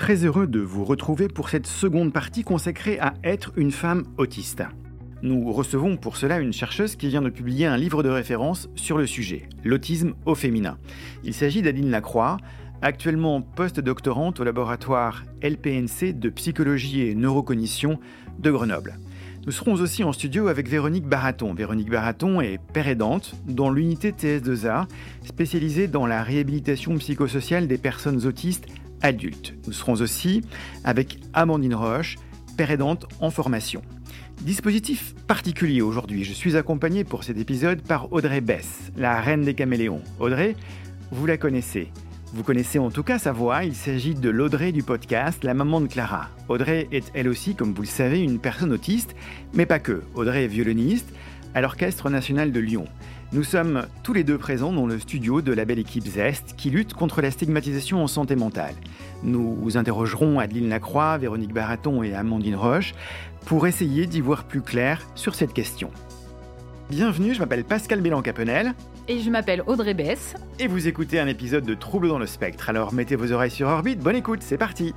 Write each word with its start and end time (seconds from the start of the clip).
très 0.00 0.24
heureux 0.24 0.46
de 0.46 0.60
vous 0.60 0.86
retrouver 0.86 1.28
pour 1.28 1.50
cette 1.50 1.66
seconde 1.66 2.10
partie 2.10 2.42
consacrée 2.42 2.98
à 3.00 3.12
être 3.22 3.52
une 3.56 3.70
femme 3.70 4.04
autiste. 4.16 4.62
Nous 5.20 5.52
recevons 5.52 5.98
pour 5.98 6.16
cela 6.16 6.40
une 6.40 6.54
chercheuse 6.54 6.96
qui 6.96 7.08
vient 7.08 7.20
de 7.20 7.28
publier 7.28 7.66
un 7.66 7.76
livre 7.76 8.02
de 8.02 8.08
référence 8.08 8.70
sur 8.76 8.96
le 8.96 9.06
sujet, 9.06 9.46
l'autisme 9.62 10.14
au 10.24 10.34
féminin. 10.34 10.78
Il 11.22 11.34
s'agit 11.34 11.60
d'Adeline 11.60 11.90
Lacroix, 11.90 12.38
actuellement 12.80 13.42
post-doctorante 13.42 14.40
au 14.40 14.44
laboratoire 14.44 15.24
LPNC 15.42 16.14
de 16.14 16.30
psychologie 16.30 17.02
et 17.02 17.14
neurocognition 17.14 18.00
de 18.38 18.50
Grenoble. 18.50 18.98
Nous 19.44 19.52
serons 19.52 19.74
aussi 19.74 20.02
en 20.02 20.12
studio 20.12 20.48
avec 20.48 20.66
Véronique 20.66 21.06
Baraton. 21.06 21.52
Véronique 21.52 21.90
Baraton 21.90 22.40
est 22.40 22.58
père 22.72 22.88
aidante 22.88 23.34
dans 23.46 23.70
l'unité 23.70 24.12
TS2A, 24.12 24.86
spécialisée 25.24 25.88
dans 25.88 26.06
la 26.06 26.22
réhabilitation 26.22 26.96
psychosociale 26.96 27.66
des 27.66 27.78
personnes 27.78 28.26
autistes 28.26 28.66
adultes. 29.02 29.54
Nous 29.66 29.72
serons 29.72 29.94
aussi 29.94 30.42
avec 30.84 31.18
Amandine 31.32 31.74
Roche, 31.74 32.16
père 32.56 32.70
aidante 32.70 33.06
en 33.20 33.30
formation. 33.30 33.82
Dispositif 34.42 35.14
particulier 35.26 35.82
aujourd'hui, 35.82 36.24
je 36.24 36.32
suis 36.32 36.56
accompagné 36.56 37.04
pour 37.04 37.24
cet 37.24 37.36
épisode 37.36 37.82
par 37.82 38.12
Audrey 38.12 38.40
Bess, 38.40 38.90
la 38.96 39.20
reine 39.20 39.42
des 39.42 39.54
caméléons. 39.54 40.02
Audrey, 40.18 40.56
vous 41.10 41.26
la 41.26 41.36
connaissez. 41.36 41.88
Vous 42.32 42.44
connaissez 42.44 42.78
en 42.78 42.90
tout 42.90 43.02
cas 43.02 43.18
sa 43.18 43.32
voix, 43.32 43.64
il 43.64 43.74
s'agit 43.74 44.14
de 44.14 44.30
l'Audrey 44.30 44.72
du 44.72 44.82
podcast 44.82 45.42
La 45.42 45.52
maman 45.52 45.80
de 45.80 45.88
Clara. 45.88 46.28
Audrey 46.48 46.88
est 46.92 47.10
elle 47.12 47.28
aussi, 47.28 47.54
comme 47.56 47.74
vous 47.74 47.82
le 47.82 47.88
savez, 47.88 48.20
une 48.20 48.38
personne 48.38 48.72
autiste, 48.72 49.16
mais 49.52 49.66
pas 49.66 49.80
que. 49.80 50.02
Audrey 50.14 50.44
est 50.44 50.48
violoniste 50.48 51.12
à 51.54 51.60
l'Orchestre 51.60 52.08
national 52.08 52.52
de 52.52 52.60
Lyon. 52.60 52.84
Nous 53.32 53.44
sommes 53.44 53.86
tous 54.02 54.12
les 54.12 54.24
deux 54.24 54.38
présents 54.38 54.72
dans 54.72 54.86
le 54.86 54.98
studio 54.98 55.40
de 55.40 55.52
la 55.52 55.64
belle 55.64 55.78
équipe 55.78 56.04
Zest 56.04 56.54
qui 56.56 56.68
lutte 56.68 56.94
contre 56.94 57.22
la 57.22 57.30
stigmatisation 57.30 58.02
en 58.02 58.08
santé 58.08 58.34
mentale. 58.34 58.74
Nous 59.22 59.76
interrogerons 59.76 60.40
Adeline 60.40 60.68
Lacroix, 60.68 61.16
Véronique 61.16 61.52
Baraton 61.52 62.02
et 62.02 62.12
Amandine 62.12 62.56
Roche 62.56 62.92
pour 63.46 63.68
essayer 63.68 64.06
d'y 64.06 64.20
voir 64.20 64.42
plus 64.44 64.62
clair 64.62 65.06
sur 65.14 65.36
cette 65.36 65.52
question. 65.52 65.92
Bienvenue, 66.90 67.32
je 67.32 67.38
m'appelle 67.38 67.62
Pascal 67.62 68.00
Bélan-Capenel. 68.00 68.74
Et 69.06 69.20
je 69.20 69.30
m'appelle 69.30 69.62
Audrey 69.68 69.94
Bess. 69.94 70.34
Et 70.58 70.66
vous 70.66 70.88
écoutez 70.88 71.20
un 71.20 71.28
épisode 71.28 71.64
de 71.64 71.74
Trouble 71.74 72.08
dans 72.08 72.18
le 72.18 72.26
spectre. 72.26 72.68
Alors 72.68 72.92
mettez 72.92 73.14
vos 73.14 73.30
oreilles 73.30 73.52
sur 73.52 73.68
orbite, 73.68 74.00
bonne 74.00 74.16
écoute, 74.16 74.42
c'est 74.42 74.58
parti! 74.58 74.92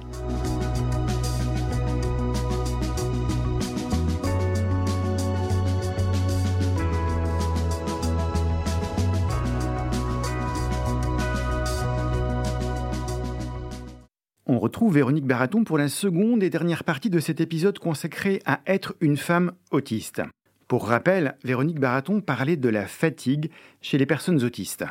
Retrouve 14.74 14.96
Véronique 14.96 15.28
Baraton 15.28 15.64
pour 15.64 15.78
la 15.78 15.88
seconde 15.88 16.42
et 16.42 16.50
dernière 16.50 16.84
partie 16.84 17.12
de 17.12 17.20
cet 17.20 17.40
épisode 17.40 17.78
consacré 17.78 18.42
à 18.48 18.60
être 18.66 18.96
une 19.02 19.18
femme 19.18 19.52
autiste. 19.70 20.24
Pour 20.68 20.88
rappel, 20.88 21.36
Véronique 21.44 21.80
Baraton 21.80 22.22
parlait 22.22 22.58
de 22.58 22.70
la 22.70 22.88
fatigue 22.88 23.52
chez 23.82 24.00
les 24.00 24.08
personnes 24.08 24.44
autistes. 24.44 24.84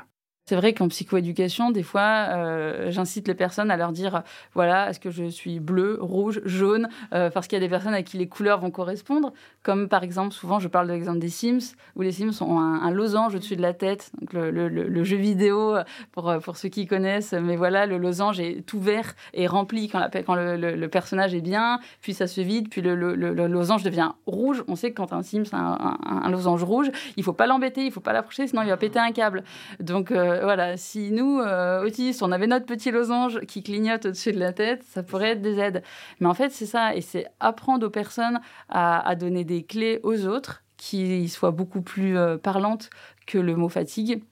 C'est 0.53 0.56
vrai 0.56 0.75
qu'en 0.75 0.89
psychoéducation, 0.89 1.70
des 1.70 1.83
fois, 1.83 2.27
euh, 2.28 2.91
j'incite 2.91 3.27
les 3.27 3.33
personnes 3.33 3.70
à 3.70 3.78
leur 3.78 3.91
dire, 3.91 4.22
voilà, 4.53 4.91
est-ce 4.91 5.00
que 5.00 5.11
je 5.11 5.25
suis 5.25 5.61
bleu, 5.61 5.97
rouge, 5.98 6.42
jaune, 6.44 6.91
euh, 7.14 7.31
parce 7.31 7.47
qu'il 7.47 7.56
y 7.56 7.62
a 7.62 7.64
des 7.64 7.70
personnes 7.70 7.94
à 7.94 8.03
qui 8.03 8.19
les 8.19 8.28
couleurs 8.28 8.61
vont 8.61 8.70
correspondre. 8.70 9.33
Comme 9.62 9.89
par 9.89 10.03
exemple, 10.03 10.34
souvent, 10.34 10.59
je 10.59 10.69
parle 10.69 10.89
de 10.89 10.92
l'exemple 10.92 11.20
des 11.20 11.31
Sims, 11.31 11.75
où 11.97 12.03
les 12.03 12.12
Sims 12.12 12.42
ont 12.42 12.59
un, 12.59 12.91
losange 12.91 13.34
au-dessus 13.34 13.56
de 13.56 13.62
la 13.62 13.72
tête, 13.72 14.12
donc 14.20 14.34
le, 14.34 15.05
jeu 15.05 15.17
vidéo 15.17 15.77
pour, 16.11 16.31
pour 16.44 16.59
ceux 16.59 16.69
qui 16.69 16.87
connaissent. 16.87 17.32
Mais 17.32 17.56
voilà, 17.56 17.87
le 17.87 17.97
losange 17.97 18.38
est 18.38 18.60
tout 18.66 18.81
vert 18.81 19.15
et 19.32 19.47
rempli 19.47 19.88
quand, 19.88 20.00
la, 20.00 20.10
quand 20.10 20.34
le, 20.34 20.87
personnage 20.88 21.34
est 21.34 21.41
bien, 21.41 21.81
puis 22.03 22.12
ça 22.12 22.27
se 22.27 22.43
vide, 22.43 22.69
puis 22.69 22.82
le, 22.82 22.94
losange 22.94 23.84
devient 23.84 24.10
rouge. 24.27 24.65
On 24.69 24.77
sait 24.77 24.91
que 24.91 24.97
quand 24.97 25.15
un 25.15 25.22
Sims 25.22 25.44
a 25.54 25.97
un, 26.04 26.31
losange 26.31 26.62
rouge, 26.62 26.91
il 27.16 27.25
faut 27.25 27.32
pas 27.32 27.47
l'embêter, 27.47 27.87
il 27.87 27.91
faut 27.91 28.00
pas 28.00 28.12
l'approcher, 28.12 28.47
sinon 28.47 28.60
il 28.60 28.69
va 28.69 28.77
péter 28.77 28.98
un 28.98 29.12
câble. 29.12 29.44
Donc 29.81 30.10
euh, 30.10 30.41
voilà, 30.42 30.76
si 30.76 31.10
nous, 31.10 31.41
euh, 31.41 31.84
autistes, 31.84 32.22
on 32.22 32.32
avait 32.32 32.47
notre 32.47 32.66
petit 32.66 32.91
losange 32.91 33.41
qui 33.47 33.62
clignote 33.62 34.06
au-dessus 34.06 34.32
de 34.32 34.38
la 34.38 34.53
tête, 34.53 34.82
ça 34.84 35.03
pourrait 35.03 35.30
être 35.30 35.42
des 35.42 35.58
aides. 35.58 35.82
Mais 36.20 36.26
en 36.26 36.34
fait, 36.34 36.50
c'est 36.50 36.66
ça, 36.66 36.94
et 36.94 37.00
c'est 37.00 37.26
apprendre 37.41 37.86
aux 37.86 37.91
personnes 37.91 38.41
à, 38.69 39.14
donner 39.16 39.44
des 39.44 39.64
clés 39.64 40.00
aux 40.03 40.26
autres 40.26 40.64
qui 40.76 41.28
soient 41.28 41.50
beaucoup 41.50 41.82
plus 41.82 42.16
euh, 42.19 42.38
parlantes 42.38 42.91
que 43.26 43.38
le 43.38 43.56
mot 43.56 43.69
fatigue. 43.69 44.25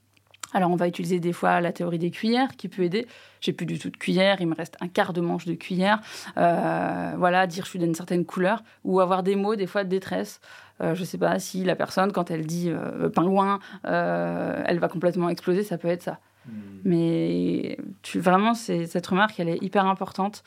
Alors, 0.53 0.71
on 0.71 0.77
va 0.77 0.89
utiliser 0.89 1.21
des 1.21 1.33
fois 1.33 1.61
la 1.61 1.73
théorie 1.73 1.99
des 1.99 2.11
cuillères 2.11 2.57
qui 2.57 2.69
peut 2.69 2.83
aider. 2.83 3.07
J'ai 3.41 3.53
plus 3.53 3.67
du 3.67 3.79
tout 3.79 3.91
de 3.91 3.97
cuillère, 3.97 4.41
il 4.41 4.49
me 4.49 4.55
reste 4.55 4.77
un 4.81 4.89
quart 4.89 5.13
de 5.13 5.21
manche 5.21 5.47
de 5.47 5.55
cuillère. 5.55 6.01
Euh, 6.37 7.13
voilà, 7.17 7.47
dire 7.47 7.65
je 7.65 7.71
suis 7.71 7.79
d'une 7.79 7.95
certaine 7.95 8.25
couleur 8.25 8.63
ou 8.85 9.01
avoir 9.01 9.23
des 9.23 9.37
mots 9.37 9.57
des 9.57 9.67
fois 9.67 9.85
de 9.85 9.89
détresse. 9.89 10.41
Euh, 10.81 10.95
je 10.95 11.01
ne 11.01 11.07
sais 11.07 11.19
pas 11.19 11.39
si 11.39 11.65
la 11.65 11.77
personne, 11.77 12.13
quand 12.13 12.31
elle 12.31 12.47
dit 12.47 12.69
euh, 12.69 13.09
pingouin, 13.09 13.61
euh, 13.87 14.63
elle 14.67 14.79
va 14.79 14.89
complètement 14.89 15.29
exploser, 15.29 15.63
ça 15.63 15.79
peut 15.79 15.89
être 15.89 16.03
ça. 16.03 16.19
Hmm. 16.47 16.53
Mais 16.85 17.79
tu, 18.03 18.19
vraiment, 18.19 18.55
cette 18.55 19.07
remarque, 19.07 19.39
elle 19.41 19.49
est 19.49 19.63
hyper 19.63 19.87
importante. 19.87 20.43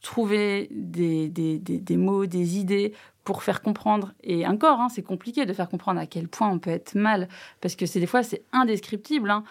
trouver 0.00 0.68
des, 0.72 1.28
des, 1.28 1.58
des, 1.58 1.96
mots, 1.96 2.26
des 2.26 2.58
idées 2.58 2.92
pour 3.24 3.42
faire 3.42 3.62
comprendre. 3.62 4.12
Et 4.22 4.46
encore, 4.46 4.80
hein, 4.80 4.88
c'est 4.88 5.02
compliqué 5.02 5.46
de 5.46 5.52
faire 5.52 5.68
comprendre 5.68 6.00
à 6.00 6.06
quel 6.06 6.28
point 6.28 6.48
on 6.48 6.58
peut 6.58 6.70
être 6.70 6.94
mal, 6.94 7.28
parce 7.60 7.76
que 7.76 7.86
c'est 7.86 8.00
des 8.00 8.06
fois, 8.06 8.22
c'est 8.22 8.42
indescriptible. 8.52 9.30
Hein. 9.30 9.44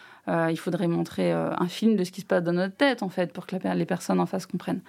il 0.49 0.57
faudrait 0.57 0.87
montrer 0.87 1.31
un 1.31 1.67
film 1.67 1.95
de 1.95 2.03
ce 2.03 2.11
qui 2.11 2.21
se 2.21 2.25
passe 2.25 2.43
dans 2.43 2.53
notre 2.53 2.75
tête, 2.75 3.03
en 3.03 3.09
fait, 3.09 3.31
pour 3.31 3.47
que 3.47 3.55
les 3.55 3.85
personnes 3.85 4.19
en 4.19 4.25
face 4.25 4.45
comprennent. 4.45 4.81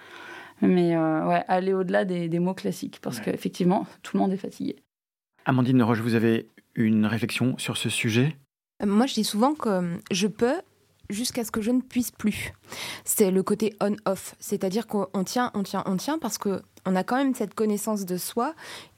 Mais 0.61 0.95
euh, 0.95 1.25
ouais, 1.27 1.43
aller 1.47 1.73
au-delà 1.73 2.05
des, 2.05 2.39
mots 2.39 2.53
classiques, 2.53 2.99
parce 3.01 3.19
qu'effectivement, 3.19 3.85
tout 4.01 4.17
le 4.17 4.21
monde 4.23 4.33
est 4.33 4.37
fatigué. 4.37 4.77
Amandine 5.45 5.83
Roche, 5.83 5.99
vous 5.99 6.15
avez 6.15 6.47
une 6.75 7.05
réflexion 7.05 7.57
sur 7.57 7.77
ce 7.77 7.89
sujet? 7.89 8.37
Euh, 8.81 8.85
Moi, 8.85 9.05
je 9.05 9.13
dis 9.13 9.23
souvent 9.23 9.53
que 9.55 9.97
je 10.11 10.27
peux 10.27 10.55
jusqu'à 11.09 11.43
ce 11.43 11.51
que 11.51 11.61
je 11.61 11.71
ne 11.71 11.81
puisse 11.81 12.11
plus. 12.11 12.53
C'est 13.05 13.31
le 13.31 13.43
côté 13.43 13.75
on-off, 13.81 14.35
c'est-à-dire 14.39 14.87
qu'on 14.87 15.23
tient, 15.23 15.51
on 15.53 15.63
tient, 15.63 15.83
on 15.85 15.97
tient, 15.97 16.17
parce 16.19 16.37
qu'on 16.37 16.61
a 16.85 17.03
quand 17.03 17.17
même 17.17 17.35
cette 17.35 17.53
connaissance 17.53 18.05
de 18.05 18.17
soi 18.17 18.53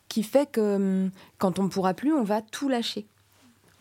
qui 0.07 0.23
fait 0.23 0.49
que 0.49 0.75
hum, 0.75 1.11
quand 1.37 1.59
on 1.59 1.63
ne 1.63 1.69
pourra 1.69 1.93
plus, 1.93 2.13
on 2.13 2.23
va 2.23 2.41
tout 2.41 2.69
lâcher 2.69 3.07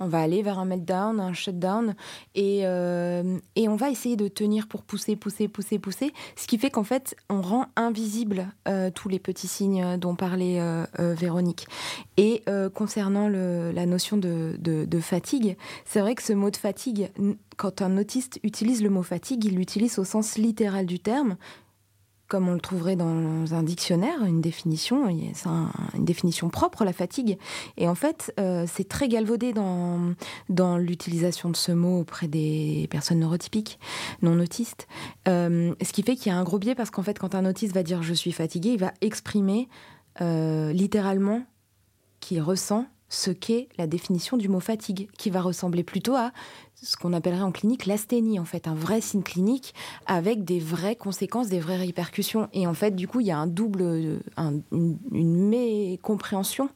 on 0.00 0.06
va 0.06 0.20
aller 0.20 0.42
vers 0.42 0.58
un 0.58 0.64
meltdown, 0.64 1.20
un 1.20 1.32
shutdown, 1.32 1.94
et, 2.34 2.60
euh, 2.64 3.38
et 3.56 3.68
on 3.68 3.76
va 3.76 3.90
essayer 3.90 4.16
de 4.16 4.28
tenir 4.28 4.66
pour 4.66 4.82
pousser, 4.82 5.16
pousser, 5.16 5.48
pousser, 5.48 5.78
pousser, 5.78 6.12
ce 6.36 6.46
qui 6.46 6.58
fait 6.58 6.70
qu'en 6.70 6.84
fait, 6.84 7.16
on 7.28 7.40
rend 7.40 7.66
invisible 7.76 8.48
euh, 8.68 8.90
tous 8.90 9.08
les 9.08 9.18
petits 9.18 9.48
signes 9.48 9.96
dont 9.98 10.14
parlait 10.14 10.60
euh, 10.60 10.84
Véronique. 10.98 11.66
Et 12.16 12.42
concernant 12.74 13.28
la 13.28 13.86
notion 13.86 14.16
de 14.16 15.00
fatigue, 15.00 15.56
c'est 15.84 16.00
vrai 16.00 16.14
que 16.14 16.22
ce 16.22 16.32
mot 16.32 16.50
de 16.50 16.56
fatigue, 16.56 17.10
quand 17.56 17.82
un 17.82 17.96
autiste 17.98 18.38
utilise 18.42 18.82
le 18.82 18.90
mot 18.90 19.02
fatigue, 19.02 19.44
il 19.44 19.56
l'utilise 19.56 19.98
au 19.98 20.04
sens 20.04 20.36
littéral 20.36 20.86
du 20.86 20.98
terme, 20.98 21.36
comme 22.34 22.48
on 22.48 22.54
le 22.54 22.60
trouverait 22.60 22.96
dans 22.96 23.54
un 23.54 23.62
dictionnaire, 23.62 24.24
une 24.24 24.40
définition, 24.40 25.06
c'est 25.34 25.48
une 25.96 26.04
définition 26.04 26.48
propre, 26.48 26.84
la 26.84 26.92
fatigue. 26.92 27.38
Et 27.76 27.86
en 27.86 27.94
fait, 27.94 28.34
euh, 28.40 28.66
c'est 28.66 28.88
très 28.88 29.06
galvaudé 29.06 29.52
dans, 29.52 30.76
l'utilisation 30.76 31.48
de 31.48 31.54
ce 31.54 31.70
mot 31.70 32.00
auprès 32.00 32.26
des 32.26 32.88
personnes 32.90 33.20
neurotypiques, 33.20 33.78
non 34.22 34.40
autistes. 34.40 34.88
Euh, 35.28 35.76
ce 35.80 35.92
qui 35.92 36.02
fait 36.02 36.16
qu'il 36.16 36.32
y 36.32 36.34
a 36.34 36.36
un 36.36 36.42
gros 36.42 36.58
biais 36.58 36.74
parce 36.74 36.90
qu'en 36.90 37.04
fait, 37.04 37.20
quand 37.20 37.36
un 37.36 37.46
autiste 37.46 37.72
va 37.72 37.84
dire 37.84 38.02
je 38.02 38.14
suis 38.14 38.32
fatigué, 38.32 38.70
il 38.70 38.80
va 38.80 38.92
exprimer 39.00 39.68
euh, 40.20 40.72
littéralement 40.72 41.44
qu'il 42.18 42.42
ressent 42.42 42.84
ce 43.14 43.30
qu'est 43.30 43.68
la 43.78 43.86
définition 43.86 44.36
du 44.36 44.48
mot 44.48 44.60
fatigue, 44.60 45.08
qui 45.18 45.30
va 45.30 45.40
ressembler 45.40 45.84
plutôt 45.84 46.14
à 46.14 46.32
ce 46.74 46.96
qu'on 46.96 47.12
appellerait 47.12 47.42
en 47.42 47.52
clinique 47.52 47.86
l'asthénie, 47.86 48.38
en 48.38 48.44
fait, 48.44 48.68
un 48.68 48.74
vrai 48.74 49.00
signe 49.00 49.22
clinique 49.22 49.74
avec 50.06 50.44
des 50.44 50.58
vraies 50.58 50.96
conséquences, 50.96 51.48
des 51.48 51.60
vraies 51.60 51.76
répercussions. 51.76 52.48
Et 52.52 52.66
en 52.66 52.74
fait, 52.74 52.94
du 52.94 53.08
coup, 53.08 53.20
il 53.20 53.26
y 53.26 53.30
a 53.30 53.38
un 53.38 53.46
double, 53.46 54.20
une, 54.36 55.48
mécompréhension 55.48 56.68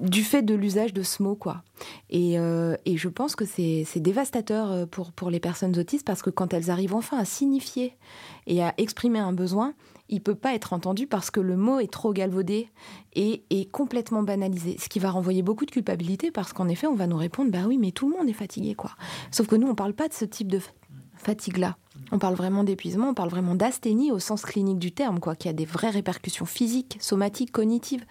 du 0.00 0.22
fait 0.22 0.42
de 0.42 0.54
l'usage 0.54 0.94
de 0.94 1.02
ce 1.02 1.22
mot, 1.22 1.34
quoi. 1.34 1.62
Et, 2.08 2.38
euh, 2.38 2.76
et 2.84 2.96
je 2.96 3.08
pense 3.08 3.34
que 3.34 3.44
c'est 3.44 3.84
dévastateur 3.96 4.70
euh, 4.70 4.86
pour, 4.86 5.10
pour 5.10 5.28
les 5.28 5.40
personnes 5.40 5.76
autistes 5.76 6.06
parce 6.06 6.22
que 6.22 6.30
quand 6.30 6.54
elles 6.54 6.70
arrivent 6.70 6.94
enfin 6.94 7.18
à 7.18 7.24
signifier 7.24 7.96
et 8.46 8.62
à 8.62 8.74
exprimer 8.78 9.18
un 9.18 9.32
besoin, 9.32 9.74
il 10.08 10.22
peut 10.22 10.34
pas 10.34 10.54
être 10.54 10.72
entendu 10.72 11.06
parce 11.06 11.30
que 11.30 11.40
le 11.40 11.56
mot 11.56 11.80
est 11.80 11.92
trop 11.92 12.12
galvaudé 12.12 12.70
et 13.14 13.44
est 13.50 13.70
complètement 13.70 14.22
banalisé. 14.22 14.76
Ce 14.78 14.88
qui 14.88 14.98
va 14.98 15.10
renvoyer 15.10 15.42
beaucoup 15.42 15.66
de 15.66 15.70
culpabilité 15.70 16.30
parce 16.30 16.52
qu'en 16.52 16.68
effet, 16.68 16.86
on 16.86 16.94
va 16.94 17.06
nous 17.06 17.16
répondre 17.16 17.50
bah 17.50 17.64
oui, 17.66 17.78
mais 17.78 17.90
tout 17.90 18.08
le 18.08 18.16
monde 18.16 18.28
est 18.28 18.34
fatigué, 18.34 18.74
quoi. 18.74 18.92
Sauf 19.30 19.46
que 19.46 19.56
nous, 19.56 19.68
on 19.68 19.74
parle 19.74 19.94
pas 19.94 20.08
de 20.08 20.14
ce 20.14 20.24
type 20.24 20.48
de 20.48 20.60
fatigue-là. 21.16 21.76
On 22.12 22.18
parle 22.18 22.34
vraiment 22.34 22.64
d'épuisement, 22.64 23.10
on 23.10 23.14
parle 23.14 23.28
vraiment 23.28 23.54
d'asthénie 23.54 24.12
au 24.12 24.18
sens 24.18 24.42
clinique 24.42 24.78
du 24.78 24.92
terme, 24.92 25.20
quoi, 25.20 25.34
qui 25.34 25.48
a 25.48 25.52
des 25.52 25.66
vraies 25.66 25.90
répercussions 25.90 26.46
physiques, 26.46 26.96
somatiques, 27.00 27.52
cognitives. 27.52 28.04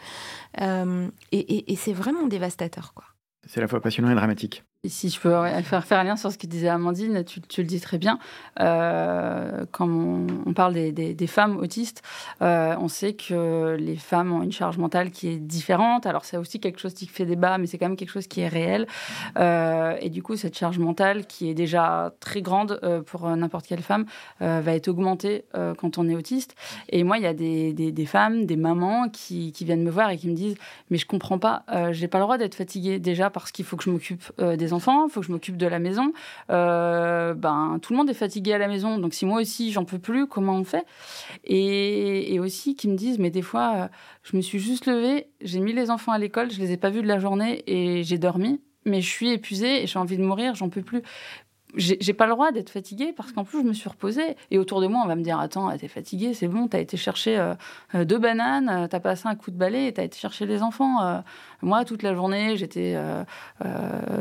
Euh, 0.62 1.08
et, 1.32 1.72
et 1.72 1.76
c'est 1.76 1.94
vraiment 1.94 2.28
dévastateur, 2.28 2.94
quoi. 2.94 3.06
C'est 3.48 3.60
à 3.60 3.62
la 3.62 3.68
fois 3.68 3.80
passionnant 3.80 4.12
et 4.12 4.16
dramatique. 4.16 4.64
si 4.86 5.10
je 5.10 5.20
peux 5.22 5.32
faire, 5.64 5.86
faire 5.86 6.00
un 6.00 6.04
lien 6.04 6.16
sur 6.18 6.32
ce 6.32 6.38
que 6.38 6.48
disait 6.48 6.68
Amandine, 6.68 7.24
tu, 7.24 7.62
le 7.62 7.68
dis 7.68 7.80
très 7.80 7.98
bien. 7.98 8.20
Euh, 8.60 9.66
quand 9.72 9.88
on, 9.88 10.54
parle 10.54 10.74
des, 10.74 11.28
femmes 11.28 11.58
autistes, 11.58 12.02
euh, 12.42 12.76
on 12.80 12.90
sait 12.90 13.14
que 13.14 13.78
les 13.80 13.96
femmes 13.96 14.34
ont 14.34 14.44
une 14.44 14.52
charge 14.52 14.78
mentale 14.78 15.12
qui 15.12 15.30
est 15.30 15.38
différente. 15.38 16.06
Alors, 16.06 16.26
c'est 16.26 16.36
aussi 16.36 16.60
quelque 16.60 16.80
chose 16.80 16.94
qui 16.94 17.08
fait 17.08 17.26
débat, 17.26 17.58
mais 17.58 17.68
c'est 17.68 17.78
quand 17.78 17.88
même 17.88 17.96
quelque 17.96 18.12
chose 18.12 18.28
qui 18.28 18.42
est 18.42 18.50
réel. 18.50 18.86
Euh, 19.38 19.96
et 20.02 20.10
du 20.10 20.22
coup, 20.22 20.36
cette 20.36 20.58
charge 20.58 20.78
mentale, 20.78 21.26
qui 21.26 21.50
est 21.50 21.54
déjà 21.54 22.14
très 22.20 22.42
grande 22.42 22.82
pour 23.06 23.30
n'importe 23.30 23.66
quelle 23.66 23.82
femme, 23.82 24.06
va 24.42 24.74
être 24.74 24.90
augmentée 24.90 25.46
quand 25.78 25.98
on 25.98 26.10
est 26.10 26.16
autiste. 26.16 26.56
Et 26.90 27.04
moi, 27.04 27.18
il 27.18 27.24
y 27.24 27.28
a 27.28 27.34
des, 27.34 28.06
femmes, 28.06 28.46
des 28.46 28.58
mamans 28.58 29.08
qui, 29.08 29.54
qui, 29.54 29.64
viennent 29.64 29.84
me 29.84 29.92
voir 29.92 30.10
et 30.10 30.18
qui 30.18 30.28
me 30.28 30.36
disent 30.36 30.58
Mais 30.90 30.98
je 30.98 31.06
comprends 31.06 31.40
pas, 31.40 31.64
j'ai 31.92 32.10
pas 32.10 32.18
le 32.18 32.24
droit 32.24 32.38
d'être 32.38 32.56
fatiguée 32.56 33.00
déjà 33.00 33.30
parce 33.42 33.52
qu'il 33.52 33.66
faut 33.66 33.78
que 33.78 33.84
je 33.84 33.90
m'occupe 33.90 34.24
des 34.40 34.74
enfants, 34.74 35.08
il 35.08 35.12
faut 35.12 35.22
que 35.22 35.28
je 35.28 35.32
m'occupe 35.32 35.58
de 35.58 35.68
la 35.68 35.80
maison. 35.80 36.14
Euh, 36.50 37.34
ben, 37.34 37.80
tout 37.82 37.94
le 37.94 37.98
monde 37.98 38.10
est 38.10 38.16
fatigué 38.16 38.54
à 38.54 38.58
la 38.58 38.68
maison, 38.68 38.98
donc 38.98 39.14
si 39.14 39.26
moi 39.26 39.42
aussi 39.42 39.72
j'en 39.72 39.86
peux 39.86 40.00
plus, 40.00 40.28
comment 40.28 40.54
on 40.54 40.64
fait? 40.64 40.86
Et, 41.44 42.40
aussi 42.40 42.76
qui 42.76 42.88
me 42.88 42.96
disent, 42.96 43.18
mais 43.18 43.32
des 43.32 43.42
fois, 43.42 43.74
euh, 43.76 43.88
je 44.22 44.38
me 44.38 44.42
suis 44.42 44.60
juste 44.60 44.86
levée, 44.86 45.28
j'ai 45.42 45.60
mis 45.60 45.74
les 45.74 45.90
enfants 45.90 46.12
à 46.12 46.20
l'école, 46.20 46.52
je 46.52 46.60
les 46.60 46.72
ai 46.72 46.78
pas 46.78 46.92
vus 46.92 47.02
de 47.02 47.08
la 47.08 47.20
journée 47.20 47.64
et 47.66 48.04
j'ai 48.04 48.18
dormi 48.18 48.62
mais 48.86 49.02
je 49.02 49.10
suis 49.10 49.32
épuisée 49.32 49.84
et 49.84 49.88
j'ai 49.88 50.00
envie 50.00 50.16
de 50.16 50.24
mourir, 50.24 50.56
j'en 50.56 50.70
peux 50.70 50.82
plus 50.82 51.02
j'ai 51.76 52.14
pas 52.14 52.26
le 52.26 52.32
droit 52.32 52.52
d'être 52.52 52.70
fatiguée 52.70 53.14
parce 53.16 53.34
qu'en 53.34 53.44
plus 53.44 53.62
je 53.62 53.68
me 53.68 53.74
suis 53.74 53.90
reposée. 53.90 54.38
Et 54.52 54.58
autour 54.58 54.80
de 54.82 54.88
moi 54.88 55.02
on 55.04 55.08
va 55.08 55.16
me 55.16 55.22
dire 55.22 55.40
attends 55.40 55.76
t'es 55.78 55.88
fatiguée 55.88 56.34
c'est 56.34 56.48
bon 56.48 56.68
t'as 56.68 56.80
été 56.80 56.96
chercher 56.96 57.38
euh, 57.38 57.56
euh, 57.94 58.06
deux 58.06 58.18
bananes 58.18 58.70
euh, 58.70 58.88
t'as 58.88 59.02
passé 59.02 59.28
un 59.28 59.36
coup 59.36 59.52
de 59.52 59.58
balai 59.58 59.92
t'as 59.92 60.04
été 60.04 60.18
chercher 60.18 60.46
les 60.46 60.64
enfants. 60.64 61.22
Moi 61.62 61.84
toute 61.84 62.04
la 62.04 62.16
journée 62.16 62.56
j'étais 62.56 62.98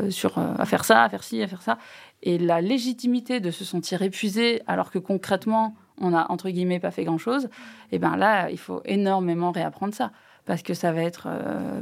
sur 0.09 0.37
à 0.37 0.65
faire 0.65 0.83
ça 0.83 1.03
à 1.03 1.09
faire 1.09 1.23
ci 1.23 1.41
à 1.41 1.47
faire 1.47 1.61
ça. 1.61 1.77
Et 2.21 2.37
la 2.37 2.61
légitimité 2.61 3.39
de 3.39 3.51
se 3.51 3.63
sentir 3.63 4.01
épuisée 4.01 4.61
alors 4.67 4.91
que 4.91 4.99
concrètement 4.99 5.75
on 5.99 6.13
a 6.13 6.29
entre 6.29 6.49
guillemets 6.49 6.79
pas 6.79 6.91
fait 6.91 7.05
grand 7.05 7.17
chose 7.17 7.45
et 7.45 7.95
eh 7.95 7.99
ben 7.99 8.17
là 8.17 8.49
il 8.49 8.59
faut 8.59 8.81
énormément 8.85 9.51
réapprendre 9.51 9.93
ça. 9.93 10.11
Parce 10.45 10.63
que 10.63 10.73
ça 10.73 10.93
va 10.93 11.01
être 11.01 11.27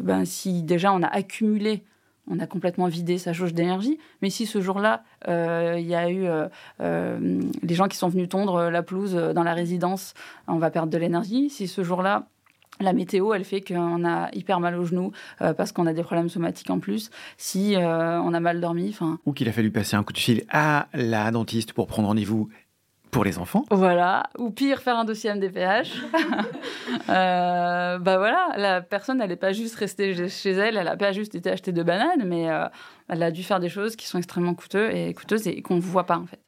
ben 0.01 0.25
si 0.25 0.63
déjà 0.63 0.91
on 0.91 1.03
a 1.03 1.07
accumulé 1.07 1.83
on 2.29 2.39
a 2.39 2.47
complètement 2.47 2.87
vidé 2.87 3.17
sa 3.17 3.33
jauge 3.33 3.53
d'énergie. 3.53 3.99
Mais 4.21 4.29
si 4.29 4.45
ce 4.45 4.61
jour-là, 4.61 5.03
euh, 5.27 5.75
il 5.79 5.85
y 5.85 5.95
a 5.95 6.09
eu 6.09 6.25
euh, 6.25 6.47
euh, 6.81 7.41
les 7.61 7.75
gens 7.75 7.87
qui 7.87 7.97
sont 7.97 8.09
venus 8.09 8.29
tondre 8.29 8.69
la 8.69 8.83
pelouse 8.83 9.13
dans 9.13 9.43
la 9.43 9.53
résidence, 9.53 10.13
on 10.47 10.57
va 10.57 10.71
perdre 10.71 10.91
de 10.91 10.97
l'énergie. 10.97 11.49
Si 11.49 11.67
ce 11.67 11.83
jour-là, 11.83 12.27
la 12.81 12.91
météo, 12.91 13.33
elle 13.33 13.45
fait 13.45 13.61
qu'on 13.61 14.05
a 14.05 14.29
hyper 14.33 14.59
mal 14.59 14.75
aux 14.75 14.83
genoux 14.83 15.13
parce 15.39 15.71
qu'on 15.71 15.87
a 15.87 15.93
des 15.93 16.03
problèmes 16.03 16.27
somatiques 16.27 16.69
en 16.69 16.79
plus. 16.79 17.09
Si 17.37 17.75
on 17.77 18.33
a 18.33 18.39
mal 18.41 18.59
dormi. 18.59 18.97
Ou 19.25 19.31
qu'il 19.31 19.47
a 19.47 19.53
fallu 19.53 19.71
passer 19.71 19.95
un 19.95 20.03
coup 20.03 20.11
de 20.11 20.17
fil 20.17 20.43
à 20.49 20.87
la 20.93 21.31
dentiste 21.31 21.71
pour 21.71 21.87
prendre 21.87 22.09
rendez-vous 22.09 22.49
pour 23.15 23.23
les 23.23 23.39
enfants. 23.39 23.63
Voilà, 23.71 24.23
ou 24.37 24.51
pire, 24.51 24.81
faire 24.81 24.97
un 24.97 25.05
dossier 25.05 25.33
MDPH. 25.33 26.03
euh, 27.09 27.97
bah 27.97 28.17
voilà, 28.17 28.49
la 28.57 28.81
personne, 28.81 29.21
elle 29.21 29.29
n'est 29.29 29.37
pas 29.37 29.53
juste 29.53 29.75
restée 29.75 30.27
chez 30.27 30.51
elle, 30.51 30.75
elle 30.75 30.83
n'a 30.83 30.97
pas 30.97 31.13
juste 31.13 31.33
été 31.33 31.49
acheter 31.49 31.71
de 31.71 31.81
bananes, 31.81 32.25
mais 32.25 32.49
euh, 32.49 32.65
elle 33.07 33.23
a 33.23 33.31
dû 33.31 33.41
faire 33.41 33.61
des 33.61 33.69
choses 33.69 33.95
qui 33.95 34.05
sont 34.05 34.17
extrêmement 34.17 34.53
coûteuses 34.53 34.93
et, 34.93 35.13
coûteuses 35.13 35.47
et 35.47 35.61
qu'on 35.61 35.75
ne 35.75 35.79
voit 35.79 36.05
pas 36.05 36.17
en 36.17 36.25
fait. 36.25 36.41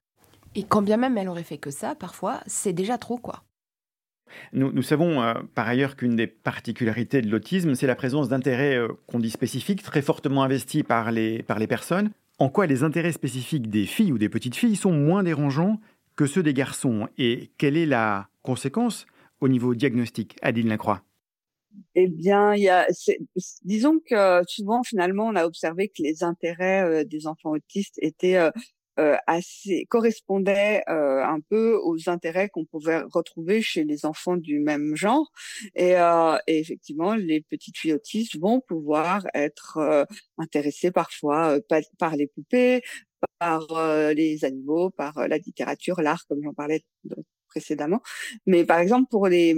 Et 0.55 0.63
quand 0.63 0.81
bien 0.81 0.97
même 0.97 1.17
elle 1.17 1.29
aurait 1.29 1.43
fait 1.43 1.57
que 1.57 1.71
ça, 1.71 1.95
parfois, 1.95 2.41
c'est 2.47 2.73
déjà 2.73 2.97
trop 2.97 3.17
quoi. 3.17 3.43
Nous, 4.51 4.73
nous 4.73 4.81
savons 4.81 5.21
euh, 5.21 5.35
par 5.55 5.69
ailleurs 5.69 5.95
qu'une 5.95 6.17
des 6.17 6.27
particularités 6.27 7.21
de 7.21 7.31
l'autisme, 7.31 7.75
c'est 7.75 7.87
la 7.87 7.95
présence 7.95 8.27
d'intérêts 8.27 8.75
euh, 8.75 8.89
qu'on 9.07 9.19
dit 9.19 9.29
spécifiques, 9.29 9.83
très 9.83 10.01
fortement 10.01 10.43
investis 10.43 10.83
par 10.83 11.13
les, 11.13 11.43
par 11.43 11.59
les 11.59 11.67
personnes. 11.67 12.09
En 12.39 12.49
quoi 12.49 12.67
les 12.67 12.83
intérêts 12.83 13.13
spécifiques 13.13 13.69
des 13.69 13.85
filles 13.85 14.11
ou 14.11 14.17
des 14.17 14.27
petites 14.27 14.57
filles 14.57 14.75
sont 14.75 14.91
moins 14.91 15.23
dérangeants 15.23 15.79
que 16.17 16.25
ceux 16.25 16.43
des 16.43 16.53
garçons. 16.53 17.07
Et 17.17 17.51
quelle 17.57 17.77
est 17.77 17.85
la 17.85 18.27
conséquence 18.41 19.05
au 19.39 19.47
niveau 19.47 19.75
diagnostic, 19.75 20.35
Adine 20.41 20.67
Lacroix? 20.67 21.03
Eh 21.95 22.07
bien, 22.07 22.53
disons 23.63 23.99
que 23.99 24.41
souvent, 24.47 24.83
finalement, 24.83 25.27
on 25.27 25.35
a 25.35 25.45
observé 25.45 25.89
que 25.89 26.01
les 26.01 26.23
intérêts 26.23 26.83
euh, 26.83 27.03
des 27.03 27.27
enfants 27.27 27.51
autistes 27.51 27.99
étaient 28.01 28.37
euh, 28.37 28.49
euh, 28.99 29.15
assez 29.27 29.85
correspondaient 29.89 30.81
un 30.87 31.39
peu 31.51 31.79
aux 31.83 32.09
intérêts 32.09 32.49
qu'on 32.49 32.65
pouvait 32.65 33.03
retrouver 33.13 33.61
chez 33.61 33.83
les 33.83 34.07
enfants 34.07 34.37
du 34.37 34.59
même 34.59 34.95
genre. 34.95 35.31
Et 35.75 35.93
effectivement, 36.47 37.13
les 37.13 37.41
petites 37.41 37.77
filles 37.77 37.93
autistes 37.93 38.39
vont 38.39 38.59
pouvoir 38.59 39.27
être 39.35 40.07
intéressées 40.39 40.89
parfois 40.89 41.59
par 41.99 42.15
les 42.15 42.25
poupées, 42.25 42.81
par 43.39 43.71
euh, 43.71 44.13
les 44.13 44.45
animaux, 44.45 44.89
par 44.89 45.27
la 45.27 45.37
littérature, 45.37 46.01
l'art, 46.01 46.25
comme 46.27 46.41
j'en 46.43 46.53
parlais 46.53 46.83
précédemment. 47.47 48.01
Mais 48.45 48.65
par 48.65 48.79
exemple, 48.79 49.07
pour 49.09 49.27
les, 49.27 49.55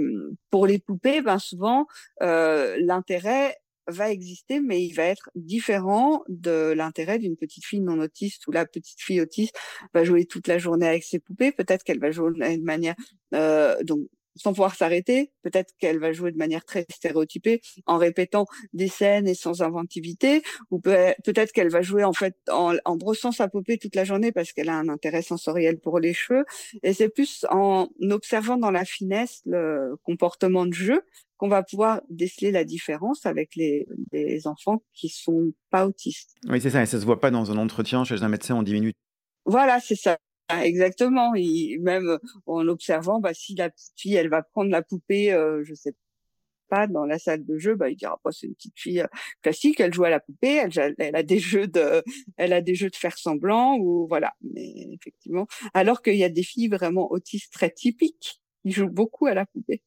pour 0.50 0.66
les 0.66 0.78
poupées, 0.78 1.20
ben 1.22 1.38
souvent, 1.38 1.86
euh, 2.22 2.76
l'intérêt 2.80 3.56
va 3.86 4.10
exister, 4.10 4.60
mais 4.60 4.84
il 4.84 4.92
va 4.92 5.04
être 5.04 5.30
différent 5.34 6.22
de 6.28 6.72
l'intérêt 6.72 7.18
d'une 7.18 7.36
petite 7.36 7.64
fille 7.64 7.80
non 7.80 7.98
autiste 7.98 8.46
où 8.46 8.52
la 8.52 8.64
petite 8.66 9.00
fille 9.00 9.20
autiste 9.20 9.56
va 9.94 10.04
jouer 10.04 10.26
toute 10.26 10.46
la 10.46 10.58
journée 10.58 10.86
avec 10.86 11.02
ses 11.02 11.18
poupées. 11.18 11.52
Peut-être 11.52 11.82
qu'elle 11.82 11.98
va 11.98 12.10
jouer 12.10 12.30
de 12.30 12.64
manière 12.64 12.94
euh, 13.34 13.82
donc 13.82 14.06
sans 14.36 14.52
pouvoir 14.52 14.74
s'arrêter. 14.74 15.32
Peut-être 15.42 15.74
qu'elle 15.78 15.98
va 15.98 16.12
jouer 16.12 16.32
de 16.32 16.36
manière 16.36 16.64
très 16.64 16.86
stéréotypée 16.90 17.60
en 17.86 17.98
répétant 17.98 18.46
des 18.72 18.88
scènes 18.88 19.28
et 19.28 19.34
sans 19.34 19.62
inventivité, 19.62 20.42
ou 20.70 20.80
peut-être 20.80 21.52
qu'elle 21.52 21.70
va 21.70 21.82
jouer 21.82 22.04
en 22.04 22.12
fait 22.12 22.36
en, 22.50 22.74
en, 22.84 22.96
brossant 22.96 23.32
sa 23.32 23.48
poupée 23.48 23.78
toute 23.78 23.94
la 23.94 24.04
journée 24.04 24.32
parce 24.32 24.52
qu'elle 24.52 24.68
a 24.68 24.76
un 24.76 24.88
intérêt 24.88 25.22
sensoriel 25.22 25.78
pour 25.78 25.98
les 25.98 26.14
cheveux. 26.14 26.44
Et 26.82 26.92
c'est 26.92 27.08
plus 27.08 27.44
en 27.50 27.88
observant 28.10 28.56
dans 28.56 28.70
la 28.70 28.84
finesse 28.84 29.42
le 29.46 29.96
comportement 30.02 30.66
de 30.66 30.74
jeu 30.74 31.02
qu'on 31.36 31.48
va 31.48 31.62
pouvoir 31.62 32.02
déceler 32.10 32.50
la 32.50 32.64
différence 32.64 33.24
avec 33.24 33.56
les, 33.56 33.86
les 34.12 34.46
enfants 34.46 34.82
qui 34.92 35.08
sont 35.08 35.52
pas 35.70 35.86
autistes. 35.86 36.36
Oui, 36.46 36.60
c'est 36.60 36.68
ça, 36.68 36.82
et 36.82 36.86
ça 36.86 37.00
se 37.00 37.06
voit 37.06 37.18
pas 37.18 37.30
dans 37.30 37.50
un 37.50 37.56
entretien 37.56 38.04
chez 38.04 38.22
un 38.22 38.28
médecin 38.28 38.56
en 38.56 38.62
10 38.62 38.74
minutes. 38.74 38.96
Voilà, 39.46 39.80
c'est 39.80 39.96
ça. 39.96 40.18
Ah, 40.50 40.66
exactement. 40.66 41.32
Et 41.36 41.78
même 41.80 42.18
en 42.46 42.66
observant, 42.66 43.20
bah, 43.20 43.34
si 43.34 43.54
la 43.54 43.70
petite 43.70 43.92
fille, 43.96 44.14
elle 44.16 44.28
va 44.28 44.42
prendre 44.42 44.70
la 44.70 44.82
poupée, 44.82 45.32
euh, 45.32 45.62
je 45.64 45.74
sais 45.74 45.94
pas, 46.68 46.86
dans 46.86 47.04
la 47.04 47.18
salle 47.18 47.44
de 47.44 47.58
jeu, 47.58 47.76
bah, 47.76 47.88
il 47.88 47.96
dira 47.96 48.18
pas, 48.22 48.32
c'est 48.32 48.46
une 48.46 48.54
petite 48.54 48.78
fille 48.78 49.00
euh, 49.00 49.06
classique, 49.42 49.78
elle 49.80 49.94
joue 49.94 50.04
à 50.04 50.10
la 50.10 50.20
poupée, 50.20 50.56
elle, 50.56 50.94
elle, 50.98 51.16
a 51.16 51.22
des 51.22 51.38
jeux 51.38 51.66
de, 51.66 52.02
elle 52.36 52.52
a 52.52 52.60
des 52.60 52.74
jeux 52.74 52.90
de 52.90 52.96
faire 52.96 53.16
semblant 53.16 53.76
ou 53.78 54.06
voilà. 54.08 54.34
Mais 54.54 54.72
effectivement, 54.92 55.46
alors 55.72 56.02
qu'il 56.02 56.16
y 56.16 56.24
a 56.24 56.28
des 56.28 56.42
filles 56.42 56.68
vraiment 56.68 57.10
autistes 57.12 57.52
très 57.52 57.70
typiques, 57.70 58.40
qui 58.62 58.72
jouent 58.72 58.90
beaucoup 58.90 59.26
à 59.26 59.34
la 59.34 59.46
poupée. 59.46 59.82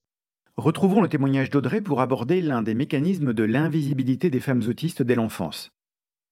Retrouvons 0.55 1.01
le 1.01 1.09
témoignage 1.09 1.49
d'Audrey 1.49 1.81
pour 1.81 1.99
aborder 1.99 2.41
l'un 2.41 2.61
des 2.61 2.75
mécanismes 2.75 3.33
de 3.33 3.43
l'invisibilité 3.43 4.29
des 4.29 4.39
femmes 4.39 4.61
autistes 4.67 5.01
dès 5.01 5.15
l'enfance. 5.15 5.71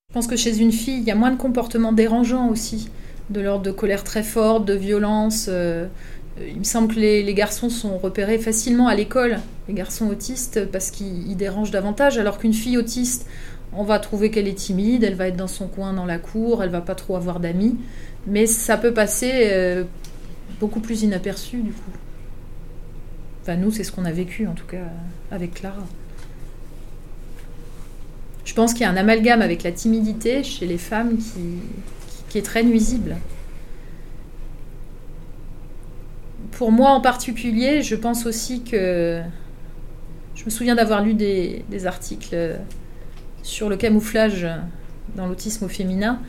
Je 0.10 0.14
pense 0.14 0.28
que 0.28 0.36
chez 0.36 0.60
une 0.60 0.72
fille, 0.72 1.00
il 1.00 1.04
y 1.04 1.12
a 1.12 1.16
moins 1.16 1.32
de 1.32 1.38
comportements 1.38 1.94
dérangeants 1.94 2.50
aussi 2.50 2.90
de 3.32 3.42
l'ordre 3.42 3.64
de 3.64 3.72
colère 3.72 4.04
très 4.04 4.24
forte, 4.24 4.66
de 4.66 4.74
violence. 4.74 5.48
Euh, 5.50 5.88
il 6.40 6.60
me 6.60 6.64
semble 6.64 6.94
que 6.94 7.00
les, 7.00 7.34
garçons 7.34 7.70
sont 7.70 7.98
repérés 7.98 8.38
facilement 8.38 8.88
à 8.88 8.96
l'école, 8.96 9.40
les 9.68 9.74
garçons 9.74 10.08
autistes, 10.08 10.66
parce 10.72 10.92
qu'ils 10.92 11.36
dérangent 11.36 11.72
davantage, 11.72 12.18
alors 12.18 12.38
qu'une 12.38 12.54
fille 12.54 12.78
autiste, 12.78 13.28
on 13.74 13.84
va 13.84 14.00
trouver 14.00 14.32
qu'elle 14.32 14.48
est 14.48 14.58
timide, 14.58 15.04
elle 15.04 15.16
va 15.16 15.28
être 15.28 15.36
dans 15.36 15.48
son 15.48 15.68
coin 15.68 15.94
dans 15.94 16.06
la 16.06 16.18
cour, 16.18 16.64
elle 16.64 16.70
va 16.70 16.82
pas 16.82 16.96
trop 16.96 17.16
avoir 17.16 17.40
d'amis, 17.40 17.78
mais 18.28 18.46
ça 18.46 18.78
peut 18.78 18.94
passer 18.94 19.32
euh, 19.52 19.84
beaucoup 20.60 20.80
plus 20.80 21.04
inaperçu 21.04 21.58
du 21.58 21.72
coup. 21.72 21.92
Enfin, 23.42 23.56
nous, 23.56 23.72
c'est 23.72 23.84
ce 23.84 23.92
qu'on 23.92 24.06
a 24.06 24.12
vécu 24.12 24.48
en 24.48 24.54
tout 24.54 24.68
cas 24.68 24.78
avec 25.32 25.56
Clara. 25.56 25.86
Je 28.46 28.54
pense 28.54 28.74
qu'il 28.74 28.82
y 28.82 28.86
a 28.86 28.90
un 28.90 28.98
amalgame 28.98 29.42
avec 29.42 29.64
la 29.64 29.72
timidité 29.72 30.44
chez 30.44 30.66
les 30.66 30.78
femmes 30.78 31.18
qui, 31.18 31.60
qui 32.32 32.38
est 32.38 32.44
très 32.44 32.64
nuisible. 32.64 33.18
Pour 36.52 36.72
moi 36.72 36.92
en 36.92 37.02
particulier, 37.02 37.82
je 37.82 37.96
pense 37.96 38.26
aussi 38.26 38.64
que 38.64 39.22
je 40.36 40.46
me 40.46 40.50
souviens 40.50 40.76
d'avoir 40.76 41.04
lu 41.04 41.14
des, 41.14 41.86
articles 41.86 42.58
sur 43.44 43.68
le 43.68 43.76
camouflage 43.76 44.48
dans 45.18 45.28
l'autisme 45.28 45.66
au 45.66 45.68
féminin. 45.68 46.22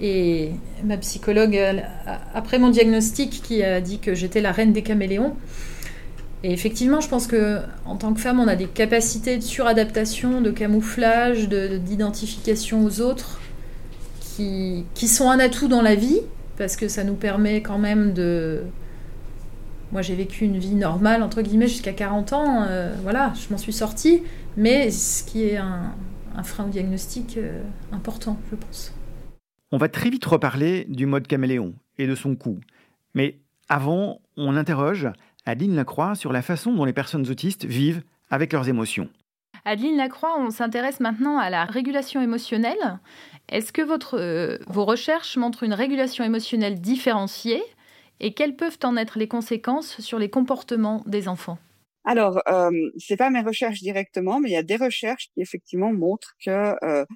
Et 0.00 0.50
ma 0.82 0.96
psychologue, 0.96 1.56
après 2.34 2.58
mon 2.58 2.70
diagnostic, 2.70 3.40
qui 3.44 3.62
a 3.62 3.80
dit 3.80 4.00
que 4.00 4.16
j'étais 4.16 4.40
la 4.40 4.50
reine 4.50 4.72
des 4.72 4.82
caméléons. 4.82 5.36
Et 6.42 6.52
effectivement, 6.52 7.00
je 7.00 7.08
pense 7.08 7.28
que 7.28 7.60
en 7.86 7.94
tant 7.94 8.12
que 8.12 8.20
femme, 8.20 8.40
on 8.40 8.48
a 8.48 8.56
des 8.56 8.66
capacités 8.66 9.38
de 9.38 9.42
suradaptation, 9.42 10.40
de 10.40 10.50
camouflage, 10.50 11.48
d'identification 11.48 12.84
aux 12.84 13.00
autres 13.00 13.38
qui, 14.36 15.08
sont 15.08 15.30
un 15.30 15.38
atout 15.38 15.68
dans 15.68 15.82
la 15.82 15.94
vie, 15.94 16.20
parce 16.56 16.76
que 16.76 16.88
ça 16.88 17.04
nous 17.04 17.14
permet 17.14 17.62
quand 17.62 17.78
même 17.78 18.12
de... 18.12 18.62
Moi, 19.92 20.02
j'ai 20.02 20.14
vécu 20.14 20.44
une 20.44 20.58
vie 20.58 20.74
normale, 20.74 21.22
entre 21.22 21.42
guillemets, 21.42 21.68
jusqu'à 21.68 21.92
40 21.92 22.32
ans. 22.32 22.64
Euh, 22.68 22.94
voilà, 23.02 23.32
je 23.34 23.52
m'en 23.52 23.58
suis 23.58 23.72
sortie. 23.72 24.22
Mais 24.56 24.90
ce 24.90 25.22
qui 25.22 25.44
est 25.44 25.56
un, 25.56 25.92
frein 26.42 26.64
au 26.64 26.68
diagnostic 26.68 27.36
euh, 27.36 27.62
important, 27.92 28.38
je 28.50 28.56
pense. 28.56 28.92
On 29.70 29.78
va 29.78 29.88
très 29.88 30.10
vite 30.10 30.24
reparler 30.24 30.84
du 30.88 31.06
mode 31.06 31.26
caméléon 31.26 31.74
et 31.98 32.06
de 32.06 32.14
son 32.14 32.34
coût. 32.34 32.58
Mais 33.14 33.38
avant, 33.68 34.20
on 34.36 34.56
interroge 34.56 35.08
Adeline 35.46 35.76
Lacroix 35.76 36.14
sur 36.14 36.32
la 36.32 36.42
façon 36.42 36.72
dont 36.72 36.84
les 36.84 36.92
personnes 36.92 37.28
autistes 37.30 37.64
vivent 37.64 38.02
avec 38.30 38.52
leurs 38.52 38.68
émotions. 38.68 39.08
Adeline 39.64 39.96
Lacroix, 39.96 40.36
on 40.38 40.50
s'intéresse 40.50 41.00
maintenant 41.00 41.38
à 41.38 41.48
la 41.48 41.64
régulation 41.64 42.20
émotionnelle. 42.20 42.98
Est-ce 43.48 43.72
que 43.72 43.82
euh, 44.16 44.58
vos 44.66 44.84
recherches 44.84 45.36
montrent 45.36 45.62
une 45.62 45.74
régulation 45.74 46.24
émotionnelle 46.24 46.80
différenciée 46.80 47.62
et 48.20 48.34
quelles 48.34 48.56
peuvent 48.56 48.78
en 48.84 48.96
être 48.96 49.18
les 49.18 49.28
conséquences 49.28 50.00
sur 50.00 50.18
les 50.18 50.30
comportements 50.30 51.02
des 51.06 51.28
enfants? 51.28 51.58
Alors, 52.04 52.38
euh, 52.48 52.70
c'est 52.98 53.16
pas 53.16 53.30
mes 53.30 53.40
recherches 53.40 53.80
directement, 53.80 54.38
mais 54.40 54.50
il 54.50 54.52
y 54.52 54.56
a 54.56 54.62
des 54.62 54.76
recherches 54.76 55.30
qui 55.32 55.40
effectivement 55.40 55.92
montrent 55.92 56.34
que 56.44 56.74
euh, 56.84 57.06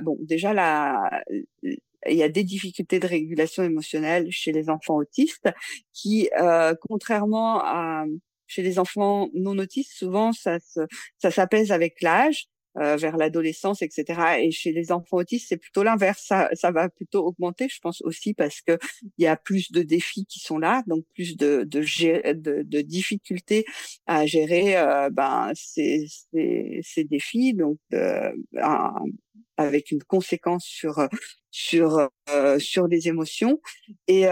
bon, 0.00 0.16
déjà 0.20 0.54
la, 0.54 1.22
il 1.62 2.16
y 2.16 2.22
a 2.22 2.28
des 2.30 2.44
difficultés 2.44 2.98
de 2.98 3.06
régulation 3.06 3.62
émotionnelle 3.62 4.28
chez 4.30 4.52
les 4.52 4.70
enfants 4.70 4.96
autistes 4.96 5.48
qui, 5.92 6.30
euh, 6.40 6.74
contrairement 6.88 7.60
à 7.62 8.04
chez 8.46 8.62
les 8.62 8.78
enfants 8.78 9.28
non 9.34 9.58
autistes, 9.58 9.92
souvent 9.92 10.32
ça 10.32 10.58
ça 11.18 11.30
s'apaise 11.30 11.72
avec 11.72 12.02
l'âge 12.02 12.46
euh, 12.78 12.96
vers 12.96 13.16
l'adolescence, 13.16 13.82
etc. 13.82 14.38
Et 14.40 14.50
chez 14.50 14.72
les 14.72 14.92
enfants 14.92 15.18
autistes, 15.18 15.46
c'est 15.48 15.56
plutôt 15.56 15.82
l'inverse. 15.82 16.24
Ça, 16.26 16.48
ça 16.54 16.70
va 16.70 16.88
plutôt 16.88 17.26
augmenter, 17.26 17.68
je 17.68 17.80
pense 17.80 18.02
aussi 18.02 18.34
parce 18.34 18.60
que 18.60 18.78
il 19.18 19.24
y 19.24 19.26
a 19.26 19.36
plus 19.36 19.72
de 19.72 19.82
défis 19.82 20.24
qui 20.26 20.40
sont 20.40 20.58
là, 20.58 20.82
donc 20.86 21.04
plus 21.14 21.36
de 21.36 21.64
de, 21.64 21.80
de, 22.32 22.62
de 22.62 22.80
difficultés 22.80 23.64
à 24.06 24.26
gérer 24.26 24.76
euh, 24.76 25.10
ben 25.10 25.52
ces, 25.54 26.06
ces, 26.32 26.80
ces, 26.82 27.04
défis, 27.04 27.54
donc 27.54 27.78
euh, 27.92 28.32
avec 29.56 29.90
une 29.90 30.02
conséquence 30.02 30.64
sur 30.64 31.08
sur 31.50 32.08
euh, 32.30 32.58
sur 32.58 32.86
les 32.86 33.08
émotions 33.08 33.60
et 34.08 34.26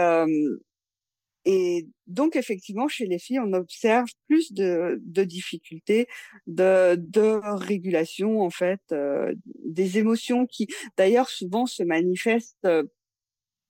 et 1.45 1.87
donc, 2.07 2.35
effectivement, 2.35 2.87
chez 2.87 3.07
les 3.07 3.17
filles, 3.17 3.39
on 3.39 3.53
observe 3.53 4.07
plus 4.27 4.51
de, 4.53 4.99
de 5.03 5.23
difficultés 5.23 6.07
de, 6.45 6.95
de 6.95 7.39
régulation, 7.43 8.41
en 8.41 8.51
fait, 8.51 8.81
euh, 8.91 9.33
des 9.65 9.97
émotions 9.97 10.45
qui, 10.45 10.67
d'ailleurs, 10.97 11.29
souvent 11.29 11.65
se 11.65 11.83
manifestent 11.83 12.65
euh, 12.65 12.83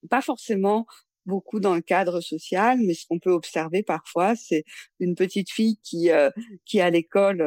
pas 0.09 0.21
forcément 0.21 0.85
beaucoup 1.27 1.59
dans 1.59 1.75
le 1.75 1.81
cadre 1.81 2.19
social, 2.19 2.79
mais 2.81 2.95
ce 2.95 3.05
qu'on 3.05 3.19
peut 3.19 3.31
observer 3.31 3.83
parfois, 3.83 4.35
c'est 4.35 4.63
une 4.99 5.13
petite 5.13 5.51
fille 5.51 5.77
qui 5.83 6.09
euh, 6.09 6.31
qui 6.65 6.81
à 6.81 6.89
l'école 6.89 7.43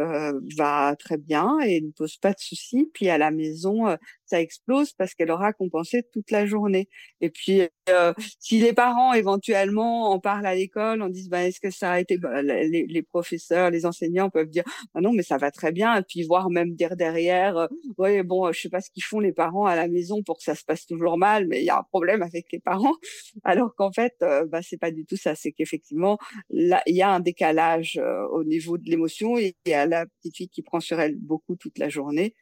va 0.57 0.95
très 0.97 1.17
bien 1.19 1.59
et 1.61 1.81
ne 1.81 1.91
pose 1.91 2.17
pas 2.17 2.33
de 2.33 2.39
soucis, 2.39 2.89
puis 2.95 3.09
à 3.09 3.19
la 3.19 3.33
maison 3.33 3.97
ça 4.27 4.41
explose 4.41 4.93
parce 4.93 5.15
qu'elle 5.15 5.31
aura 5.31 5.53
compensé 5.53 6.03
toute 6.13 6.31
la 6.31 6.47
journée. 6.47 6.89
Et 7.21 7.31
puis, 7.31 7.63
euh, 7.89 8.13
si 8.39 8.59
les 8.59 8.73
parents 8.73 9.13
éventuellement 9.13 10.11
en 10.11 10.19
parlent 10.21 10.47
à 10.47 10.55
l'école, 10.55 11.03
on 11.03 11.09
disent, 11.09 11.29
bah, 11.29 11.45
est-ce 11.45 11.61
que 11.61 11.71
ça 11.71 11.93
a 11.93 12.01
été, 12.01 12.19
bah, 12.19 12.43
les, 12.43 12.87
les, 12.87 13.03
professeurs, 13.03 13.71
les 13.71 13.87
enseignants 13.87 14.31
peuvent 14.31 14.49
dire, 14.49 14.65
bah 14.95 15.01
non, 15.01 15.13
mais 15.13 15.23
ça 15.23 15.37
va 15.39 15.51
très 15.51 15.73
bien, 15.73 15.97
et 15.97 16.03
puis 16.03 16.23
voir 16.25 16.51
même 16.51 16.75
dire 16.75 16.97
derrière, 16.97 17.57
euh, 17.57 17.67
ouais, 17.99 18.23
bon, 18.23 18.53
je 18.53 18.61
sais 18.61 18.69
pas 18.69 18.81
ce 18.81 18.91
qu'ils 18.91 19.05
font 19.05 19.21
les 19.21 19.33
parents 19.33 19.67
à 19.67 19.77
la 19.77 19.89
maison 19.89 20.23
pour 20.23 20.39
que 20.39 20.45
ça 20.45 20.55
se 20.55 20.65
passe 20.65 20.87
toujours 20.87 21.19
mal, 21.19 21.47
mais 21.49 21.61
il 21.61 21.65
y 21.65 21.71
a 21.71 21.79
un 21.79 21.83
problème 21.83 22.23
avec 22.23 22.47
les 22.53 22.61
parents, 22.61 22.95
alors 23.45 23.75
qu'en 23.77 23.93
fait, 23.93 24.15
euh, 24.23 24.47
bah, 24.47 24.61
c'est 24.63 24.79
pas 24.79 24.91
du 24.91 25.05
tout 25.05 25.17
ça, 25.17 25.35
c'est 25.35 25.53
qu'effectivement, 25.53 26.19
là, 26.51 26.83
il 26.87 26.97
y 26.97 27.03
a 27.03 27.11
un 27.11 27.21
décalage 27.21 27.99
euh, 28.03 28.27
au 28.29 28.45
niveau 28.45 28.79
de 28.79 28.89
l'émotion, 28.89 29.39
et 29.39 29.55
il 29.67 29.71
y 29.71 29.75
a 29.75 29.87
la 29.87 30.07
petite 30.07 30.37
fille 30.37 30.49
qui 30.49 30.63
prend 30.63 30.81
sur 30.81 31.01
elle 31.01 31.17
beaucoup 31.17 31.57
toute 31.57 31.79
la 31.79 31.89
journée, 31.89 32.35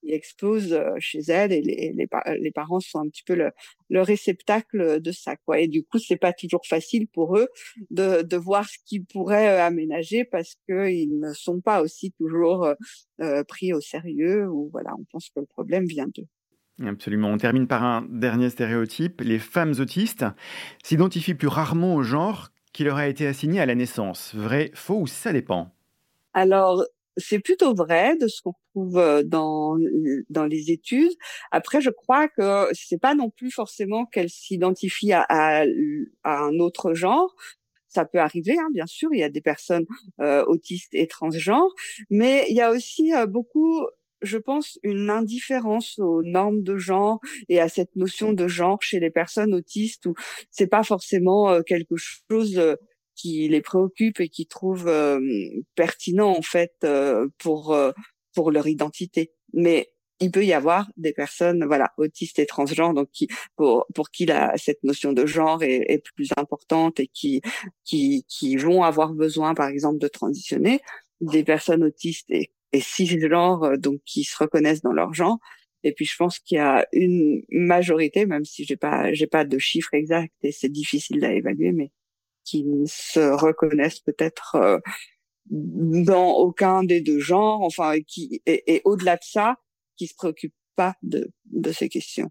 qui 0.00 0.12
explose 0.12 0.72
euh, 0.72 0.90
chez 0.98 1.20
elle 1.28 1.52
et 1.52 1.60
les, 1.60 1.92
les, 1.94 2.08
les, 2.38 2.50
parents 2.50 2.80
sont 2.80 2.98
un 2.98 3.08
petit 3.08 3.22
peu 3.22 3.34
le, 3.34 3.50
le, 3.88 4.02
réceptacle 4.02 5.00
de 5.00 5.12
ça 5.12 5.36
quoi 5.36 5.60
et 5.60 5.68
du 5.68 5.84
coup 5.84 5.98
c'est 5.98 6.16
pas 6.16 6.32
toujours 6.32 6.66
facile 6.66 7.06
pour 7.08 7.36
eux 7.36 7.48
de, 7.90 8.22
de 8.22 8.36
voir 8.36 8.68
ce 8.68 8.78
qu'ils 8.84 9.04
pourraient 9.04 9.48
euh, 9.48 9.62
aménager 9.62 10.24
parce 10.24 10.56
que 10.68 10.90
ils 10.90 11.18
ne 11.18 11.32
sont 11.32 11.60
pas 11.60 11.82
aussi 11.82 12.12
toujours 12.12 12.74
euh, 13.20 13.44
pris 13.44 13.72
au 13.72 13.80
sérieux 13.80 14.48
ou 14.48 14.68
voilà 14.72 14.90
on 14.98 15.04
pense 15.10 15.30
que 15.30 15.40
le 15.40 15.46
problème 15.46 15.84
vient 15.84 16.08
d'eux 16.14 16.26
Absolument. 16.82 17.28
On 17.28 17.36
termine 17.36 17.66
par 17.66 17.84
un 17.84 18.06
dernier 18.08 18.48
stéréotype. 18.48 19.20
Les 19.20 19.38
femmes 19.38 19.74
autistes 19.78 20.24
s'identifient 20.82 21.34
plus 21.34 21.46
rarement 21.46 21.94
au 21.94 22.02
genre 22.02 22.48
qui 22.72 22.84
leur 22.84 22.96
a 22.96 23.06
été 23.06 23.26
assigné 23.26 23.60
à 23.60 23.66
la 23.66 23.74
naissance. 23.74 24.34
Vrai, 24.34 24.70
faux 24.72 25.00
ou 25.00 25.06
ça 25.06 25.32
dépend? 25.32 25.74
Alors, 26.32 26.84
c'est 27.16 27.40
plutôt 27.40 27.74
vrai 27.74 28.16
de 28.16 28.28
ce 28.28 28.40
qu'on 28.42 28.54
trouve 28.70 29.22
dans 29.24 29.76
dans 30.30 30.46
les 30.46 30.70
études. 30.70 31.12
Après, 31.50 31.80
je 31.80 31.90
crois 31.90 32.28
que 32.28 32.68
c'est 32.72 33.00
pas 33.00 33.14
non 33.14 33.30
plus 33.30 33.50
forcément 33.50 34.06
qu'elle 34.06 34.30
s'identifie 34.30 35.12
à, 35.12 35.26
à, 35.28 35.64
un 36.24 36.58
autre 36.58 36.94
genre. 36.94 37.34
Ça 37.88 38.04
peut 38.04 38.18
arriver, 38.18 38.56
hein, 38.58 38.68
bien 38.72 38.86
sûr. 38.86 39.10
Il 39.12 39.18
y 39.18 39.24
a 39.24 39.28
des 39.28 39.40
personnes 39.40 39.86
euh, 40.20 40.44
autistes 40.46 40.94
et 40.94 41.08
transgenres, 41.08 41.74
mais 42.08 42.46
il 42.48 42.56
y 42.56 42.60
a 42.60 42.70
aussi 42.70 43.14
euh, 43.14 43.26
beaucoup 43.26 43.86
je 44.22 44.36
pense, 44.36 44.78
une 44.82 45.08
indifférence 45.08 45.98
aux 45.98 46.22
normes 46.22 46.62
de 46.62 46.76
genre 46.76 47.20
et 47.48 47.58
à 47.58 47.70
cette 47.70 47.96
notion 47.96 48.34
de 48.34 48.48
genre 48.48 48.82
chez 48.82 49.00
les 49.00 49.08
personnes 49.08 49.54
autistes 49.54 50.04
où 50.04 50.14
c'est 50.50 50.66
pas 50.66 50.82
forcément 50.82 51.62
quelque 51.62 51.96
chose 51.96 52.76
qui 53.20 53.48
les 53.48 53.60
préoccupent 53.60 54.20
et 54.20 54.28
qui 54.28 54.46
trouvent 54.46 54.88
euh, 54.88 55.20
pertinent 55.74 56.30
en 56.30 56.42
fait 56.42 56.72
euh, 56.84 57.28
pour 57.38 57.72
euh, 57.72 57.92
pour 58.34 58.50
leur 58.50 58.66
identité. 58.66 59.32
Mais 59.52 59.92
il 60.20 60.30
peut 60.30 60.44
y 60.44 60.52
avoir 60.52 60.90
des 60.96 61.12
personnes 61.12 61.64
voilà 61.66 61.92
autistes 61.98 62.38
et 62.38 62.46
transgenres 62.46 62.94
donc 62.94 63.10
qui 63.12 63.28
pour 63.56 63.86
pour 63.94 64.10
qui 64.10 64.26
la 64.26 64.56
cette 64.56 64.82
notion 64.84 65.12
de 65.12 65.26
genre 65.26 65.62
est, 65.62 65.84
est 65.88 66.04
plus 66.14 66.30
importante 66.36 67.00
et 67.00 67.08
qui 67.08 67.42
qui 67.84 68.24
qui 68.28 68.56
vont 68.56 68.82
avoir 68.82 69.12
besoin 69.12 69.54
par 69.54 69.68
exemple 69.68 69.98
de 69.98 70.08
transitionner 70.08 70.80
des 71.20 71.44
personnes 71.44 71.84
autistes 71.84 72.30
et 72.30 72.50
et 72.72 72.80
cisgenres 72.80 73.78
donc 73.78 74.00
qui 74.04 74.24
se 74.24 74.36
reconnaissent 74.38 74.82
dans 74.82 74.92
leur 74.92 75.12
genre 75.14 75.38
et 75.82 75.92
puis 75.92 76.04
je 76.04 76.16
pense 76.16 76.38
qu'il 76.38 76.56
y 76.56 76.60
a 76.60 76.86
une 76.92 77.42
majorité 77.50 78.26
même 78.26 78.44
si 78.44 78.64
j'ai 78.64 78.76
pas 78.76 79.12
j'ai 79.12 79.26
pas 79.26 79.44
de 79.44 79.58
chiffres 79.58 79.94
exacts 79.94 80.34
et 80.42 80.52
c'est 80.52 80.68
difficile 80.68 81.24
à 81.24 81.32
évaluer 81.32 81.72
mais 81.72 81.90
qui 82.44 82.64
ne 82.64 82.86
se 82.86 83.20
reconnaissent 83.20 84.00
peut-être 84.00 84.56
euh, 84.56 84.78
dans 85.50 86.32
aucun 86.32 86.84
des 86.84 87.00
deux 87.00 87.20
genres, 87.20 87.62
enfin, 87.62 87.92
et 87.92 88.04
qui 88.04 88.40
et, 88.46 88.82
au-delà 88.84 89.16
de 89.16 89.24
ça, 89.24 89.56
qui 89.96 90.06
se 90.06 90.14
préoccupent 90.14 90.54
pas 90.76 90.94
de, 91.02 91.30
de 91.46 91.72
ces 91.72 91.88
questions. 91.88 92.30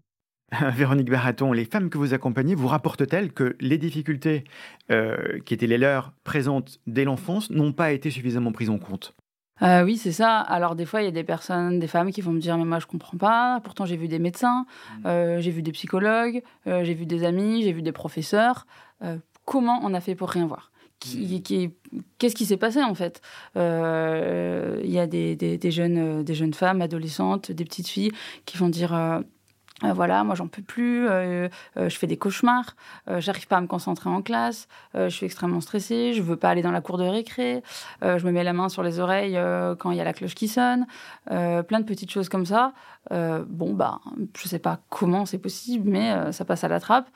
Véronique 0.74 1.10
Baraton, 1.10 1.52
les 1.52 1.64
femmes 1.64 1.90
que 1.90 1.98
vous 1.98 2.14
accompagnez 2.14 2.54
vous 2.54 2.66
rapportent-elles 2.66 3.32
que 3.32 3.56
les 3.60 3.78
difficultés 3.78 4.44
euh, 4.90 5.38
qui 5.44 5.54
étaient 5.54 5.66
les 5.66 5.78
leurs 5.78 6.12
présentes 6.24 6.80
dès 6.86 7.04
l'enfance 7.04 7.50
n'ont 7.50 7.72
pas 7.72 7.92
été 7.92 8.10
suffisamment 8.10 8.50
prises 8.50 8.70
en 8.70 8.78
compte? 8.78 9.14
Euh, 9.62 9.84
oui, 9.84 9.98
c'est 9.98 10.12
ça. 10.12 10.38
Alors 10.38 10.74
des 10.74 10.86
fois, 10.86 11.02
il 11.02 11.04
y 11.04 11.08
a 11.08 11.12
des 11.12 11.22
personnes, 11.22 11.78
des 11.78 11.86
femmes 11.86 12.10
qui 12.10 12.22
vont 12.22 12.32
me 12.32 12.40
dire 12.40 12.56
mais 12.56 12.64
moi 12.64 12.78
je 12.78 12.86
comprends 12.86 13.18
pas. 13.18 13.60
Pourtant 13.62 13.84
j'ai 13.84 13.96
vu 13.96 14.08
des 14.08 14.18
médecins, 14.18 14.64
mmh. 15.04 15.40
j'ai 15.40 15.50
vu 15.50 15.62
des 15.62 15.72
psychologues, 15.72 16.42
j'ai 16.64 16.94
vu 16.94 17.04
des 17.04 17.24
amis, 17.24 17.62
j'ai 17.62 17.72
vu 17.72 17.82
des 17.82 17.92
professeurs 17.92 18.66
comment 19.50 19.80
on 19.82 19.94
a 19.94 20.00
fait 20.00 20.14
pour 20.14 20.30
rien 20.30 20.46
voir 20.46 20.70
mmh. 21.04 21.38
Qu'est-ce 22.18 22.36
qui 22.36 22.46
s'est 22.46 22.56
passé 22.56 22.80
en 22.84 22.94
fait? 22.94 23.20
Euh, 23.56 24.80
Il 24.84 24.92
y 24.92 25.00
a 25.00 25.08
des, 25.08 25.58
jeunes, 25.72 25.98
euh, 25.98 26.22
des 26.22 26.34
jeunes 26.34 26.54
femmes, 26.54 26.80
adolescentes, 26.80 27.50
des 27.50 27.64
petites 27.64 27.88
filles 27.88 28.12
qui 28.46 28.56
vont 28.58 28.68
dire 28.68 28.94
euh, 28.94 29.18
voilà, 29.82 30.22
moi 30.22 30.36
j'en 30.36 30.46
peux 30.46 30.62
plus, 30.62 31.06
je 31.06 31.96
fais 31.96 32.06
des 32.06 32.18
cauchemars, 32.18 32.76
j'arrive 33.16 33.46
pas 33.46 33.56
à 33.56 33.60
me 33.62 33.66
concentrer 33.66 34.10
en 34.10 34.20
classe, 34.20 34.68
je 34.92 35.08
suis 35.08 35.24
extrêmement 35.24 35.62
stressée, 35.62 36.12
je 36.12 36.20
veux 36.20 36.36
pas 36.36 36.50
aller 36.50 36.60
dans 36.60 36.70
la 36.70 36.82
cour 36.82 36.98
de 36.98 37.04
récré, 37.04 37.62
je 38.02 38.22
me 38.26 38.30
mets 38.30 38.44
la 38.44 38.52
main 38.52 38.68
sur 38.68 38.82
les 38.82 39.00
oreilles 39.00 39.40
quand 39.78 39.90
il 39.90 39.96
y 39.96 40.00
a 40.02 40.04
la 40.04 40.12
cloche 40.12 40.34
qui 40.34 40.48
sonne, 40.48 40.86
plein 41.24 41.80
de 41.80 41.84
petites 41.84 42.10
choses 42.10 42.28
comme 42.28 42.44
ça. 42.44 42.74
bon, 43.10 43.72
bah, 43.72 44.00
je 44.36 44.48
sais 44.48 44.58
pas 44.58 44.80
comment 44.90 45.24
c'est 45.24 45.38
possible, 45.38 45.88
mais 45.88 46.30
ça 46.30 46.44
passe 46.44 46.62
à 46.62 46.68
la 46.68 46.78
trappe. 46.78 47.08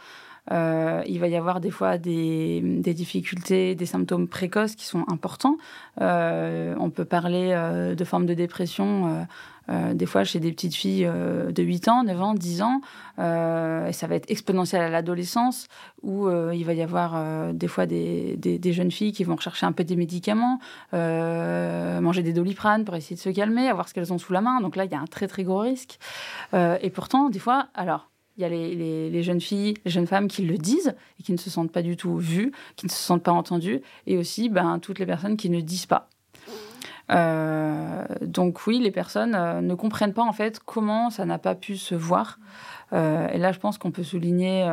Euh, 0.52 1.02
il 1.06 1.20
va 1.20 1.28
y 1.28 1.36
avoir 1.36 1.60
des 1.60 1.70
fois 1.70 1.98
des, 1.98 2.60
difficultés, 2.84 3.74
des 3.74 3.86
symptômes 3.86 4.28
précoces 4.28 4.74
qui 4.74 4.84
sont 4.84 5.04
importants. 5.08 5.56
Euh, 6.00 6.74
on 6.78 6.90
peut 6.90 7.04
parler 7.04 7.50
euh, 7.52 7.94
de 7.94 8.04
formes 8.04 8.26
de 8.26 8.34
dépression. 8.34 9.26
des 9.68 10.04
fois 10.04 10.24
chez 10.24 10.40
des 10.40 10.52
petites 10.52 10.74
filles 10.74 11.08
de 11.08 11.62
8 11.62 11.88
ans, 11.88 12.04
9 12.04 12.20
ans, 12.20 12.34
10 12.34 12.60
ans, 12.60 12.80
et 13.16 13.92
ça 13.92 14.06
va 14.06 14.14
être 14.16 14.30
exponentiel 14.30 14.82
à 14.82 14.90
l'adolescence, 14.90 15.68
où 16.02 16.28
il 16.28 16.64
va 16.66 16.74
y 16.74 16.82
avoir 16.82 17.54
des 17.54 17.68
fois 17.68 17.86
des, 17.86 18.36
des, 18.36 18.72
jeunes 18.74 18.90
filles 18.90 19.12
qui 19.12 19.24
vont 19.24 19.36
rechercher 19.36 19.64
un 19.64 19.72
peu 19.72 19.82
des 19.82 19.96
médicaments, 19.96 20.58
manger 20.92 22.22
des 22.22 22.34
doliprane 22.34 22.84
pour 22.84 22.94
essayer 22.94 23.16
de 23.16 23.22
se 23.22 23.30
calmer, 23.30 23.68
avoir 23.68 23.88
ce 23.88 23.94
qu'elles 23.94 24.12
ont 24.12 24.18
sous 24.18 24.34
la 24.34 24.42
main. 24.42 24.60
Donc 24.60 24.76
là, 24.76 24.84
il 24.84 24.92
y 24.92 24.94
a 24.94 25.00
un 25.00 25.06
très 25.06 25.28
très 25.28 25.44
gros 25.44 25.60
risque. 25.60 25.98
et 26.52 26.90
pourtant, 26.90 27.30
des 27.30 27.38
fois, 27.38 27.68
alors, 27.74 28.10
il 28.36 28.42
y 28.42 28.44
a 28.44 28.48
les, 28.48 29.22
jeunes 29.22 29.40
filles, 29.40 29.74
les 29.84 29.90
jeunes 29.90 30.06
femmes 30.06 30.28
qui 30.28 30.42
le 30.42 30.56
disent 30.58 30.94
et 31.20 31.22
qui 31.22 31.32
ne 31.32 31.36
se 31.36 31.50
sentent 31.50 31.72
pas 31.72 31.82
du 31.82 31.96
tout 31.96 32.16
vues, 32.16 32.52
qui 32.76 32.86
ne 32.86 32.90
se 32.90 32.96
sentent 32.96 33.22
pas 33.22 33.32
entendues, 33.32 33.80
et 34.06 34.16
aussi 34.16 34.48
ben, 34.48 34.78
toutes 34.80 34.98
les 34.98 35.06
personnes 35.06 35.36
qui 35.36 35.50
ne 35.50 35.60
disent 35.60 35.86
pas. 35.86 36.08
donc 38.22 38.66
oui, 38.66 38.80
les 38.80 38.90
personnes 38.90 39.36
ne 39.60 39.74
comprennent 39.74 40.14
pas 40.14 40.24
en 40.24 40.32
fait 40.32 40.60
comment 40.64 41.10
ça 41.10 41.24
n'a 41.24 41.38
pas 41.38 41.54
pu 41.54 41.76
se 41.76 41.94
voir. 41.94 42.38
et 42.92 43.38
là, 43.38 43.52
je 43.52 43.58
pense 43.58 43.78
qu'on 43.78 43.92
peut 43.92 44.04
souligner 44.04 44.68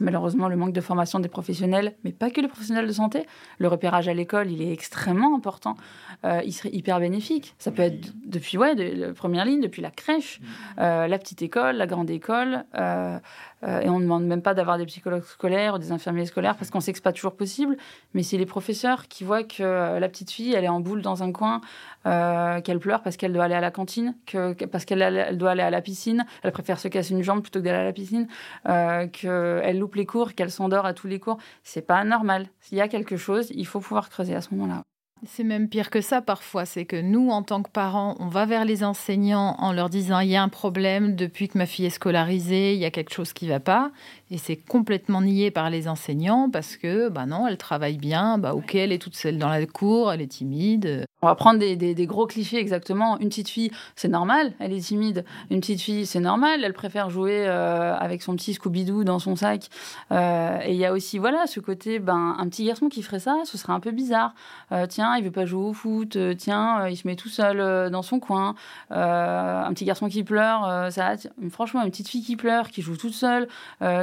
malheureusement 0.00 0.48
le 0.48 0.56
manque 0.56 0.72
de 0.72 0.80
formation 0.80 1.20
des 1.20 1.28
professionnels, 1.28 1.94
mais 2.04 2.12
pas 2.12 2.30
que 2.30 2.40
les 2.40 2.48
professionnels 2.48 2.86
de 2.86 2.92
santé. 2.92 3.26
Le 3.58 3.68
repérage 3.68 4.08
à 4.08 4.14
l'école, 4.14 4.50
il 4.50 4.62
est 4.62 4.72
extrêmement 4.72 5.34
important. 5.36 5.76
Euh, 6.24 6.40
il 6.44 6.52
serait 6.52 6.70
hyper 6.70 7.00
bénéfique. 7.00 7.54
Ça 7.58 7.70
peut 7.70 7.82
être 7.82 8.12
depuis 8.24 8.58
ouais, 8.58 8.74
de, 8.74 9.12
première 9.12 9.44
ligne, 9.44 9.60
depuis 9.60 9.82
la 9.82 9.90
crèche, 9.90 10.40
mmh. 10.40 10.44
euh, 10.80 11.06
la 11.06 11.18
petite 11.18 11.42
école, 11.42 11.76
la 11.76 11.86
grande 11.86 12.10
école. 12.10 12.64
Euh, 12.74 13.18
et 13.62 13.88
on 13.88 13.98
ne 13.98 14.04
demande 14.04 14.24
même 14.24 14.42
pas 14.42 14.54
d'avoir 14.54 14.78
des 14.78 14.86
psychologues 14.86 15.24
scolaires 15.24 15.74
ou 15.74 15.78
des 15.78 15.92
infirmiers 15.92 16.26
scolaires 16.26 16.56
parce 16.56 16.70
qu'on 16.70 16.80
sait 16.80 16.92
que 16.92 16.98
c'est 16.98 17.04
pas 17.04 17.12
toujours 17.12 17.36
possible. 17.36 17.76
Mais 18.14 18.22
c'est 18.22 18.38
les 18.38 18.46
professeurs 18.46 19.06
qui 19.08 19.24
voient 19.24 19.44
que 19.44 19.98
la 19.98 20.08
petite 20.08 20.30
fille, 20.30 20.54
elle 20.54 20.64
est 20.64 20.68
en 20.68 20.80
boule 20.80 21.02
dans 21.02 21.22
un 21.22 21.32
coin, 21.32 21.60
qu'elle 22.04 22.78
pleure 22.78 23.02
parce 23.02 23.16
qu'elle 23.16 23.32
doit 23.32 23.44
aller 23.44 23.54
à 23.54 23.60
la 23.60 23.70
cantine, 23.70 24.14
que, 24.26 24.52
parce 24.64 24.84
qu'elle 24.84 25.36
doit 25.36 25.50
aller 25.50 25.62
à 25.62 25.70
la 25.70 25.82
piscine, 25.82 26.24
elle 26.42 26.52
préfère 26.52 26.78
se 26.78 26.88
casser 26.88 27.12
une 27.12 27.22
jambe 27.22 27.42
plutôt 27.42 27.60
que 27.60 27.64
d'aller 27.64 27.78
à 27.78 27.84
la 27.84 27.92
piscine, 27.92 28.28
qu'elle 28.64 29.78
loupe 29.78 29.94
les 29.94 30.06
cours, 30.06 30.34
qu'elle 30.34 30.50
s'endort 30.50 30.86
à 30.86 30.94
tous 30.94 31.06
les 31.06 31.20
cours. 31.20 31.38
C'est 31.62 31.86
pas 31.86 32.02
normal. 32.04 32.46
S'il 32.60 32.78
y 32.78 32.80
a 32.80 32.88
quelque 32.88 33.16
chose, 33.16 33.50
il 33.54 33.66
faut 33.66 33.80
pouvoir 33.80 34.08
creuser 34.08 34.34
à 34.34 34.40
ce 34.40 34.54
moment-là. 34.54 34.82
C'est 35.26 35.44
même 35.44 35.68
pire 35.68 35.90
que 35.90 36.00
ça 36.00 36.22
parfois, 36.22 36.64
c'est 36.64 36.86
que 36.86 36.96
nous, 36.96 37.28
en 37.28 37.42
tant 37.42 37.62
que 37.62 37.68
parents, 37.68 38.16
on 38.20 38.28
va 38.28 38.46
vers 38.46 38.64
les 38.64 38.82
enseignants 38.82 39.54
en 39.58 39.72
leur 39.74 39.90
disant 39.90 40.20
il 40.20 40.30
y 40.30 40.36
a 40.36 40.42
un 40.42 40.48
problème 40.48 41.14
depuis 41.14 41.48
que 41.48 41.58
ma 41.58 41.66
fille 41.66 41.84
est 41.84 41.90
scolarisée, 41.90 42.72
il 42.72 42.80
y 42.80 42.86
a 42.86 42.90
quelque 42.90 43.12
chose 43.12 43.34
qui 43.34 43.44
ne 43.44 43.50
va 43.50 43.60
pas, 43.60 43.90
et 44.30 44.38
c'est 44.38 44.56
complètement 44.56 45.22
nié 45.22 45.50
par 45.50 45.70
les 45.70 45.88
enseignants 45.88 46.50
parce 46.50 46.76
que, 46.76 47.08
bah 47.08 47.26
non, 47.26 47.48
elle 47.48 47.56
travaille 47.56 47.98
bien, 47.98 48.38
bah 48.38 48.54
ok, 48.54 48.76
elle 48.76 48.92
est 48.92 48.98
toute 48.98 49.16
seule 49.16 49.38
dans 49.38 49.48
la 49.48 49.66
cour, 49.66 50.12
elle 50.12 50.20
est 50.20 50.28
timide. 50.28 51.04
On 51.22 51.26
va 51.26 51.34
prendre 51.34 51.58
des, 51.58 52.06
gros 52.06 52.26
clichés 52.26 52.58
exactement. 52.58 53.18
Une 53.18 53.28
petite 53.28 53.48
fille, 53.48 53.70
c'est 53.94 54.08
normal, 54.08 54.52
elle 54.58 54.72
est 54.72 54.80
timide. 54.80 55.24
Une 55.50 55.60
petite 55.60 55.80
fille, 55.80 56.06
c'est 56.06 56.20
normal, 56.20 56.64
elle 56.64 56.72
préfère 56.72 57.10
jouer 57.10 57.44
euh, 57.46 57.94
avec 57.94 58.22
son 58.22 58.36
petit 58.36 58.54
Scooby-Doo 58.54 59.04
dans 59.04 59.18
son 59.18 59.36
sac. 59.36 59.68
Euh, 60.12 60.58
et 60.64 60.72
il 60.72 60.78
y 60.78 60.86
a 60.86 60.92
aussi, 60.92 61.18
voilà, 61.18 61.46
ce 61.46 61.60
côté, 61.60 61.98
ben, 61.98 62.36
un 62.38 62.48
petit 62.48 62.64
garçon 62.64 62.88
qui 62.88 63.02
ferait 63.02 63.18
ça, 63.18 63.36
ce 63.44 63.58
serait 63.58 63.72
un 63.72 63.80
peu 63.80 63.90
bizarre. 63.90 64.32
Euh, 64.72 64.86
tiens, 64.86 65.14
il 65.16 65.24
veut 65.24 65.30
pas 65.30 65.44
jouer 65.44 65.64
au 65.64 65.72
foot, 65.72 66.16
tiens, 66.38 66.86
il 66.88 66.96
se 66.96 67.06
met 67.06 67.16
tout 67.16 67.28
seul 67.28 67.90
dans 67.90 68.02
son 68.02 68.20
coin. 68.20 68.54
un 68.90 69.72
petit 69.74 69.84
garçon 69.84 70.08
qui 70.08 70.22
pleure, 70.22 70.90
ça, 70.90 71.16
franchement, 71.50 71.82
une 71.82 71.90
petite 71.90 72.08
fille 72.08 72.22
qui 72.22 72.36
pleure, 72.36 72.70
qui 72.70 72.80
joue 72.80 72.96
toute 72.96 73.14
seule, 73.14 73.48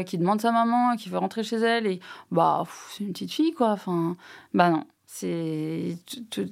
qui 0.05 0.16
demande 0.17 0.41
sa 0.41 0.51
maman, 0.51 0.95
qui 0.95 1.09
veut 1.09 1.17
rentrer 1.17 1.43
chez 1.43 1.57
elle, 1.57 1.87
et 1.87 1.99
bah, 2.31 2.63
c'est 2.91 3.03
une 3.03 3.13
petite 3.13 3.31
fille, 3.31 3.53
quoi. 3.53 3.71
Enfin, 3.71 4.15
bah 4.53 4.69
non. 4.69 4.85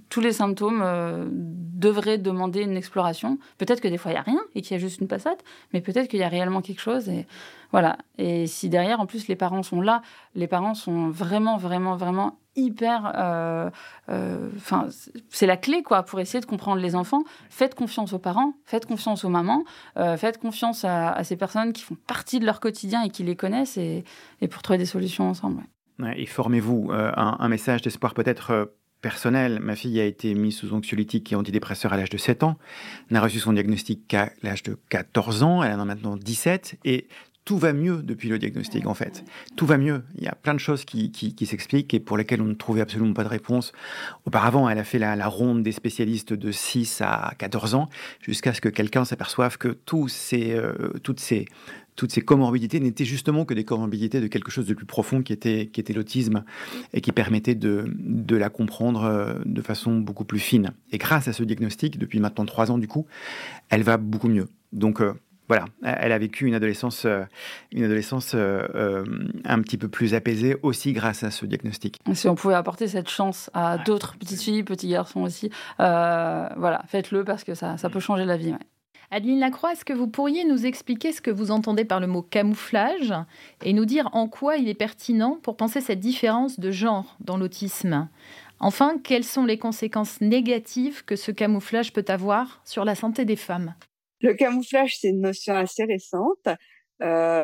Tous 0.09 0.21
les 0.21 0.31
symptômes 0.31 0.81
euh, 0.81 1.27
devraient 1.29 2.17
demander 2.17 2.61
une 2.61 2.77
exploration. 2.77 3.37
Peut-être 3.57 3.81
que 3.81 3.89
des 3.89 3.97
fois 3.97 4.11
il 4.11 4.15
y 4.15 4.17
a 4.17 4.21
rien 4.21 4.39
et 4.55 4.61
qu'il 4.61 4.71
y 4.71 4.75
a 4.75 4.79
juste 4.79 5.01
une 5.01 5.09
passade, 5.09 5.37
mais 5.73 5.81
peut-être 5.81 6.07
qu'il 6.07 6.19
y 6.19 6.23
a 6.23 6.29
réellement 6.29 6.61
quelque 6.61 6.79
chose. 6.79 7.09
Et 7.09 7.27
voilà. 7.71 7.97
Et 8.17 8.47
si 8.47 8.69
derrière, 8.69 9.01
en 9.01 9.07
plus, 9.07 9.27
les 9.27 9.35
parents 9.35 9.61
sont 9.61 9.81
là, 9.81 10.01
les 10.35 10.47
parents 10.47 10.73
sont 10.73 11.09
vraiment, 11.09 11.57
vraiment, 11.57 11.97
vraiment 11.97 12.39
hyper. 12.55 13.11
Euh, 13.15 13.69
euh, 14.07 14.49
enfin, 14.55 14.87
c'est 15.29 15.47
la 15.47 15.57
clé 15.57 15.83
quoi 15.83 16.03
pour 16.03 16.21
essayer 16.21 16.39
de 16.39 16.45
comprendre 16.45 16.81
les 16.81 16.95
enfants. 16.95 17.23
Faites 17.49 17.75
confiance 17.75 18.13
aux 18.13 18.19
parents, 18.19 18.53
faites 18.63 18.85
confiance 18.85 19.25
aux 19.25 19.29
mamans, 19.29 19.65
faites 20.17 20.37
confiance 20.37 20.85
à, 20.85 21.21
ces 21.25 21.35
personnes 21.35 21.73
qui 21.73 21.83
font 21.83 21.97
partie 22.07 22.39
de 22.39 22.45
leur 22.45 22.61
quotidien 22.61 23.03
et 23.03 23.09
qui 23.09 23.23
les 23.23 23.35
connaissent 23.35 23.77
et, 23.77 24.05
pour 24.49 24.61
trouver 24.61 24.77
des 24.77 24.85
solutions 24.85 25.29
ensemble 25.29 25.61
et 26.15 26.25
formez-vous. 26.25 26.89
Euh, 26.91 27.11
un, 27.15 27.49
message 27.49 27.81
d'espoir 27.81 28.13
peut-être 28.13 28.51
euh, 28.51 28.65
personnel. 29.01 29.59
Ma 29.59 29.75
fille 29.75 29.99
a 29.99 30.05
été 30.05 30.33
mise 30.33 30.57
sous 30.57 30.73
anxiolytique 30.73 31.31
et 31.31 31.35
antidépresseur 31.35 31.93
à 31.93 31.97
l'âge 31.97 32.09
de 32.09 32.17
7 32.17 32.43
ans, 32.43 32.57
n'a 33.11 33.21
reçu 33.21 33.39
son 33.39 33.53
diagnostic 33.53 34.07
qu'à 34.07 34.31
l'âge 34.41 34.63
de 34.63 34.77
14 34.89 35.43
ans, 35.43 35.63
elle 35.63 35.73
en 35.73 35.79
a 35.79 35.85
maintenant 35.85 36.17
17, 36.17 36.79
et 36.85 37.07
tout 37.45 37.59
va 37.59 37.73
mieux 37.73 38.01
depuis 38.01 38.27
le 38.27 38.39
diagnostic, 38.39 38.87
en 38.87 38.95
fait. 38.95 39.23
Tout 39.55 39.67
va 39.67 39.77
mieux. 39.77 40.03
Il 40.17 40.23
y 40.23 40.27
a 40.27 40.33
plein 40.33 40.55
de 40.55 40.59
choses 40.59 40.83
qui, 40.83 41.35
s'expliquent 41.45 41.93
et 41.93 41.99
pour 41.99 42.17
lesquelles 42.17 42.41
on 42.41 42.45
ne 42.45 42.55
trouvait 42.55 42.81
absolument 42.81 43.13
pas 43.13 43.23
de 43.23 43.29
réponse. 43.29 43.71
Auparavant, 44.25 44.67
elle 44.67 44.79
a 44.79 44.83
fait 44.83 44.97
la, 44.97 45.27
ronde 45.27 45.61
des 45.61 45.71
spécialistes 45.71 46.33
de 46.33 46.51
6 46.51 47.01
à 47.01 47.33
14 47.37 47.75
ans, 47.75 47.87
jusqu'à 48.19 48.55
ce 48.55 48.61
que 48.61 48.69
quelqu'un 48.69 49.05
s'aperçoive 49.05 49.59
que 49.59 49.67
tous 49.67 50.07
ces, 50.07 50.53
euh, 50.55 50.73
toutes 51.03 51.19
ces 51.19 51.45
toutes 51.95 52.11
ces 52.11 52.21
comorbidités 52.21 52.79
n'étaient 52.79 53.05
justement 53.05 53.45
que 53.45 53.53
des 53.53 53.63
comorbidités 53.63 54.21
de 54.21 54.27
quelque 54.27 54.51
chose 54.51 54.67
de 54.67 54.73
plus 54.73 54.85
profond 54.85 55.21
qui 55.21 55.33
était, 55.33 55.67
qui 55.71 55.79
était 55.79 55.93
l'autisme 55.93 56.43
et 56.93 57.01
qui 57.01 57.11
permettait 57.11 57.55
de, 57.55 57.85
de 57.97 58.35
la 58.35 58.49
comprendre 58.49 59.03
euh, 59.03 59.33
de 59.45 59.61
façon 59.61 59.97
beaucoup 59.97 60.25
plus 60.25 60.39
fine. 60.39 60.71
Et 60.91 60.97
grâce 60.97 61.27
à 61.27 61.33
ce 61.33 61.43
diagnostic, 61.43 61.97
depuis 61.97 62.19
maintenant 62.19 62.45
trois 62.45 62.71
ans 62.71 62.77
du 62.77 62.87
coup, 62.87 63.05
elle 63.69 63.83
va 63.83 63.97
beaucoup 63.97 64.27
mieux. 64.27 64.47
Donc 64.73 65.01
euh, 65.01 65.13
voilà, 65.47 65.65
elle 65.83 66.11
a 66.11 66.17
vécu 66.17 66.47
une 66.47 66.55
adolescence, 66.55 67.05
euh, 67.05 67.23
une 67.71 67.83
adolescence 67.83 68.33
un 68.33 69.61
petit 69.61 69.77
peu 69.77 69.87
plus 69.87 70.15
apaisée 70.15 70.57
aussi 70.63 70.91
grâce 70.91 71.23
à 71.23 71.29
ce 71.29 71.45
diagnostic. 71.45 71.99
Si 72.13 72.27
on 72.27 72.33
pouvait 72.33 72.55
apporter 72.55 72.87
cette 72.87 73.09
chance 73.09 73.51
à 73.53 73.77
d'autres 73.77 74.17
petites 74.17 74.41
filles, 74.41 74.63
petits 74.63 74.89
garçons 74.89 75.21
aussi, 75.21 75.51
voilà, 75.77 76.81
faites-le 76.87 77.23
parce 77.23 77.43
que 77.43 77.53
ça, 77.53 77.77
ça 77.77 77.89
peut 77.89 77.99
changer 77.99 78.25
la 78.25 78.37
vie. 78.37 78.55
Adeline 79.11 79.39
Lacroix, 79.39 79.73
est-ce 79.73 79.85
que 79.85 79.93
vous 79.93 80.07
pourriez 80.07 80.43
nous 80.45 80.65
expliquer 80.65 81.11
ce 81.11 81.21
que 81.21 81.31
vous 81.31 81.51
entendez 81.51 81.85
par 81.85 81.99
le 81.99 82.07
mot 82.07 82.21
camouflage 82.21 83.13
et 83.63 83.73
nous 83.73 83.85
dire 83.85 84.09
en 84.13 84.27
quoi 84.27 84.57
il 84.57 84.67
est 84.67 84.73
pertinent 84.73 85.39
pour 85.41 85.57
penser 85.57 85.81
cette 85.81 85.99
différence 85.99 86.59
de 86.59 86.71
genre 86.71 87.15
dans 87.19 87.37
l'autisme? 87.37 88.09
Enfin, 88.59 88.97
quelles 89.03 89.23
sont 89.23 89.45
les 89.45 89.57
conséquences 89.57 90.21
négatives 90.21 91.03
que 91.05 91.15
ce 91.15 91.31
camouflage 91.31 91.93
peut 91.93 92.05
avoir 92.07 92.61
sur 92.65 92.85
la 92.85 92.95
santé 92.95 93.25
des 93.25 93.35
femmes? 93.35 93.75
Le 94.21 94.33
camouflage, 94.33 94.97
c'est 94.97 95.09
une 95.09 95.21
notion 95.21 95.53
assez 95.53 95.83
récente 95.83 96.47
euh, 97.01 97.43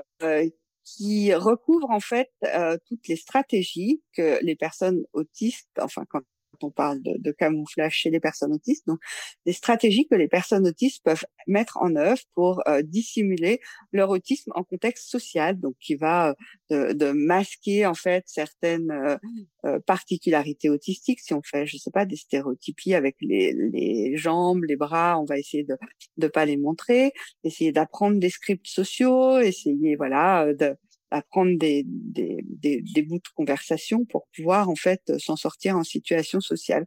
qui 0.84 1.34
recouvre 1.34 1.90
en 1.92 2.00
fait 2.00 2.32
euh, 2.46 2.78
toutes 2.88 3.08
les 3.08 3.18
stratégies 3.18 4.02
que 4.16 4.40
les 4.42 4.56
personnes 4.56 5.04
autistes, 5.14 5.70
enfin 5.80 6.04
quand 6.10 6.22
on 6.64 6.72
parle 6.72 7.00
de, 7.04 7.32
camouflage 7.32 7.94
chez 7.94 8.10
les 8.10 8.20
personnes 8.20 8.54
autistes, 8.54 8.86
donc 8.88 9.00
des 9.46 9.54
stratégies 9.54 10.08
que 10.08 10.16
les 10.16 10.28
personnes 10.28 10.68
autistes 10.68 11.04
peuvent 11.04 11.26
mettre 11.48 11.78
en 11.82 11.96
œuvre 11.96 12.22
pour 12.36 12.62
euh, 12.68 12.82
dissimuler 12.82 13.60
leur 13.92 14.10
autisme 14.10 14.52
en 14.56 14.64
contexte 14.64 15.10
social, 15.10 15.60
donc 15.60 15.76
qui 15.80 15.96
va 15.96 16.36
euh, 16.72 16.94
de, 16.94 17.12
masquer 17.12 17.86
en 17.86 17.94
fait 17.94 18.24
certaines 18.28 18.92
euh, 19.66 19.80
particularités 19.86 20.70
autistiques. 20.70 21.20
Si 21.20 21.34
on 21.34 21.42
fait, 21.42 21.66
je 21.66 21.78
sais 21.78 21.92
pas, 21.92 22.06
des 22.06 22.16
stéréotypies 22.16 22.94
avec 22.94 23.16
les, 23.22 23.54
les 23.54 24.18
jambes, 24.18 24.64
les 24.64 24.76
bras, 24.76 25.20
on 25.20 25.26
va 25.26 25.38
essayer 25.38 25.64
de 25.64 25.78
ne 26.18 26.28
pas 26.28 26.46
les 26.46 26.58
montrer, 26.58 27.14
essayer 27.44 27.72
d'apprendre 27.72 28.20
des 28.20 28.30
scripts 28.30 28.68
sociaux, 28.68 29.40
essayer 29.40 29.96
voilà 29.96 30.54
de 30.54 30.76
apprendre 31.12 31.58
des, 31.58 31.84
des, 31.86 32.44
des, 32.44 32.82
des, 32.82 33.02
bouts 33.02 33.20
de 33.20 33.28
conversation 33.36 34.06
pour 34.06 34.28
pouvoir 34.36 34.70
en 34.70 34.76
fait 34.76 35.02
s'en 35.20 35.36
sortir 35.36 35.78
en 35.78 35.84
situation 35.84 36.40
sociale. 36.40 36.86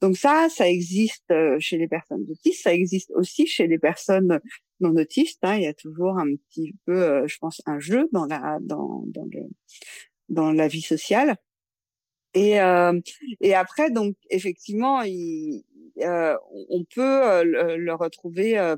Donc 0.00 0.16
ça, 0.16 0.48
ça 0.48 0.68
existe 0.68 1.30
euh, 1.30 1.56
chez 1.58 1.76
les 1.76 1.88
personnes 1.88 2.24
autistes, 2.30 2.62
ça 2.62 2.72
existe 2.72 3.10
aussi 3.14 3.46
chez 3.46 3.66
les 3.66 3.78
personnes 3.78 4.40
non 4.80 4.94
autistes. 4.96 5.40
Hein. 5.42 5.56
Il 5.56 5.64
y 5.64 5.66
a 5.66 5.74
toujours 5.74 6.18
un 6.18 6.36
petit 6.36 6.74
peu, 6.86 7.02
euh, 7.02 7.26
je 7.26 7.38
pense, 7.38 7.60
un 7.66 7.80
jeu 7.80 8.08
dans 8.12 8.26
la 8.26 8.58
dans 8.62 9.04
dans, 9.08 9.26
le, 9.30 9.42
dans 10.28 10.52
la 10.52 10.68
vie 10.68 10.82
sociale. 10.82 11.36
Et 12.34 12.60
euh, 12.60 13.00
et 13.40 13.54
après 13.54 13.90
donc 13.90 14.16
effectivement, 14.30 15.02
il, 15.02 15.64
euh, 16.00 16.36
on 16.70 16.84
peut 16.84 17.44
le, 17.44 17.76
le 17.76 17.94
retrouver 17.94 18.74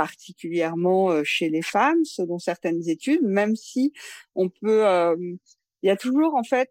particulièrement 0.00 1.10
euh, 1.10 1.24
chez 1.24 1.50
les 1.50 1.60
femmes, 1.60 2.06
selon 2.06 2.38
certaines 2.38 2.88
études, 2.88 3.20
même 3.20 3.54
si 3.54 3.92
on 4.34 4.48
peut, 4.48 4.88
euh, 4.88 5.14
il 5.82 5.86
y 5.86 5.90
a 5.90 5.96
toujours 5.96 6.36
en 6.36 6.42
fait 6.42 6.70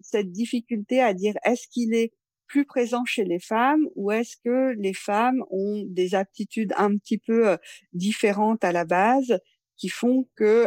cette 0.00 0.32
difficulté 0.32 1.02
à 1.02 1.12
dire 1.12 1.34
est-ce 1.44 1.68
qu'il 1.68 1.92
est 1.92 2.10
plus 2.46 2.64
présent 2.64 3.04
chez 3.04 3.24
les 3.24 3.38
femmes 3.38 3.86
ou 3.96 4.12
est-ce 4.12 4.38
que 4.42 4.72
les 4.78 4.94
femmes 4.94 5.44
ont 5.50 5.84
des 5.88 6.14
aptitudes 6.14 6.72
un 6.78 6.96
petit 6.96 7.18
peu 7.18 7.50
euh, 7.50 7.56
différentes 7.92 8.64
à 8.64 8.72
la 8.72 8.86
base 8.86 9.38
qui 9.76 9.90
font 9.90 10.26
que 10.34 10.66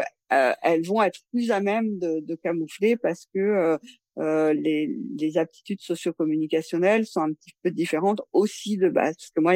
elles 0.64 0.84
vont 0.84 1.04
être 1.04 1.20
plus 1.32 1.52
à 1.52 1.60
même 1.60 2.00
de, 2.00 2.20
de 2.20 2.34
camoufler 2.34 2.98
parce 2.98 3.28
que 3.36 3.78
euh, 4.20 4.54
les, 4.54 4.96
les, 5.18 5.38
aptitudes 5.38 5.82
socio-communicationnelles 5.82 7.08
sont 7.08 7.22
un 7.22 7.34
petit 7.34 7.54
peu 7.64 7.72
différentes 7.72 8.22
aussi 8.32 8.78
de 8.78 8.90
base. 8.90 9.16
Parce 9.16 9.32
que 9.32 9.42
moi, 9.42 9.54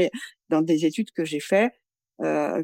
dans 0.49 0.63
des 0.63 0.85
études 0.85 1.11
que 1.11 1.25
j'ai 1.25 1.39
faites, 1.39 1.73
euh, 2.21 2.63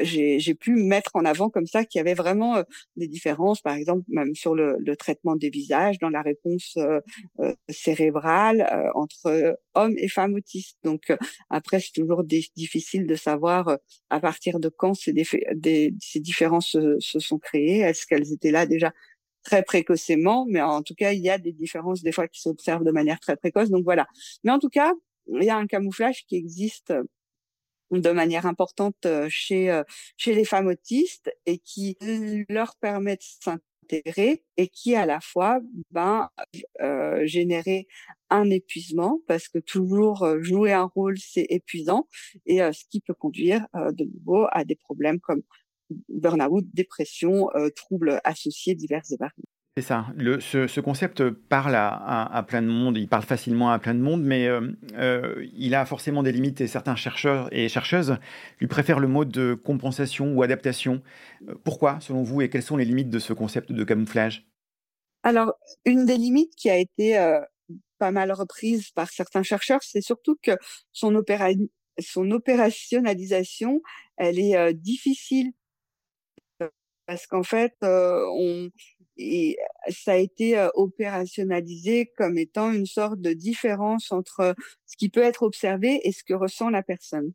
j'ai 0.00 0.54
pu 0.54 0.74
mettre 0.74 1.10
en 1.14 1.24
avant 1.24 1.50
comme 1.50 1.66
ça 1.66 1.84
qu'il 1.84 1.98
y 1.98 2.00
avait 2.00 2.14
vraiment 2.14 2.56
euh, 2.56 2.62
des 2.96 3.08
différences, 3.08 3.60
par 3.60 3.74
exemple 3.74 4.04
même 4.08 4.34
sur 4.34 4.54
le, 4.54 4.76
le 4.78 4.96
traitement 4.96 5.36
des 5.36 5.50
visages, 5.50 5.98
dans 5.98 6.10
la 6.10 6.22
réponse 6.22 6.74
euh, 6.76 7.00
euh 7.40 7.54
cérébrale 7.68 8.92
entre 8.94 9.56
hommes 9.74 9.94
et 9.98 10.08
femmes 10.08 10.34
autistes. 10.34 10.78
Donc 10.84 11.12
après, 11.50 11.80
c'est 11.80 11.92
toujours 11.92 12.24
difficile 12.24 13.06
de 13.06 13.14
savoir 13.14 13.78
à 14.10 14.20
partir 14.20 14.60
de 14.60 14.68
quand 14.68 14.94
ces, 14.94 15.12
des, 15.12 15.94
ces 16.00 16.20
différences 16.20 16.76
se 16.98 17.18
sont 17.18 17.38
créées. 17.38 17.80
Est-ce 17.80 18.06
qu'elles 18.06 18.32
étaient 18.32 18.50
là 18.50 18.66
déjà 18.66 18.92
très 19.44 19.62
précocement, 19.62 20.46
mais 20.48 20.60
en 20.62 20.82
tout 20.82 20.94
cas, 20.94 21.12
il 21.12 21.20
y 21.20 21.30
a 21.30 21.38
des 21.38 21.52
différences 21.52 22.02
des 22.02 22.12
fois 22.12 22.28
qui 22.28 22.40
s'observent 22.40 22.84
de 22.84 22.90
manière 22.90 23.20
très 23.20 23.36
précoce. 23.36 23.70
Donc 23.70 23.84
voilà. 23.84 24.06
Mais 24.42 24.50
en 24.50 24.58
tout 24.58 24.70
cas, 24.70 24.92
il 25.28 25.44
y 25.44 25.50
a 25.50 25.56
un 25.56 25.66
camouflage 25.66 26.24
qui 26.26 26.36
existe 26.36 26.92
de 28.00 28.10
manière 28.10 28.46
importante 28.46 29.06
chez 29.28 29.82
chez 30.16 30.34
les 30.34 30.44
femmes 30.44 30.66
autistes 30.68 31.30
et 31.46 31.58
qui 31.58 31.96
leur 32.48 32.76
permet 32.76 33.16
de 33.16 33.22
s'intégrer 33.22 34.44
et 34.56 34.68
qui 34.68 34.94
à 34.94 35.06
la 35.06 35.20
fois 35.20 35.60
ben 35.90 36.28
euh, 36.80 37.26
générer 37.26 37.86
un 38.30 38.50
épuisement 38.50 39.20
parce 39.26 39.48
que 39.48 39.58
toujours 39.58 40.26
jouer 40.40 40.72
un 40.72 40.84
rôle 40.84 41.18
c'est 41.18 41.46
épuisant 41.50 42.08
et 42.46 42.58
ce 42.58 42.84
qui 42.90 43.00
peut 43.00 43.14
conduire 43.14 43.66
de 43.74 44.04
nouveau 44.04 44.46
à 44.52 44.64
des 44.64 44.76
problèmes 44.76 45.20
comme 45.20 45.42
burn-out, 46.08 46.64
dépression, 46.72 47.48
troubles 47.76 48.20
associés 48.24 48.74
divers 48.74 49.04
et. 49.12 49.53
C'est 49.76 49.82
ça. 49.82 50.06
Ce, 50.16 50.78
concept 50.78 51.28
parle 51.30 51.74
à, 51.74 52.44
plein 52.46 52.62
de 52.62 52.68
monde, 52.68 52.96
il 52.96 53.08
parle 53.08 53.24
facilement 53.24 53.72
à 53.72 53.80
plein 53.80 53.94
de 53.94 53.98
monde, 53.98 54.22
mais 54.22 54.46
euh, 54.46 54.70
euh, 54.92 55.44
il 55.52 55.74
a 55.74 55.84
forcément 55.84 56.22
des 56.22 56.30
limites 56.30 56.60
et 56.60 56.68
certains 56.68 56.94
chercheurs 56.94 57.48
et 57.50 57.68
chercheuses 57.68 58.18
lui 58.60 58.68
préfèrent 58.68 59.00
le 59.00 59.08
mot 59.08 59.24
de 59.24 59.54
compensation 59.54 60.32
ou 60.32 60.44
adaptation. 60.44 61.02
Euh, 61.48 61.56
pourquoi, 61.64 61.98
selon 61.98 62.22
vous, 62.22 62.40
et 62.40 62.48
quelles 62.48 62.62
sont 62.62 62.76
les 62.76 62.84
limites 62.84 63.10
de 63.10 63.18
ce 63.18 63.32
concept 63.32 63.72
de 63.72 63.82
camouflage? 63.82 64.46
Alors, 65.24 65.54
une 65.84 66.06
des 66.06 66.18
limites 66.18 66.54
qui 66.54 66.70
a 66.70 66.76
été 66.76 67.18
pas 67.98 68.12
mal 68.12 68.30
reprise 68.30 68.92
par 68.92 69.10
certains 69.10 69.42
chercheurs, 69.42 69.82
c'est 69.82 70.02
surtout 70.02 70.36
que 70.40 70.52
son 70.92 71.16
opérationnalisation, 71.16 73.82
elle 74.18 74.38
est 74.38 74.72
difficile 74.74 75.50
parce 77.06 77.26
qu'en 77.26 77.42
fait, 77.42 77.74
on 77.82 78.70
et 79.16 79.56
ça 79.88 80.12
a 80.12 80.16
été 80.16 80.68
opérationnalisé 80.74 82.12
comme 82.16 82.38
étant 82.38 82.72
une 82.72 82.86
sorte 82.86 83.20
de 83.20 83.32
différence 83.32 84.12
entre 84.12 84.54
ce 84.86 84.96
qui 84.96 85.08
peut 85.08 85.22
être 85.22 85.42
observé 85.42 86.00
et 86.04 86.12
ce 86.12 86.24
que 86.24 86.34
ressent 86.34 86.70
la 86.70 86.82
personne. 86.82 87.32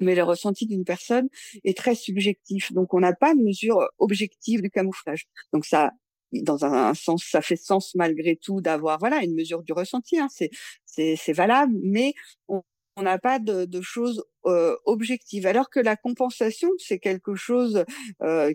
Mais 0.00 0.14
le 0.14 0.22
ressenti 0.22 0.66
d'une 0.66 0.84
personne 0.84 1.28
est 1.64 1.76
très 1.76 1.96
subjectif, 1.96 2.72
donc 2.72 2.94
on 2.94 3.00
n'a 3.00 3.14
pas 3.14 3.34
de 3.34 3.40
mesure 3.40 3.88
objective 3.98 4.62
du 4.62 4.70
camouflage. 4.70 5.26
Donc 5.52 5.66
ça, 5.66 5.90
dans 6.32 6.64
un, 6.64 6.94
sens, 6.94 7.24
ça 7.28 7.40
fait 7.42 7.56
sens 7.56 7.94
malgré 7.96 8.36
tout 8.36 8.60
d'avoir 8.60 8.98
voilà 8.98 9.24
une 9.24 9.34
mesure 9.34 9.62
du 9.62 9.72
ressenti, 9.72 10.18
hein, 10.18 10.28
c'est 10.30 10.50
c'est 10.84 11.32
valable, 11.32 11.74
mais 11.82 12.12
on, 12.48 12.62
on 12.98 13.02
n'a 13.02 13.18
pas 13.18 13.38
de, 13.38 13.64
de 13.64 13.80
choses 13.80 14.24
euh, 14.46 14.76
objectives. 14.84 15.46
Alors 15.46 15.70
que 15.70 15.80
la 15.80 15.96
compensation, 15.96 16.68
c'est 16.78 16.98
quelque 16.98 17.34
chose 17.34 17.84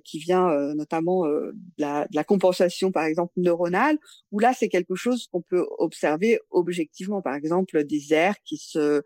qui 0.04 0.20
vient 0.20 0.74
notamment 0.76 1.26
de 1.26 1.54
la, 1.78 2.06
de, 2.06 2.16
la, 2.16 2.24
compensation, 2.24 2.92
par 2.92 3.06
exemple, 3.06 3.34
neuronale, 3.38 3.98
où 4.32 4.40
là, 4.40 4.54
c'est 4.54 4.70
quelque 4.70 4.96
chose 4.96 5.28
qu'on 5.32 5.42
peut 5.42 5.66
observer 5.78 6.40
objectivement. 6.52 7.22
Par 7.22 7.36
exemple, 7.36 7.84
des 7.86 8.14
airs 8.14 8.36
qui 8.44 8.58
se 8.58 9.04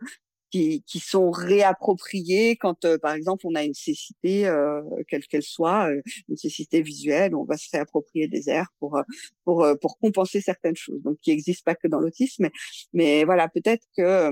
qui, 0.51 0.83
qui 0.83 0.99
sont 0.99 1.31
réappropriés 1.31 2.55
quand, 2.57 2.85
euh, 2.85 2.97
par 2.97 3.13
exemple, 3.13 3.45
on 3.47 3.55
a 3.55 3.63
une 3.63 3.73
cécité, 3.73 4.47
euh, 4.47 4.81
quelle 5.07 5.25
qu'elle 5.27 5.43
soit, 5.43 5.89
euh, 5.89 6.01
une 6.29 6.37
cécité 6.37 6.81
visuelle, 6.81 7.35
on 7.35 7.43
va 7.43 7.57
se 7.57 7.67
réapproprier 7.71 8.27
des 8.27 8.49
airs 8.49 8.69
pour 8.79 9.01
pour 9.43 9.67
pour 9.81 9.97
compenser 9.99 10.41
certaines 10.41 10.75
choses. 10.75 11.01
Donc, 11.03 11.17
qui 11.21 11.31
n'existent 11.31 11.63
pas 11.65 11.75
que 11.75 11.87
dans 11.87 11.99
l'autisme, 11.99 12.43
mais, 12.43 12.51
mais 12.93 13.23
voilà, 13.25 13.49
peut-être 13.49 13.85
que 13.97 14.29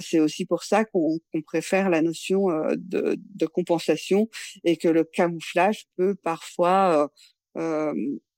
c'est 0.00 0.20
aussi 0.20 0.44
pour 0.46 0.64
ça 0.64 0.84
qu'on 0.84 1.18
qu'on 1.32 1.42
préfère 1.42 1.90
la 1.90 2.02
notion 2.02 2.48
de, 2.76 3.16
de 3.18 3.46
compensation 3.46 4.28
et 4.64 4.76
que 4.76 4.88
le 4.88 5.04
camouflage 5.04 5.86
peut 5.96 6.14
parfois 6.14 7.10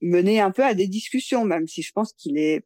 mener 0.00 0.40
un 0.40 0.50
peu 0.50 0.64
à 0.64 0.74
des 0.74 0.88
discussions, 0.88 1.44
même 1.44 1.66
si 1.66 1.82
je 1.82 1.92
pense 1.92 2.12
qu'il 2.14 2.38
est 2.38 2.64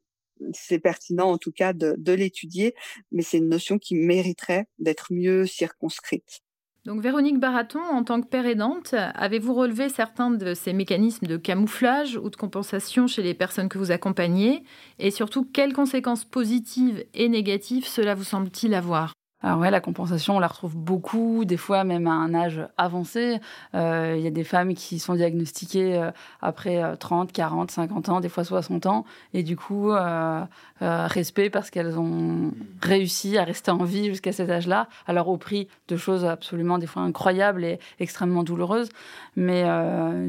c'est 0.52 0.78
pertinent 0.78 1.30
en 1.30 1.38
tout 1.38 1.52
cas 1.52 1.72
de, 1.72 2.12
l'étudier, 2.12 2.74
mais 3.12 3.22
c'est 3.22 3.38
une 3.38 3.48
notion 3.48 3.78
qui 3.78 3.94
mériterait 3.94 4.66
d'être 4.78 5.12
mieux 5.12 5.46
circonscrite. 5.46 6.40
Donc 6.84 7.00
Véronique 7.00 7.40
Baraton, 7.40 7.80
en 7.80 8.04
tant 8.04 8.20
que 8.20 8.26
père 8.26 8.44
aidante, 8.44 8.92
avez-vous 8.92 9.54
relevé 9.54 9.88
certains 9.88 10.30
de 10.30 10.52
ces 10.52 10.74
mécanismes 10.74 11.26
de 11.26 11.38
camouflage 11.38 12.16
ou 12.16 12.28
de 12.28 12.36
compensation 12.36 13.06
chez 13.06 13.22
les 13.22 13.32
personnes 13.32 13.70
que 13.70 13.78
vous 13.78 13.90
accompagnez? 13.90 14.64
Et 14.98 15.10
surtout, 15.10 15.46
quelles 15.46 15.72
conséquences 15.72 16.26
positives 16.26 17.02
et 17.14 17.30
négatives 17.30 17.86
cela 17.86 18.14
vous 18.14 18.24
semble-t-il 18.24 18.74
avoir? 18.74 19.14
Alors 19.44 19.58
ouais, 19.58 19.70
la 19.70 19.82
compensation, 19.82 20.36
on 20.36 20.38
la 20.38 20.46
retrouve 20.46 20.74
beaucoup, 20.74 21.44
des 21.44 21.58
fois 21.58 21.84
même 21.84 22.06
à 22.06 22.12
un 22.12 22.34
âge 22.34 22.66
avancé. 22.78 23.40
Euh, 23.74 24.14
il 24.16 24.24
y 24.24 24.26
a 24.26 24.30
des 24.30 24.42
femmes 24.42 24.72
qui 24.72 24.98
sont 24.98 25.14
diagnostiquées 25.16 25.98
euh, 25.98 26.10
après 26.40 26.82
30, 26.96 27.30
40, 27.30 27.70
50 27.70 28.08
ans, 28.08 28.20
des 28.20 28.30
fois 28.30 28.42
60 28.42 28.86
ans, 28.86 29.04
et 29.34 29.42
du 29.42 29.54
coup, 29.54 29.90
euh, 29.92 30.44
respect 30.80 31.50
parce 31.50 31.68
qu'elles 31.68 31.98
ont 31.98 32.52
réussi 32.80 33.36
à 33.36 33.44
rester 33.44 33.70
en 33.70 33.84
vie 33.84 34.06
jusqu'à 34.06 34.32
cet 34.32 34.48
âge-là, 34.48 34.88
alors 35.06 35.28
au 35.28 35.36
prix 35.36 35.68
de 35.88 35.98
choses 35.98 36.24
absolument 36.24 36.78
des 36.78 36.86
fois 36.86 37.02
incroyables 37.02 37.64
et 37.64 37.78
extrêmement 38.00 38.44
douloureuses. 38.44 38.88
Mais 39.36 39.64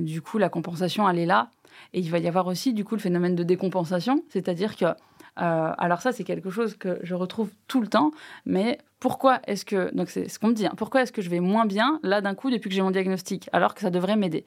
du 0.01 0.21
coup, 0.21 0.38
la 0.38 0.49
compensation, 0.49 1.10
elle 1.10 1.19
est 1.19 1.25
là. 1.25 1.51
Et 1.93 1.99
il 1.99 2.10
va 2.12 2.19
y 2.19 2.28
avoir 2.28 2.47
aussi 2.47 2.73
du 2.73 2.84
coup 2.84 2.95
le 2.95 3.01
phénomène 3.01 3.36
de 3.36 3.43
décompensation, 3.43 4.23
c'est-à-dire 4.30 4.75
que 4.75 4.86
euh, 5.41 5.71
alors 5.77 6.01
ça, 6.01 6.11
c'est 6.11 6.23
quelque 6.23 6.49
chose 6.49 6.75
que 6.77 6.99
je 7.03 7.13
retrouve 7.13 7.49
tout 7.67 7.81
le 7.81 7.87
temps. 7.87 8.11
Mais 8.45 8.77
pourquoi 8.99 9.39
est-ce 9.47 9.65
que, 9.65 9.93
donc 9.93 10.09
c'est 10.09 10.29
ce 10.29 10.39
qu'on 10.39 10.47
me 10.47 10.53
dit, 10.53 10.65
hein, 10.65 10.73
pourquoi 10.77 11.01
est-ce 11.01 11.11
que 11.11 11.21
je 11.21 11.29
vais 11.29 11.39
moins 11.39 11.65
bien 11.65 11.99
là 12.03 12.21
d'un 12.21 12.33
coup 12.33 12.49
depuis 12.49 12.69
que 12.69 12.75
j'ai 12.75 12.81
mon 12.81 12.91
diagnostic, 12.91 13.49
alors 13.51 13.75
que 13.75 13.81
ça 13.81 13.89
devrait 13.89 14.15
m'aider? 14.15 14.45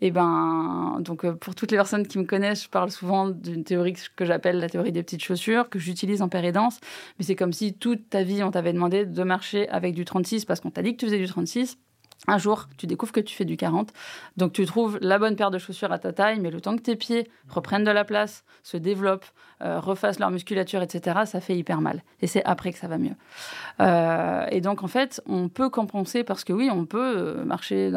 Et 0.00 0.08
eh 0.08 0.10
ben, 0.10 0.98
donc 1.00 1.24
euh, 1.24 1.32
pour 1.32 1.54
toutes 1.54 1.70
les 1.70 1.78
personnes 1.78 2.06
qui 2.06 2.18
me 2.18 2.24
connaissent, 2.24 2.64
je 2.64 2.68
parle 2.68 2.90
souvent 2.90 3.28
d'une 3.28 3.64
théorie 3.64 3.94
que 4.14 4.24
j'appelle 4.24 4.58
la 4.58 4.68
théorie 4.68 4.92
des 4.92 5.02
petites 5.02 5.24
chaussures, 5.24 5.70
que 5.70 5.78
j'utilise 5.78 6.20
en 6.22 6.28
pérédance. 6.28 6.80
Mais 7.18 7.24
c'est 7.24 7.36
comme 7.36 7.52
si 7.52 7.72
toute 7.74 8.10
ta 8.10 8.22
vie, 8.22 8.42
on 8.42 8.50
t'avait 8.50 8.74
demandé 8.74 9.06
de 9.06 9.22
marcher 9.22 9.68
avec 9.70 9.94
du 9.94 10.04
36 10.04 10.44
parce 10.44 10.60
qu'on 10.60 10.70
t'a 10.70 10.82
dit 10.82 10.92
que 10.92 10.98
tu 10.98 11.06
faisais 11.06 11.18
du 11.18 11.26
36 11.26 11.78
un 12.28 12.38
jour, 12.38 12.68
tu 12.76 12.86
découvres 12.86 13.12
que 13.12 13.20
tu 13.20 13.34
fais 13.34 13.44
du 13.44 13.56
40, 13.56 13.92
donc 14.36 14.52
tu 14.52 14.66
trouves 14.66 14.98
la 15.00 15.18
bonne 15.18 15.36
paire 15.36 15.50
de 15.50 15.58
chaussures 15.58 15.92
à 15.92 15.98
ta 15.98 16.12
taille, 16.12 16.40
mais 16.40 16.50
le 16.50 16.60
temps 16.60 16.76
que 16.76 16.82
tes 16.82 16.96
pieds 16.96 17.30
reprennent 17.48 17.84
de 17.84 17.90
la 17.90 18.04
place, 18.04 18.44
se 18.62 18.76
développent, 18.76 19.26
euh, 19.62 19.78
refassent 19.80 20.18
leur 20.18 20.30
musculature, 20.30 20.82
etc., 20.82 21.20
ça 21.24 21.40
fait 21.40 21.56
hyper 21.56 21.80
mal. 21.80 22.02
Et 22.20 22.26
c'est 22.26 22.44
après 22.44 22.72
que 22.72 22.78
ça 22.78 22.88
va 22.88 22.98
mieux. 22.98 23.14
Euh, 23.80 24.44
et 24.50 24.60
donc, 24.60 24.82
en 24.82 24.88
fait, 24.88 25.22
on 25.26 25.48
peut 25.48 25.70
compenser 25.70 26.24
parce 26.24 26.44
que 26.44 26.52
oui, 26.52 26.68
on 26.70 26.84
peut 26.84 27.16
euh, 27.16 27.44
marcher 27.44 27.92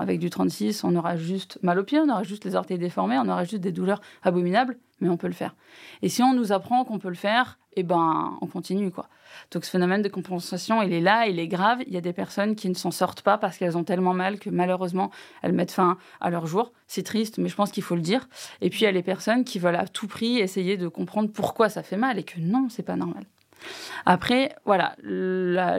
avec 0.00 0.18
du 0.18 0.30
36, 0.30 0.82
on 0.84 0.96
aura 0.96 1.16
juste 1.16 1.58
mal 1.62 1.78
aux 1.78 1.84
pieds, 1.84 2.00
on 2.00 2.08
aura 2.08 2.22
juste 2.22 2.44
les 2.44 2.56
orteils 2.56 2.78
déformés, 2.78 3.18
on 3.18 3.28
aura 3.28 3.44
juste 3.44 3.62
des 3.62 3.72
douleurs 3.72 4.00
abominables, 4.22 4.76
mais 5.04 5.10
on 5.10 5.18
peut 5.18 5.26
le 5.26 5.34
faire. 5.34 5.54
Et 6.00 6.08
si 6.08 6.22
on 6.22 6.32
nous 6.32 6.50
apprend 6.50 6.84
qu'on 6.84 6.98
peut 6.98 7.10
le 7.10 7.14
faire, 7.14 7.58
eh 7.76 7.82
ben, 7.82 8.38
on 8.40 8.46
continue, 8.46 8.90
quoi. 8.90 9.08
Donc, 9.50 9.66
ce 9.66 9.70
phénomène 9.70 10.00
de 10.00 10.08
compensation, 10.08 10.80
il 10.80 10.94
est 10.94 11.00
là, 11.02 11.26
il 11.26 11.38
est 11.38 11.46
grave. 11.46 11.82
Il 11.86 11.92
y 11.92 11.98
a 11.98 12.00
des 12.00 12.14
personnes 12.14 12.54
qui 12.54 12.70
ne 12.70 12.74
s'en 12.74 12.90
sortent 12.90 13.20
pas 13.20 13.36
parce 13.36 13.58
qu'elles 13.58 13.76
ont 13.76 13.84
tellement 13.84 14.14
mal 14.14 14.38
que 14.38 14.48
malheureusement, 14.48 15.10
elles 15.42 15.52
mettent 15.52 15.72
fin 15.72 15.98
à 16.22 16.30
leur 16.30 16.46
jour. 16.46 16.72
C'est 16.86 17.02
triste, 17.02 17.36
mais 17.36 17.50
je 17.50 17.54
pense 17.54 17.70
qu'il 17.70 17.82
faut 17.82 17.96
le 17.96 18.00
dire. 18.00 18.26
Et 18.62 18.70
puis, 18.70 18.80
il 18.80 18.84
y 18.84 18.86
a 18.86 18.92
les 18.92 19.02
personnes 19.02 19.44
qui 19.44 19.58
veulent 19.58 19.76
à 19.76 19.86
tout 19.86 20.06
prix 20.06 20.38
essayer 20.38 20.78
de 20.78 20.88
comprendre 20.88 21.30
pourquoi 21.30 21.68
ça 21.68 21.82
fait 21.82 21.98
mal 21.98 22.18
et 22.18 22.22
que 22.22 22.40
non, 22.40 22.68
c'est 22.70 22.82
pas 22.82 22.96
normal. 22.96 23.24
Après, 24.06 24.54
voilà, 24.64 24.94
le, 25.02 25.78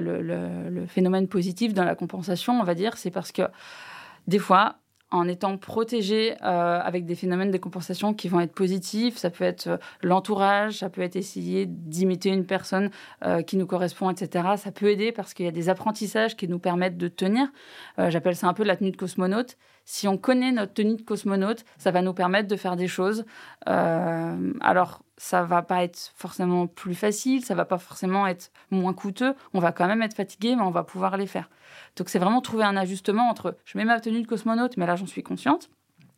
le 0.69 0.85
phénomène 0.85 1.27
positif 1.27 1.73
dans 1.73 1.83
la 1.83 1.95
compensation, 1.95 2.59
on 2.59 2.63
va 2.63 2.75
dire, 2.75 2.97
c'est 2.97 3.11
parce 3.11 3.31
que 3.31 3.43
des 4.27 4.39
fois, 4.39 4.75
en 5.11 5.27
étant 5.27 5.57
protégé 5.57 6.33
euh, 6.43 6.79
avec 6.81 7.05
des 7.05 7.15
phénomènes 7.15 7.51
de 7.51 7.57
compensation 7.57 8.13
qui 8.13 8.27
vont 8.27 8.39
être 8.39 8.53
positifs. 8.53 9.17
Ça 9.17 9.29
peut 9.29 9.43
être 9.43 9.67
euh, 9.67 9.77
l'entourage, 10.01 10.79
ça 10.79 10.89
peut 10.89 11.01
être 11.01 11.15
essayer 11.15 11.65
d'imiter 11.67 12.29
une 12.29 12.45
personne 12.45 12.89
euh, 13.23 13.41
qui 13.41 13.57
nous 13.57 13.67
correspond, 13.67 14.09
etc. 14.09 14.55
Ça 14.57 14.71
peut 14.71 14.89
aider 14.89 15.11
parce 15.11 15.33
qu'il 15.33 15.45
y 15.45 15.49
a 15.49 15.51
des 15.51 15.69
apprentissages 15.69 16.35
qui 16.35 16.47
nous 16.47 16.59
permettent 16.59 16.97
de 16.97 17.07
tenir. 17.07 17.47
J'appelle 17.97 18.35
ça 18.35 18.47
un 18.47 18.53
peu 18.53 18.63
la 18.63 18.75
tenue 18.75 18.91
de 18.91 18.97
cosmonaute. 18.97 19.57
Si 19.85 20.07
on 20.07 20.17
connaît 20.17 20.51
notre 20.51 20.73
tenue 20.73 20.95
de 20.95 21.01
cosmonaute, 21.01 21.63
ça 21.77 21.91
va 21.91 22.01
nous 22.01 22.13
permettre 22.13 22.47
de 22.47 22.55
faire 22.55 22.75
des 22.75 22.87
choses. 22.87 23.23
alors, 23.65 25.01
ça 25.17 25.43
va 25.43 25.61
pas 25.61 25.83
être 25.83 26.11
forcément 26.15 26.67
plus 26.67 26.95
facile, 26.95 27.43
ça 27.45 27.55
va 27.55 27.65
pas 27.65 27.77
forcément 27.77 28.27
être 28.27 28.51
moins 28.71 28.93
coûteux. 28.93 29.33
On 29.53 29.59
va 29.59 29.71
quand 29.71 29.87
même 29.87 30.01
être 30.01 30.15
fatigué, 30.15 30.55
mais 30.55 30.63
on 30.63 30.71
va 30.71 30.83
pouvoir 30.83 31.17
les 31.17 31.27
faire. 31.27 31.49
Donc 31.95 32.09
c'est 32.09 32.19
vraiment 32.19 32.41
trouver 32.41 32.63
un 32.63 32.75
ajustement 32.75 33.29
entre 33.29 33.55
je 33.65 33.77
mets 33.77 33.85
ma 33.85 33.99
tenue 33.99 34.21
de 34.21 34.27
cosmonaute, 34.27 34.77
mais 34.77 34.85
là 34.85 34.95
j'en 34.95 35.05
suis 35.05 35.23
consciente. 35.23 35.69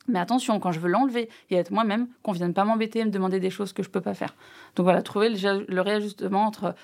Mais 0.07 0.19
attention, 0.19 0.59
quand 0.59 0.71
je 0.71 0.79
veux 0.79 0.89
l'enlever 0.89 1.29
et 1.49 1.55
être 1.55 1.71
moi-même, 1.71 2.07
qu'on 2.23 2.31
vienne 2.31 2.53
pas 2.53 2.63
m'embêter 2.63 2.99
et 2.99 3.05
me 3.05 3.11
demander 3.11 3.39
des 3.39 3.49
choses 3.49 3.73
que 3.73 3.83
je 3.83 3.89
peux 3.89 4.01
pas 4.01 4.13
faire. 4.13 4.35
Donc 4.75 4.85
voilà, 4.85 5.01
trouver 5.01 5.29
le, 5.29 5.81
réajustement 5.81 6.45
entre 6.45 6.75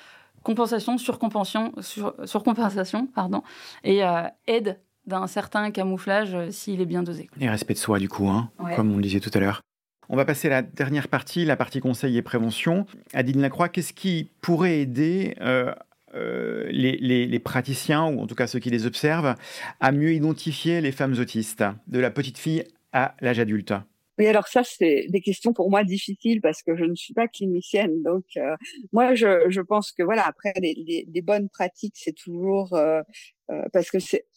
compensation, 0.43 0.97
surcompensation, 0.97 1.71
sur, 1.79 2.13
surcompensation 2.25 3.07
pardon, 3.07 3.41
et 3.83 4.03
euh, 4.03 4.23
aide 4.45 4.79
d'un 5.05 5.27
certain 5.27 5.71
camouflage 5.71 6.35
euh, 6.35 6.51
s'il 6.51 6.81
est 6.81 6.85
bien 6.85 7.03
dosé. 7.03 7.29
Et 7.39 7.49
respect 7.49 7.73
de 7.73 7.79
soi, 7.79 7.99
du 7.99 8.09
coup, 8.09 8.29
hein, 8.29 8.51
comme 8.75 8.91
on 8.91 8.97
le 8.97 9.01
disait 9.01 9.19
tout 9.19 9.31
à 9.33 9.39
l'heure. 9.39 9.61
On 10.09 10.15
va 10.15 10.25
passer 10.25 10.47
à 10.47 10.51
la 10.51 10.61
dernière 10.61 11.07
partie, 11.07 11.45
la 11.45 11.55
partie 11.55 11.79
conseil 11.79 12.17
et 12.17 12.21
prévention. 12.21 12.85
Adine 13.13 13.41
Lacroix, 13.41 13.69
qu'est-ce 13.69 13.93
qui 13.93 14.29
pourrait 14.41 14.79
aider 14.79 15.35
euh, 15.41 15.73
euh, 16.13 16.67
les, 16.71 17.39
praticiens, 17.39 18.05
ou 18.05 18.19
en 18.19 18.27
tout 18.27 18.35
cas 18.35 18.47
ceux 18.47 18.59
qui 18.59 18.69
les 18.69 18.85
observent, 18.85 19.35
à 19.79 19.91
mieux 19.91 20.13
identifier 20.13 20.81
les 20.81 20.91
femmes 20.91 21.13
autistes, 21.19 21.63
de 21.87 21.99
la 21.99 22.11
petite 22.11 22.37
fille 22.37 22.63
à 22.91 23.15
l'âge 23.21 23.39
adulte? 23.39 23.73
Oui, 24.19 24.27
alors 24.27 24.47
ça, 24.47 24.63
c'est 24.63 25.07
des 25.09 25.21
questions 25.21 25.53
pour 25.53 25.71
moi 25.71 25.83
difficiles 25.83 26.39
parce 26.39 26.61
que 26.61 26.75
je 26.75 26.85
ne 26.85 26.93
suis 26.93 27.15
pas 27.15 27.27
clinicienne. 27.27 28.03
Donc, 28.03 28.25
euh, 28.37 28.55
moi, 28.91 29.15
je, 29.15 29.49
je, 29.49 29.61
pense 29.61 29.91
que 29.91 30.03
voilà, 30.03 30.27
après, 30.27 30.53
les, 30.61 31.07
les, 31.11 31.21
bonnes 31.21 31.49
pratiques, 31.49 31.95
c'est 31.97 32.13
toujours 32.13 32.73
euh, 32.73 33.01
euh, 33.49 33.63
parce 33.73 33.89
que 33.89 33.97
c'est, 33.97 34.27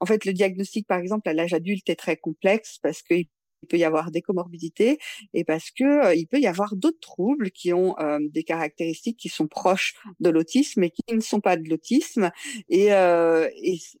en 0.00 0.06
fait, 0.06 0.24
le 0.24 0.32
diagnostic, 0.32 0.86
par 0.86 0.98
exemple, 0.98 1.28
à 1.28 1.32
l'âge 1.32 1.54
adulte 1.54 1.88
est 1.88 1.96
très 1.96 2.16
complexe 2.16 2.78
parce 2.82 3.02
qu'il 3.02 3.26
il 3.62 3.68
peut 3.68 3.78
y 3.78 3.84
avoir 3.84 4.10
des 4.10 4.22
comorbidités 4.22 4.98
et 5.34 5.44
parce 5.44 5.70
que 5.70 5.84
euh, 5.84 6.14
il 6.14 6.26
peut 6.26 6.38
y 6.38 6.46
avoir 6.46 6.76
d'autres 6.76 7.00
troubles 7.00 7.50
qui 7.50 7.72
ont 7.72 7.98
euh, 7.98 8.18
des 8.20 8.44
caractéristiques 8.44 9.18
qui 9.18 9.28
sont 9.28 9.48
proches 9.48 9.94
de 10.20 10.30
l'autisme 10.30 10.84
et 10.84 10.90
qui 10.90 11.14
ne 11.14 11.20
sont 11.20 11.40
pas 11.40 11.56
de 11.56 11.68
l'autisme. 11.68 12.30
Et, 12.68 12.92
euh, 12.92 13.48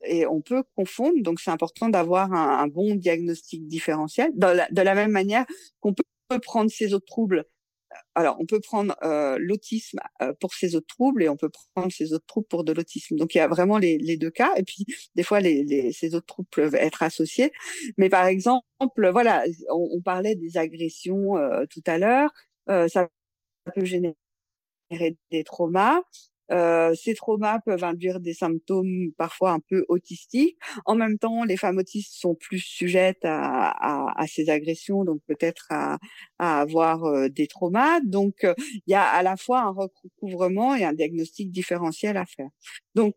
et, 0.04 0.26
on 0.26 0.40
peut 0.40 0.62
confondre 0.76 1.20
donc 1.22 1.40
c'est 1.40 1.50
important 1.50 1.88
d'avoir 1.88 2.32
un, 2.32 2.58
un, 2.58 2.68
bon 2.68 2.94
diagnostic 2.94 3.66
différentiel. 3.66 4.30
De 4.34 4.82
la 4.82 4.94
même 4.94 5.10
manière 5.10 5.46
qu'on 5.80 5.94
peut 5.94 6.38
prendre 6.40 6.70
ces 6.70 6.94
autres 6.94 7.06
troubles 7.06 7.44
alors, 8.14 8.36
on 8.40 8.46
peut 8.46 8.60
prendre 8.60 8.96
l'autisme 9.38 9.98
pour 10.40 10.54
ces 10.54 10.74
autres 10.74 10.86
troubles 10.86 11.22
et 11.22 11.28
on 11.28 11.36
peut 11.36 11.50
prendre 11.74 11.92
ces 11.92 12.12
autres 12.12 12.26
troubles 12.26 12.46
pour 12.48 12.64
de 12.64 12.72
l'autisme. 12.72 13.16
Donc, 13.16 13.34
il 13.34 13.38
y 13.38 13.40
a 13.40 13.48
vraiment 13.48 13.78
les, 13.78 14.16
deux 14.16 14.30
cas. 14.30 14.54
Et 14.56 14.62
puis, 14.62 14.84
des 15.14 15.22
fois, 15.22 15.40
ces 15.40 16.14
autres 16.14 16.26
troubles 16.26 16.48
peuvent 16.50 16.74
être 16.74 17.02
associés. 17.02 17.52
Mais 17.96 18.08
par 18.08 18.26
exemple, 18.26 18.66
voilà, 19.10 19.44
on, 19.70 20.00
parlait 20.02 20.34
des 20.34 20.56
agressions 20.56 21.34
tout 21.70 21.82
à 21.86 21.98
l'heure. 21.98 22.30
ça 22.88 23.08
peut 23.74 23.84
générer 23.84 24.16
des 25.30 25.44
traumas. 25.44 26.02
Euh, 26.52 26.94
ces 26.94 27.14
traumas 27.14 27.60
peuvent 27.60 27.84
induire 27.84 28.20
des 28.20 28.34
symptômes 28.34 29.12
parfois 29.16 29.52
un 29.52 29.60
peu 29.60 29.84
autistiques. 29.88 30.58
En 30.84 30.94
même 30.94 31.18
temps, 31.18 31.44
les 31.44 31.56
femmes 31.56 31.78
autistes 31.78 32.14
sont 32.14 32.34
plus 32.34 32.60
sujettes 32.60 33.24
à, 33.24 33.70
à, 33.70 34.20
à 34.20 34.26
ces 34.26 34.48
agressions, 34.50 35.04
donc 35.04 35.20
peut-être 35.26 35.66
à, 35.70 35.98
à, 36.38 36.60
avoir 36.60 37.28
des 37.30 37.46
traumas. 37.46 38.00
Donc, 38.00 38.46
il 38.58 38.82
y 38.90 38.94
a 38.94 39.04
à 39.04 39.22
la 39.22 39.36
fois 39.36 39.62
un 39.62 39.70
recouvrement 39.70 40.74
et 40.74 40.84
un 40.84 40.92
diagnostic 40.92 41.50
différentiel 41.50 42.16
à 42.16 42.26
faire. 42.26 42.48
Donc, 42.94 43.14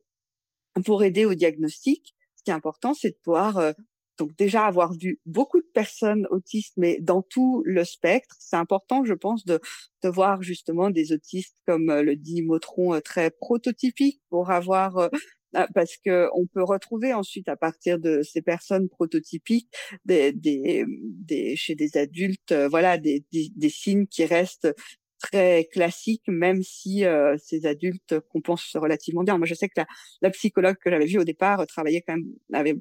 pour 0.86 1.04
aider 1.04 1.26
au 1.26 1.34
diagnostic, 1.34 2.15
ce 2.36 2.44
qui 2.44 2.52
est 2.52 2.54
important, 2.54 2.94
c'est 2.94 3.10
de 3.12 3.18
pouvoir 3.24 3.74
donc 4.19 4.36
déjà 4.38 4.65
avoir 4.65 4.93
vu 4.93 5.19
beaucoup 5.25 5.60
de 5.60 5.67
personnes 5.73 6.27
autistes, 6.29 6.73
mais 6.77 6.99
dans 6.99 7.21
tout 7.21 7.63
le 7.65 7.86
spectre, 7.86 8.36
c'est 8.39 8.58
important, 8.58 9.05
je 9.05 9.13
pense, 9.13 9.45
de, 9.45 9.60
de 10.03 10.10
voir 10.10 10.43
justement 10.43 10.89
des 10.89 11.13
autistes, 11.13 11.55
comme 11.65 11.89
euh, 11.89 12.03
le 12.03 12.15
dit 12.15 12.41
Motron, 12.41 12.95
euh, 12.95 12.99
très 12.99 13.32
prototypiques 13.32 14.21
pour 14.29 14.51
avoir 14.51 14.97
euh, 14.97 15.08
ah, 15.55 15.67
parce 15.73 15.95
que 16.05 16.27
on 16.36 16.45
peut 16.45 16.63
retrouver 16.63 17.13
ensuite 17.13 17.47
à 17.49 17.55
partir 17.55 17.97
de 17.97 18.21
ces 18.21 18.41
personnes 18.41 18.89
prototypiques 18.89 19.73
des, 20.05 20.32
des, 20.34 20.86
des 20.88 21.55
chez 21.55 21.73
des 21.73 21.97
adultes 21.97 22.53
voilà 22.69 22.99
des, 22.99 23.25
des, 23.32 23.49
des, 23.55 23.69
signes 23.69 24.05
qui 24.05 24.25
restent 24.25 24.71
très 25.17 25.67
classiques 25.71 26.27
même 26.27 26.62
si 26.62 27.03
ces 27.39 27.65
adultes 27.65 28.19
compensent 28.29 28.77
relativement 28.77 29.23
bien. 29.23 29.39
Moi 29.39 29.47
je 29.47 29.55
sais 29.55 29.67
que 29.69 29.73
la, 29.77 29.88
la 30.21 30.29
psychologue 30.29 30.77
que 30.84 30.91
j'avais 30.91 31.08
vue 31.08 31.17
au 31.17 31.23
départ 31.23 31.65
travaillait 31.65 32.03
quand 32.05 32.13
même 32.15 32.27
avait 32.53 32.75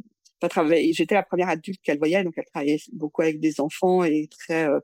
J'étais 0.93 1.15
la 1.15 1.23
première 1.23 1.49
adulte 1.49 1.81
qu'elle 1.83 1.99
voyait, 1.99 2.23
donc 2.25 2.35
elle 2.37 2.45
travaillait 2.47 2.81
beaucoup 2.93 3.23
avec 3.23 3.41
des 3.41 3.61
enfants 3.61 4.05
et 4.05 4.29
très 4.29 4.69
euh, 4.69 4.81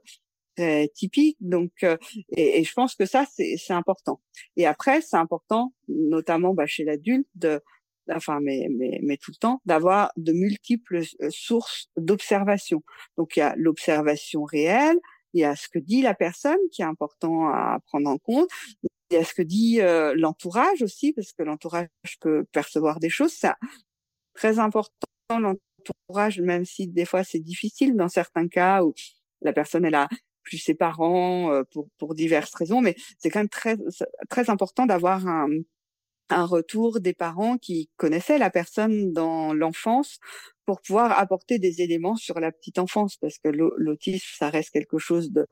très 0.56 0.88
typique. 0.88 1.36
Donc, 1.40 1.72
euh, 1.82 1.96
et, 2.36 2.64
je 2.64 2.72
pense 2.74 2.94
que 2.94 3.06
ça 3.06 3.24
c'est 3.32 3.56
c'est 3.56 3.72
important. 3.72 4.20
Et 4.56 4.66
après, 4.66 5.00
c'est 5.02 5.16
important, 5.16 5.72
notamment 5.88 6.54
bah, 6.54 6.66
chez 6.66 6.84
l'adulte, 6.84 7.28
de 7.34 7.60
enfin 8.10 8.40
mais, 8.42 8.68
mais, 8.70 9.00
mais 9.02 9.16
tout 9.16 9.30
le 9.30 9.36
temps, 9.38 9.60
d'avoir 9.66 10.12
de 10.16 10.32
multiples 10.32 11.02
euh, 11.22 11.28
sources 11.30 11.88
d'observation. 11.96 12.82
Donc 13.16 13.36
il 13.36 13.40
y 13.40 13.42
a 13.42 13.54
l'observation 13.56 14.44
réelle, 14.44 14.98
il 15.34 15.40
y 15.40 15.44
a 15.44 15.56
ce 15.56 15.68
que 15.68 15.78
dit 15.78 16.02
la 16.02 16.14
personne 16.14 16.58
qui 16.72 16.82
est 16.82 16.84
important 16.84 17.48
à 17.48 17.78
prendre 17.86 18.08
en 18.10 18.18
compte, 18.18 18.48
il 19.10 19.14
y 19.14 19.16
a 19.18 19.24
ce 19.24 19.34
que 19.34 19.42
dit 19.42 19.80
l'entourage 20.16 20.82
aussi, 20.82 21.12
parce 21.12 21.32
que 21.32 21.42
l'entourage 21.42 21.88
peut 22.20 22.44
percevoir 22.52 23.00
des 23.00 23.10
choses. 23.10 23.32
C'est 23.32 23.52
très 24.34 24.58
important 24.58 25.06
l'entourage, 25.30 26.40
même 26.40 26.64
si 26.64 26.88
des 26.88 27.04
fois 27.04 27.24
c'est 27.24 27.40
difficile 27.40 27.96
dans 27.96 28.08
certains 28.08 28.48
cas 28.48 28.82
où 28.84 28.94
la 29.42 29.52
personne 29.52 29.84
elle 29.84 29.94
a 29.94 30.08
plus 30.42 30.58
ses 30.58 30.74
parents 30.74 31.52
euh, 31.52 31.62
pour 31.72 31.88
pour 31.98 32.14
diverses 32.14 32.54
raisons, 32.54 32.80
mais 32.80 32.96
c'est 33.18 33.30
quand 33.30 33.40
même 33.40 33.48
très 33.48 33.76
très 34.30 34.50
important 34.50 34.86
d'avoir 34.86 35.26
un 35.26 35.48
un 36.30 36.44
retour 36.46 37.00
des 37.00 37.14
parents 37.14 37.58
qui 37.58 37.90
connaissaient 37.96 38.38
la 38.38 38.50
personne 38.50 39.12
dans 39.12 39.52
l'enfance 39.54 40.18
pour 40.66 40.80
pouvoir 40.80 41.18
apporter 41.18 41.58
des 41.58 41.82
éléments 41.82 42.16
sur 42.16 42.40
la 42.40 42.50
petite 42.52 42.78
enfance 42.78 43.16
parce 43.18 43.38
que 43.38 43.48
l'autisme 43.48 44.26
ça 44.38 44.50
reste 44.50 44.70
quelque 44.70 44.98
chose 44.98 45.30
de 45.32 45.46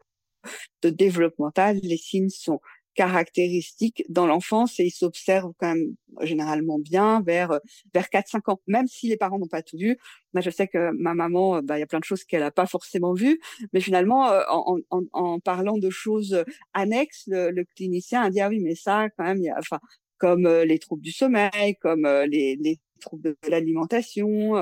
de 0.82 0.90
développemental. 0.90 1.78
Les 1.82 1.96
signes 1.96 2.28
sont 2.30 2.61
caractéristiques 2.94 4.05
dans 4.09 4.26
l'enfance 4.26 4.78
et 4.81 4.85
ils 4.85 4.90
s'observent 4.90 5.52
quand 5.59 5.74
même 5.74 5.96
généralement 6.22 6.78
bien 6.78 7.22
vers 7.22 7.61
vers 7.94 8.07
4-5 8.07 8.50
ans. 8.52 8.61
Même 8.66 8.87
si 8.87 9.09
les 9.09 9.16
parents 9.16 9.38
n'ont 9.38 9.48
pas 9.48 9.62
tout 9.62 9.78
vu 9.78 9.98
moi 10.33 10.40
je 10.40 10.50
sais 10.50 10.68
que 10.68 10.90
ma 10.92 11.14
maman 11.14 11.62
bah 11.62 11.76
il 11.76 11.81
y 11.81 11.83
a 11.83 11.87
plein 11.87 11.98
de 11.98 12.05
choses 12.05 12.24
qu'elle 12.24 12.42
a 12.42 12.50
pas 12.50 12.66
forcément 12.66 13.12
vues 13.14 13.40
mais 13.72 13.81
finalement 13.81 14.31
euh, 14.31 14.42
en, 14.48 14.78
en, 14.90 15.02
en, 15.12 15.40
parlant 15.40 15.78
de 15.78 15.90
choses 15.90 16.44
annexes 16.74 17.24
le, 17.26 17.50
le, 17.50 17.64
clinicien 17.64 18.22
a 18.22 18.31
dit 18.31 18.40
ah 18.40 18.48
oui 18.48 18.61
mais 18.61 18.74
ça 18.74 19.09
quand 19.16 19.24
même 19.24 19.42
y 19.42 19.48
a 19.50 19.57
enfin 19.59 19.81
comme 20.18 20.46
euh, 20.46 20.64
les 20.64 20.78
troubles 20.78 21.02
du 21.02 21.12
sommeil 21.12 21.76
comme 21.81 22.07
euh, 22.07 22.26
les, 22.26 22.57
les 22.57 22.78
troubles 23.00 23.22
de 23.22 23.37
l'alimentation 23.48 24.57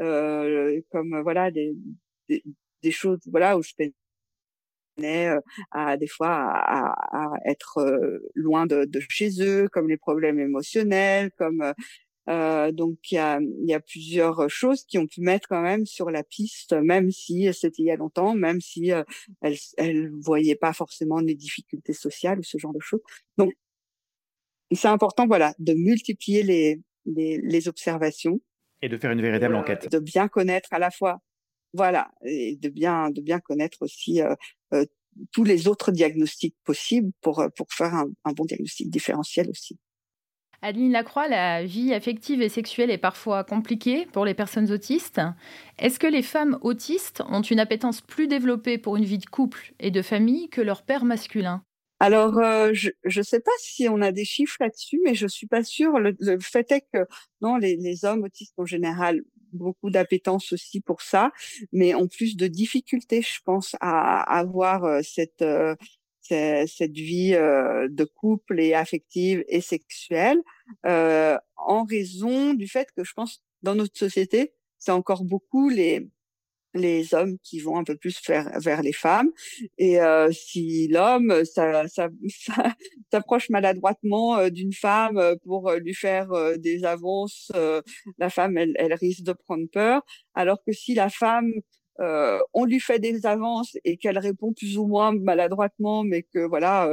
euh, 0.00 0.80
comme 0.90 1.20
voilà 1.22 1.50
des, 1.50 1.74
des, 2.28 2.90
choses 2.90 3.20
voilà 3.26 3.56
où 3.58 3.62
je 3.62 3.72
euh, 3.80 3.90
à 5.70 5.96
des 5.96 6.06
fois 6.06 6.28
à, 6.30 6.94
à 7.12 7.34
être 7.46 8.20
loin 8.34 8.66
de, 8.66 8.84
de, 8.84 9.00
chez 9.08 9.30
eux, 9.40 9.68
comme 9.72 9.88
les 9.88 9.96
problèmes 9.96 10.38
émotionnels, 10.38 11.30
comme 11.38 11.74
euh, 12.28 12.72
donc 12.72 12.98
il 13.10 13.16
y 13.16 13.18
a, 13.18 13.38
y 13.64 13.74
a 13.74 13.80
plusieurs 13.80 14.48
choses 14.48 14.84
qui 14.84 14.96
ont 14.96 15.06
pu 15.06 15.20
mettre 15.20 15.46
quand 15.48 15.60
même 15.60 15.84
sur 15.84 16.10
la 16.10 16.22
piste, 16.22 16.72
même 16.72 17.10
si 17.10 17.52
c'était 17.52 17.82
il 17.82 17.86
y 17.86 17.90
a 17.90 17.96
longtemps, 17.96 18.34
même 18.34 18.60
si 18.60 18.92
euh, 18.92 19.02
elle 19.42 19.56
elle 19.76 20.10
voyait 20.10 20.56
pas 20.56 20.72
forcément 20.72 21.20
les 21.20 21.34
difficultés 21.34 21.92
sociales 21.92 22.38
ou 22.38 22.42
ce 22.42 22.56
genre 22.56 22.72
de 22.72 22.80
choses. 22.80 23.02
Donc 23.36 23.52
c'est 24.72 24.88
important, 24.88 25.26
voilà, 25.26 25.54
de 25.58 25.74
multiplier 25.74 26.42
les, 26.42 26.80
les, 27.04 27.38
les 27.42 27.68
observations 27.68 28.40
et 28.80 28.88
de 28.88 28.96
faire 28.96 29.10
une 29.12 29.22
véritable 29.22 29.54
enquête, 29.54 29.90
de 29.90 29.98
bien 29.98 30.28
connaître 30.28 30.72
à 30.72 30.78
la 30.78 30.90
fois 30.90 31.20
voilà, 31.74 32.10
et 32.24 32.56
de 32.56 32.68
bien 32.68 33.10
de 33.10 33.20
bien 33.20 33.40
connaître 33.40 33.82
aussi 33.82 34.20
tous 35.32 35.44
les 35.44 35.68
autres 35.68 35.92
diagnostics 35.92 36.56
possibles 36.64 37.12
pour 37.20 37.44
pour 37.56 37.66
faire 37.70 37.94
un, 37.94 38.06
un 38.24 38.32
bon 38.32 38.44
diagnostic 38.44 38.90
différentiel 38.90 39.50
aussi. 39.50 39.78
Adeline 40.62 40.92
Lacroix, 40.92 41.28
la 41.28 41.62
vie 41.62 41.92
affective 41.92 42.40
et 42.40 42.48
sexuelle 42.48 42.90
est 42.90 42.96
parfois 42.96 43.44
compliquée 43.44 44.06
pour 44.06 44.24
les 44.24 44.32
personnes 44.32 44.72
autistes. 44.72 45.20
Est-ce 45.78 45.98
que 45.98 46.06
les 46.06 46.22
femmes 46.22 46.58
autistes 46.62 47.22
ont 47.28 47.42
une 47.42 47.60
appétence 47.60 48.00
plus 48.00 48.28
développée 48.28 48.78
pour 48.78 48.96
une 48.96 49.04
vie 49.04 49.18
de 49.18 49.26
couple 49.26 49.74
et 49.78 49.90
de 49.90 50.00
famille 50.00 50.48
que 50.48 50.62
leur 50.62 50.82
père 50.82 51.04
masculin? 51.04 51.62
Alors, 52.00 52.38
euh, 52.38 52.72
je 52.72 52.90
ne 53.04 53.22
sais 53.22 53.40
pas 53.40 53.52
si 53.58 53.88
on 53.88 54.00
a 54.00 54.10
des 54.10 54.24
chiffres 54.24 54.56
là-dessus, 54.60 55.00
mais 55.04 55.14
je 55.14 55.26
suis 55.26 55.46
pas 55.46 55.62
sûre. 55.64 55.98
Le, 55.98 56.16
le 56.18 56.40
fait 56.40 56.72
est 56.72 56.86
que 56.92 57.06
non, 57.42 57.56
les, 57.56 57.76
les 57.76 58.04
hommes 58.06 58.24
autistes 58.24 58.54
en 58.56 58.64
général 58.64 59.20
beaucoup 59.54 59.90
d'appétence 59.90 60.52
aussi 60.52 60.80
pour 60.80 61.02
ça, 61.02 61.32
mais 61.72 61.94
en 61.94 62.06
plus 62.06 62.36
de 62.36 62.46
difficultés, 62.46 63.22
je 63.22 63.40
pense, 63.44 63.76
à, 63.80 64.20
avoir 64.38 64.84
euh, 64.84 65.00
cette 65.02 65.42
euh, 65.42 65.74
cette 66.30 66.94
vie 66.94 67.34
euh, 67.34 67.86
de 67.90 68.04
couple 68.04 68.58
et 68.58 68.72
affective 68.72 69.44
et 69.46 69.60
sexuelle, 69.60 70.40
en 70.84 71.84
raison 71.84 72.54
du 72.54 72.66
fait 72.66 72.88
que 72.96 73.04
je 73.04 73.12
pense 73.12 73.42
dans 73.62 73.74
notre 73.74 73.98
société, 73.98 74.54
c'est 74.78 74.92
encore 74.92 75.24
beaucoup 75.24 75.68
les 75.68 76.08
les 76.74 77.14
hommes 77.14 77.38
qui 77.42 77.60
vont 77.60 77.76
un 77.78 77.84
peu 77.84 77.96
plus 77.96 78.20
vers, 78.26 78.50
vers 78.60 78.82
les 78.82 78.92
femmes. 78.92 79.30
Et 79.78 80.00
euh, 80.00 80.30
si 80.32 80.88
l'homme 80.88 81.44
ça, 81.44 81.86
ça, 81.88 82.08
ça, 82.28 82.74
s'approche 83.12 83.48
maladroitement 83.50 84.36
euh, 84.38 84.50
d'une 84.50 84.72
femme 84.72 85.18
euh, 85.18 85.36
pour 85.44 85.68
euh, 85.68 85.78
lui 85.78 85.94
faire 85.94 86.28
des 86.58 86.84
avances, 86.84 87.52
la 88.18 88.30
femme, 88.30 88.56
elle, 88.58 88.74
elle 88.76 88.94
risque 88.94 89.22
de 89.22 89.32
prendre 89.32 89.66
peur. 89.72 90.02
Alors 90.34 90.58
que 90.66 90.72
si 90.72 90.94
la 90.94 91.08
femme, 91.08 91.52
on 91.98 92.64
lui 92.64 92.80
fait 92.80 92.98
des 92.98 93.24
avances 93.24 93.76
et 93.84 93.96
qu'elle 93.96 94.18
répond 94.18 94.52
plus 94.52 94.78
ou 94.78 94.86
moins 94.86 95.12
maladroitement, 95.12 96.02
mais 96.02 96.22
que 96.22 96.40
voilà, 96.40 96.90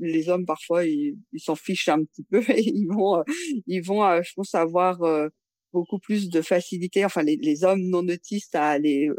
les 0.00 0.28
hommes 0.28 0.44
parfois 0.44 0.84
ils 0.84 1.16
s'en 1.36 1.54
fichent 1.54 1.88
un 1.88 2.04
petit 2.04 2.24
peu 2.24 2.42
et 2.48 2.62
ils 2.66 2.88
vont, 2.88 3.22
ils 3.66 3.80
vont, 3.80 4.22
je 4.22 4.32
pense, 4.34 4.54
avoir 4.54 4.98
beaucoup 5.72 5.98
plus 5.98 6.30
de 6.30 6.42
facilité, 6.42 7.04
enfin 7.04 7.22
les, 7.22 7.64
hommes 7.64 7.82
non 7.82 8.06
autistes 8.08 8.54
à 8.54 8.68
aller 8.68 9.10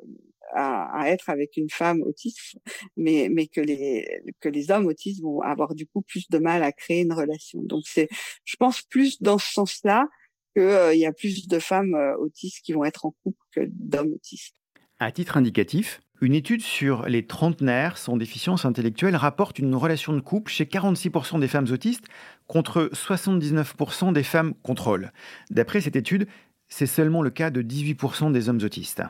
à, 0.54 1.02
à, 1.02 1.10
être 1.10 1.30
avec 1.30 1.58
une 1.58 1.70
femme 1.70 2.02
autiste, 2.02 2.58
mais 2.98 3.30
mais 3.32 3.48
que 3.48 3.62
les 3.62 4.08
que 4.40 4.50
les 4.50 4.72
hommes 4.72 4.88
autistes 4.88 5.22
vont 5.22 5.42
avoir 5.42 5.76
du 5.76 5.86
coup 5.86 6.02
plus 6.02 6.28
de 6.30 6.38
mal 6.40 6.64
à 6.64 6.72
créer 6.72 7.02
une 7.02 7.14
relation. 7.14 7.62
Donc 7.62 7.84
c'est, 7.86 8.10
je 8.46 8.56
pense 8.56 8.82
plus 8.82 9.22
dans 9.22 9.38
ce 9.38 9.52
sens-là 9.52 10.08
que 10.56 10.62
euh, 10.62 10.96
y 10.96 11.06
a 11.06 11.14
plus 11.14 11.48
de 11.48 11.60
femmes 11.60 11.96
euh, 11.96 12.18
autistes 12.18 12.64
qui 12.64 12.74
vont 12.74 12.84
être 12.84 13.06
en 13.06 13.14
couple 13.24 13.46
que 13.52 13.62
d'hommes 13.70 14.14
autistes. 14.14 14.56
À 15.00 15.12
titre 15.12 15.38
indicatif, 15.38 16.02
Une 16.22 16.36
étude 16.36 16.62
sur 16.62 17.08
les 17.08 17.26
trentenaires 17.26 17.98
sans 17.98 18.18
déficience 18.18 18.66
intellectuelle 18.66 19.16
rapporte 19.16 19.58
une 19.58 19.74
relation 19.74 20.12
de 20.12 20.20
couple 20.20 20.52
chez 20.52 20.66
46% 20.66 21.40
des 21.40 21.48
femmes 21.48 21.68
autistes 21.72 22.08
contre 22.48 22.90
79% 22.94 24.12
des 24.12 24.24
femmes 24.24 24.54
contrôle. 24.62 25.14
D'après 25.50 25.80
cette 25.80 25.96
étude, 25.96 26.28
c'est 26.68 26.88
seulement 26.88 27.22
le 27.22 27.30
cas 27.30 27.52
de 27.52 27.62
18% 27.62 28.34
des 28.34 28.50
hommes 28.50 28.60
autistes. 28.62 29.02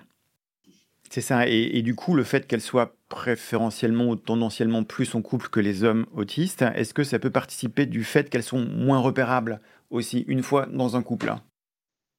C'est 1.09 1.21
ça, 1.21 1.47
et, 1.47 1.81
du 1.81 1.95
coup, 1.95 2.13
le 2.13 2.23
fait 2.23 2.45
qu'elles 2.45 2.61
soient 2.61 2.95
préférentiellement 3.09 4.09
ou 4.09 4.15
tendanciellement 4.15 4.83
plus 4.83 5.15
en 5.15 5.23
couple 5.23 5.49
que 5.49 5.59
les 5.59 5.83
hommes 5.83 6.05
autistes, 6.13 6.61
est-ce 6.75 6.93
que 6.93 7.03
ça 7.03 7.17
peut 7.17 7.31
participer 7.31 7.87
du 7.87 8.03
fait 8.03 8.29
qu'elles 8.29 8.43
sont 8.43 8.63
moins 8.63 8.99
repérables 8.99 9.59
aussi 9.89 10.19
une 10.27 10.43
fois 10.43 10.67
dans 10.67 10.95
un 10.95 11.01
couple? 11.01 11.33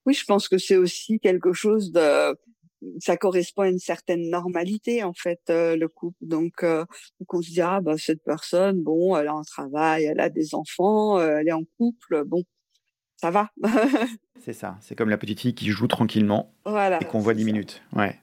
Oui, 0.06 0.14
je 0.14 0.24
pense 0.24 0.48
que 0.48 0.58
c'est 0.58 0.76
aussi 0.76 1.20
quelque 1.20 1.52
chose 1.52 1.92
de 1.92 2.36
ça 2.98 3.16
correspond 3.16 3.62
à 3.62 3.68
une 3.68 3.78
certaine 3.78 4.30
normalité 4.30 5.02
en 5.04 5.12
fait 5.12 5.40
euh, 5.50 5.76
le 5.76 5.88
couple. 5.88 6.16
Donc 6.20 6.62
euh, 6.62 6.84
on 7.28 7.42
se 7.42 7.50
dit 7.50 7.60
ah 7.60 7.80
bah 7.80 7.96
cette 7.98 8.22
personne 8.22 8.82
bon 8.82 9.16
elle 9.16 9.28
a 9.28 9.32
un 9.32 9.42
travail 9.42 10.04
elle 10.04 10.20
a 10.20 10.28
des 10.28 10.54
enfants 10.54 11.18
euh, 11.18 11.38
elle 11.38 11.48
est 11.48 11.52
en 11.52 11.64
couple 11.78 12.24
bon 12.24 12.42
ça 13.16 13.30
va. 13.30 13.50
C'est 14.40 14.54
ça 14.54 14.78
c'est 14.80 14.94
comme 14.94 15.10
la 15.10 15.18
petite 15.18 15.40
fille 15.40 15.54
qui 15.54 15.68
joue 15.68 15.86
tranquillement 15.86 16.54
et 16.66 17.04
qu'on 17.04 17.18
voit 17.18 17.34
10 17.34 17.44
minutes 17.44 17.82
ouais. 17.94 18.16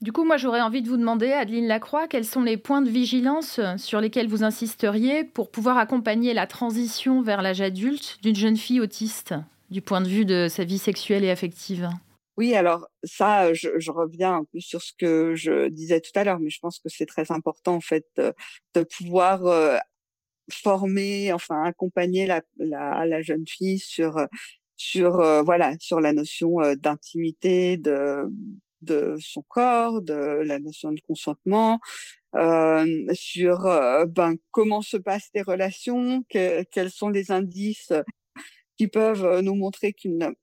Du 0.00 0.10
coup, 0.10 0.24
moi, 0.24 0.36
j'aurais 0.36 0.60
envie 0.60 0.82
de 0.82 0.88
vous 0.88 0.96
demander, 0.96 1.30
Adeline 1.30 1.68
Lacroix, 1.68 2.08
quels 2.08 2.24
sont 2.24 2.42
les 2.42 2.56
points 2.56 2.82
de 2.82 2.90
vigilance 2.90 3.60
sur 3.76 4.00
lesquels 4.00 4.26
vous 4.26 4.42
insisteriez 4.42 5.22
pour 5.22 5.48
pouvoir 5.48 5.78
accompagner 5.78 6.34
la 6.34 6.48
transition 6.48 7.22
vers 7.22 7.40
l'âge 7.40 7.60
adulte 7.60 8.18
d'une 8.20 8.34
jeune 8.34 8.56
fille 8.56 8.80
autiste, 8.80 9.34
du 9.70 9.80
point 9.80 10.00
de 10.00 10.08
vue 10.08 10.24
de 10.24 10.48
sa 10.50 10.64
vie 10.64 10.78
sexuelle 10.78 11.22
et 11.22 11.30
affective? 11.30 11.88
Oui, 12.38 12.54
alors 12.54 12.88
ça, 13.04 13.52
je, 13.52 13.78
je, 13.78 13.90
reviens 13.90 14.36
un 14.36 14.44
peu 14.44 14.58
sur 14.60 14.80
ce 14.82 14.92
que 14.98 15.34
je 15.34 15.68
disais 15.68 16.00
tout 16.00 16.12
à 16.14 16.24
l'heure, 16.24 16.40
mais 16.40 16.48
je 16.48 16.60
pense 16.60 16.78
que 16.78 16.88
c'est 16.88 17.06
très 17.06 17.30
important 17.30 17.74
en 17.76 17.80
fait 17.80 18.06
de, 18.16 18.82
pouvoir 18.84 19.46
euh, 19.46 19.76
former, 20.50 21.32
enfin 21.32 21.62
accompagner 21.64 22.26
la, 22.26 22.42
la, 22.58 23.06
la, 23.06 23.22
jeune 23.22 23.46
fille 23.46 23.78
sur 23.78 24.26
sur 24.76 25.20
euh, 25.20 25.42
voilà 25.42 25.74
sur 25.80 26.00
la 26.00 26.12
notion 26.12 26.60
euh, 26.62 26.74
d'intimité 26.76 27.76
de 27.76 28.24
de 28.82 29.16
son 29.20 29.42
corps, 29.42 30.02
de 30.02 30.14
la 30.14 30.58
notion 30.58 30.92
de 30.92 31.00
consentement, 31.06 31.80
sur 33.14 33.58
ben 34.08 34.34
comment 34.50 34.82
se 34.82 34.96
passent 34.96 35.30
les 35.34 35.42
relations, 35.42 36.24
quels 36.28 36.90
sont 36.90 37.08
les 37.10 37.30
indices 37.30 37.92
qui 38.76 38.88
peuvent 38.88 39.40
nous 39.42 39.54
montrer 39.54 39.92
qu'une 39.92 40.34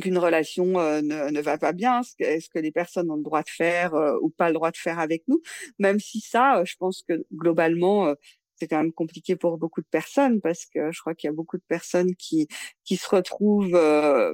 qu'une 0.00 0.18
relation 0.18 0.78
euh, 0.78 1.00
ne, 1.02 1.30
ne, 1.30 1.40
va 1.40 1.58
pas 1.58 1.72
bien, 1.72 2.02
est-ce 2.18 2.48
que, 2.50 2.58
les 2.58 2.72
personnes 2.72 3.10
ont 3.10 3.16
le 3.16 3.22
droit 3.22 3.42
de 3.42 3.50
faire 3.50 3.94
euh, 3.94 4.16
ou 4.22 4.30
pas 4.30 4.48
le 4.48 4.54
droit 4.54 4.70
de 4.70 4.76
faire 4.76 4.98
avec 4.98 5.24
nous, 5.28 5.40
même 5.78 6.00
si 6.00 6.20
ça, 6.20 6.60
euh, 6.60 6.64
je 6.64 6.76
pense 6.78 7.02
que 7.08 7.24
globalement, 7.32 8.14
c'est 8.56 8.68
quand 8.68 8.78
même 8.78 8.92
compliqué 8.92 9.36
pour 9.36 9.58
beaucoup 9.58 9.82
de 9.82 9.86
personnes 9.90 10.40
parce 10.40 10.64
que 10.66 10.90
je 10.90 11.00
crois 11.00 11.14
qu'il 11.14 11.28
y 11.28 11.30
a 11.30 11.34
beaucoup 11.34 11.58
de 11.58 11.64
personnes 11.68 12.14
qui 12.16 12.48
qui 12.84 12.96
se 12.96 13.08
retrouvent 13.08 13.78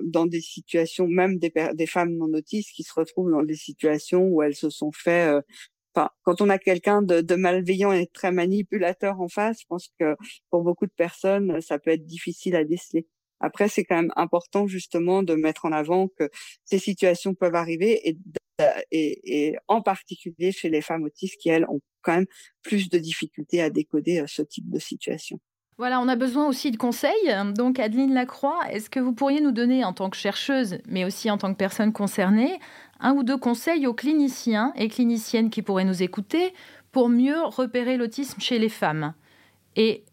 dans 0.05 0.27
des 0.27 0.41
situations, 0.41 1.09
même 1.09 1.39
des, 1.39 1.53
des 1.75 1.87
femmes 1.87 2.15
non 2.17 2.33
autistes 2.33 2.71
qui 2.73 2.85
se 2.85 2.93
retrouvent 2.95 3.33
dans 3.33 3.43
des 3.43 3.57
situations 3.57 4.23
où 4.29 4.43
elles 4.43 4.55
se 4.55 4.71
sont 4.71 4.93
fait 4.93 5.43
Enfin, 5.95 6.11
quand 6.23 6.41
on 6.41 6.49
a 6.49 6.59
quelqu'un 6.59 7.03
de, 7.03 7.21
de, 7.21 7.35
malveillant 7.35 7.93
et 7.93 8.07
très 8.07 8.33
manipulateur 8.33 9.21
en 9.21 9.29
face, 9.29 9.61
je 9.61 9.67
pense 9.67 9.89
que 9.99 10.17
pour 10.51 10.63
beaucoup 10.63 10.87
de 10.87 10.93
personnes, 10.93 11.61
ça 11.61 11.79
peut 11.79 11.91
être 11.91 12.07
difficile 12.07 12.57
à 12.57 12.65
déceler. 12.65 13.07
Après, 13.43 13.69
c'est 13.69 13.85
quand 13.85 13.97
même 13.97 14.13
important 14.17 14.67
justement 14.67 15.23
de 15.23 15.35
mettre 15.35 15.65
en 15.65 15.73
avant 15.73 16.09
que 16.09 16.31
ces 16.65 16.79
situations 16.79 17.35
peuvent 17.35 17.57
arriver 17.57 18.17
et, 18.91 19.57
en 19.69 19.83
particulier 19.83 20.53
chez 20.53 20.71
les 20.71 20.81
femmes 20.81 21.03
autistes 21.03 21.41
qui, 21.41 21.49
elles, 21.49 21.67
ont 21.69 21.81
quand 22.03 22.15
même 22.15 22.27
plus 22.63 22.89
de 22.89 22.99
difficultés 22.99 23.61
à 23.61 23.71
décoder 23.71 24.21
euh, 24.21 24.27
ce 24.27 24.43
type 24.43 24.71
de 24.71 24.79
situation. 24.79 25.39
Voilà, 25.79 26.01
on 26.01 26.07
a 26.07 26.17
besoin 26.17 26.47
aussi 26.47 26.71
de 26.71 26.77
conseils. 26.77 27.35
Donc, 27.57 27.81
Adeline 27.81 28.13
Lacroix, 28.13 28.61
est-ce 28.71 28.91
que 28.91 29.01
vous 29.01 29.13
pourriez 29.13 29.41
nous 29.41 29.53
donner, 29.53 29.85
en 29.85 29.93
tant 29.93 30.11
que 30.11 30.17
chercheuse, 30.17 30.79
mais 30.87 31.05
aussi 31.05 31.31
en 31.31 31.39
tant 31.39 31.53
que 31.53 31.57
personne 31.59 31.93
concernée, 31.93 32.61
un 33.01 33.15
ou 33.15 33.25
deux 33.25 33.39
conseils 33.39 33.87
aux 33.87 33.95
cliniciens 33.95 34.73
et 34.77 34.89
cliniciennes 34.89 35.51
qui 35.51 35.63
pourraient 35.63 35.85
nous 35.85 36.03
écouter 36.03 36.53
pour 36.93 37.09
mieux 37.09 37.43
repérer 37.43 37.97
l'autisme 37.97 38.41
chez 38.41 38.59
les 38.59 38.69
femmes? 38.69 39.15
Et 39.75 40.05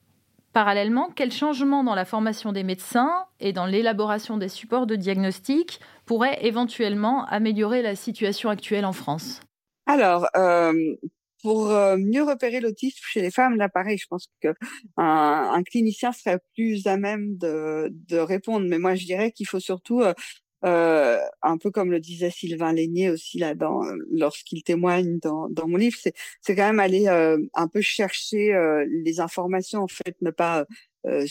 Parallèlement, 0.53 1.09
quels 1.15 1.31
changements 1.31 1.83
dans 1.83 1.93
la 1.93 2.05
formation 2.05 2.51
des 2.51 2.63
médecins 2.63 3.25
et 3.39 3.53
dans 3.53 3.67
l'élaboration 3.67 4.38
des 4.38 4.49
supports 4.49 4.88
de 4.88 4.95
diagnostic 4.95 5.79
pourraient 6.05 6.39
éventuellement 6.41 7.25
améliorer 7.25 7.83
la 7.83 7.95
situation 7.95 8.49
actuelle 8.49 8.85
en 8.85 8.93
France? 8.93 9.41
Alors, 9.85 10.27
euh, 10.35 10.73
pour 11.43 11.69
euh, 11.69 11.97
mieux 11.97 12.23
repérer 12.23 12.59
l'autisme 12.59 12.99
chez 13.01 13.21
les 13.21 13.31
femmes, 13.31 13.57
là, 13.57 13.69
pareil, 13.69 13.97
je 13.97 14.07
pense 14.09 14.27
qu'un 14.41 14.53
un 14.97 15.63
clinicien 15.63 16.12
serait 16.12 16.39
plus 16.55 16.88
à 16.88 16.97
même 16.97 17.38
de, 17.38 18.17
répondre. 18.17 18.65
Mais 18.67 18.79
moi, 18.79 18.95
je 18.95 19.05
dirais 19.05 19.31
qu'il 19.31 19.47
faut 19.47 19.59
surtout 19.59 20.01
euh, 20.01 20.13
euh, 20.65 21.17
un 21.41 21.58
peu 21.58 21.72
comme 21.72 21.91
le 21.91 22.00
disait 22.00 22.32
Sylvain 22.32 22.74
Lénier 22.74 23.10
aussi 23.10 23.39
là 23.39 23.56
dans 23.56 23.82
lorsqu'il 24.12 24.63
témoigne 24.63 25.19
dans, 25.19 25.50
dans 25.50 25.67
mon 25.67 25.78
livre, 25.78 25.98
c'est 26.41 26.56
quand 26.56 26.65
même 26.65 26.80
aller 26.80 27.08
euh, 27.08 27.38
un 27.54 27.67
peu 27.67 27.82
chercher 27.82 28.54
euh, 28.54 28.86
les 28.89 29.19
informations 29.19 29.82
en 29.84 29.88
fait, 29.88 30.15
ne 30.22 30.32
pas 30.32 30.65
euh, 31.06 31.26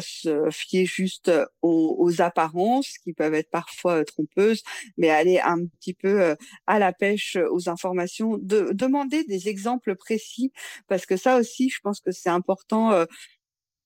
se 0.00 0.50
fier 0.50 0.86
juste 0.86 1.30
aux, 1.62 1.96
aux, 2.00 2.20
apparences 2.20 2.98
qui 2.98 3.12
peuvent 3.12 3.34
être 3.34 3.50
parfois 3.50 4.04
trompeuses, 4.04 4.64
mais 4.96 5.08
aller 5.08 5.38
un 5.38 5.64
petit 5.66 5.94
peu 5.94 6.34
à 6.66 6.78
la 6.80 6.92
pêche 6.92 7.36
aux 7.52 7.68
informations, 7.68 8.38
de, 8.38 8.70
demander 8.72 9.22
des 9.22 9.48
exemples 9.48 9.94
précis 9.94 10.52
parce 10.88 11.06
que 11.06 11.16
ça 11.16 11.38
aussi, 11.38 11.70
je 11.70 11.78
pense 11.80 12.00
que 12.00 12.10
c'est 12.10 12.28
important 12.28 13.06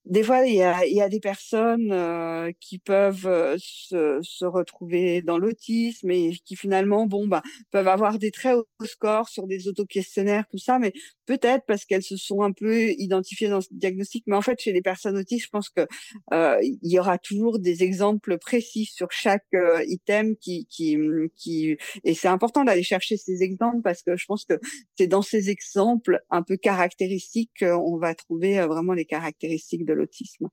des 0.04 0.24
fois, 0.24 0.44
il 0.46 0.54
y 0.54 0.62
a, 0.62 0.84
y 0.86 1.00
a 1.00 1.08
des 1.08 1.20
personnes 1.20 1.92
euh, 1.92 2.50
qui 2.60 2.78
peuvent 2.78 3.26
euh, 3.26 3.56
se, 3.60 4.18
se, 4.22 4.44
retrouver 4.44 5.22
dans 5.22 5.38
l'autisme 5.38 6.10
et 6.10 6.32
qui 6.44 6.56
finalement, 6.56 7.06
bon, 7.06 7.28
bah, 7.28 7.42
peuvent 7.70 7.86
avoir 7.86 8.18
des 8.18 8.32
très 8.32 8.54
hauts 8.54 8.66
scores 8.84 9.28
sur 9.28 9.46
des 9.46 9.68
auto-questionnaires, 9.68 10.44
tout 10.50 10.58
ça, 10.58 10.80
mais 10.80 10.92
peut-être 11.26 11.64
parce 11.66 11.84
qu'elles 11.84 12.02
se 12.02 12.16
sont 12.16 12.42
un 12.42 12.52
peu 12.52 12.90
identifiées 12.98 13.48
dans 13.48 13.60
ce 13.60 13.68
diagnostic. 13.70 14.24
Mais 14.26 14.36
en 14.36 14.42
fait, 14.42 14.60
chez 14.60 14.72
les 14.72 14.82
personnes 14.82 15.16
autistes, 15.16 15.44
je 15.44 15.50
pense 15.50 15.68
que 15.68 15.86
euh, 16.32 16.58
il 16.62 16.92
y 16.92 16.98
aura 16.98 17.18
toujours 17.18 17.58
des 17.58 17.82
exemples 17.82 18.38
précis 18.38 18.84
sur 18.86 19.10
chaque 19.12 19.46
euh, 19.54 19.84
item 19.86 20.36
qui, 20.36 20.66
qui, 20.66 20.96
qui, 21.36 21.76
et 22.04 22.14
c'est 22.14 22.28
important 22.28 22.64
d'aller 22.64 22.82
chercher 22.82 23.16
ces 23.16 23.42
exemples 23.42 23.82
parce 23.82 24.02
que 24.02 24.16
je 24.16 24.26
pense 24.26 24.44
que 24.44 24.58
c'est 24.96 25.06
dans 25.06 25.22
ces 25.22 25.50
exemples 25.50 26.20
un 26.30 26.42
peu 26.42 26.56
caractéristiques 26.56 27.52
qu'on 27.58 27.98
va 27.98 28.14
trouver 28.14 28.60
vraiment 28.66 28.92
les 28.92 29.04
caractéristiques 29.04 29.84
de 29.84 29.92
l'autisme. 29.92 30.48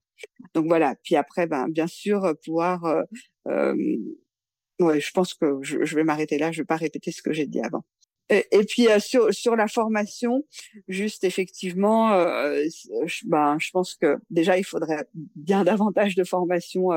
Donc 0.54 0.68
voilà. 0.68 0.96
Puis 1.04 1.16
après, 1.16 1.48
ben 1.48 1.68
bien 1.70 1.88
sûr, 1.88 2.24
euh, 2.26 2.34
pouvoir. 2.46 2.86
Euh, 2.86 3.04
euh, 3.48 3.76
ouais, 4.80 5.00
je 5.00 5.12
pense 5.12 5.34
que 5.34 5.60
je, 5.62 5.84
je 5.84 5.96
vais 5.96 6.04
m'arrêter 6.04 6.38
là. 6.38 6.52
Je 6.52 6.62
vais 6.62 6.66
pas 6.66 6.76
répéter 6.76 7.12
ce 7.12 7.22
que 7.22 7.34
j'ai 7.34 7.48
dit 7.48 7.62
avant. 7.62 7.84
Et, 8.30 8.46
et 8.52 8.64
puis 8.64 8.88
euh, 8.88 9.00
sur 9.00 9.34
sur 9.34 9.56
la 9.56 9.68
formation, 9.68 10.46
juste 10.88 11.24
effectivement, 11.24 12.14
euh, 12.14 12.64
je, 13.06 13.28
ben 13.28 13.58
je 13.60 13.72
pense 13.72 13.96
que 13.96 14.18
déjà 14.30 14.58
il 14.58 14.64
faudrait 14.64 15.06
bien 15.36 15.64
davantage 15.64 16.16
de 16.16 16.24
formation 16.24 16.90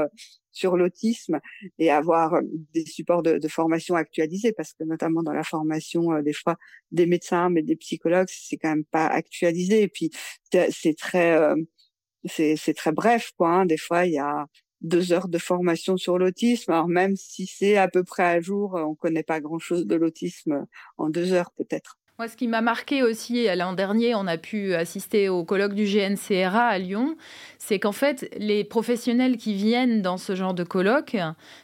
sur 0.50 0.76
l'autisme 0.76 1.40
et 1.78 1.90
avoir 1.90 2.40
des 2.74 2.84
supports 2.84 3.22
de, 3.22 3.38
de, 3.38 3.48
formation 3.48 3.94
actualisés 3.94 4.52
parce 4.52 4.74
que 4.74 4.84
notamment 4.84 5.22
dans 5.22 5.32
la 5.32 5.44
formation 5.44 6.20
des 6.20 6.34
fois 6.34 6.56
des 6.90 7.06
médecins 7.06 7.48
mais 7.48 7.62
des 7.62 7.76
psychologues 7.76 8.28
c'est 8.28 8.58
quand 8.58 8.68
même 8.68 8.84
pas 8.84 9.06
actualisé 9.06 9.82
et 9.82 9.88
puis 9.88 10.10
c'est 10.70 10.96
très 10.96 11.54
c'est 12.26 12.74
très 12.74 12.92
bref, 12.92 13.32
quoi. 13.36 13.48
Hein. 13.48 13.66
Des 13.66 13.76
fois, 13.76 14.06
il 14.06 14.12
y 14.12 14.18
a 14.18 14.46
deux 14.82 15.12
heures 15.12 15.28
de 15.28 15.38
formation 15.38 15.96
sur 15.96 16.18
l'autisme. 16.18 16.72
Alors 16.72 16.88
même 16.88 17.16
si 17.16 17.46
c'est 17.46 17.76
à 17.76 17.88
peu 17.88 18.04
près 18.04 18.24
à 18.24 18.40
jour, 18.40 18.74
on 18.74 18.94
connaît 18.94 19.22
pas 19.22 19.40
grand-chose 19.40 19.86
de 19.86 19.94
l'autisme 19.94 20.66
en 20.98 21.08
deux 21.08 21.32
heures 21.32 21.52
peut-être. 21.56 21.98
Moi, 22.18 22.28
ce 22.28 22.36
qui 22.36 22.46
m'a 22.46 22.60
marqué 22.60 23.02
aussi 23.02 23.46
l'an 23.56 23.72
dernier, 23.72 24.14
on 24.14 24.26
a 24.26 24.36
pu 24.36 24.74
assister 24.74 25.30
au 25.30 25.44
colloque 25.44 25.72
du 25.72 25.86
GNCRA 25.86 26.66
à 26.66 26.78
Lyon, 26.78 27.16
c'est 27.58 27.78
qu'en 27.78 27.92
fait, 27.92 28.30
les 28.36 28.64
professionnels 28.64 29.38
qui 29.38 29.54
viennent 29.54 30.02
dans 30.02 30.18
ce 30.18 30.34
genre 30.34 30.52
de 30.52 30.62
colloque, 30.62 31.16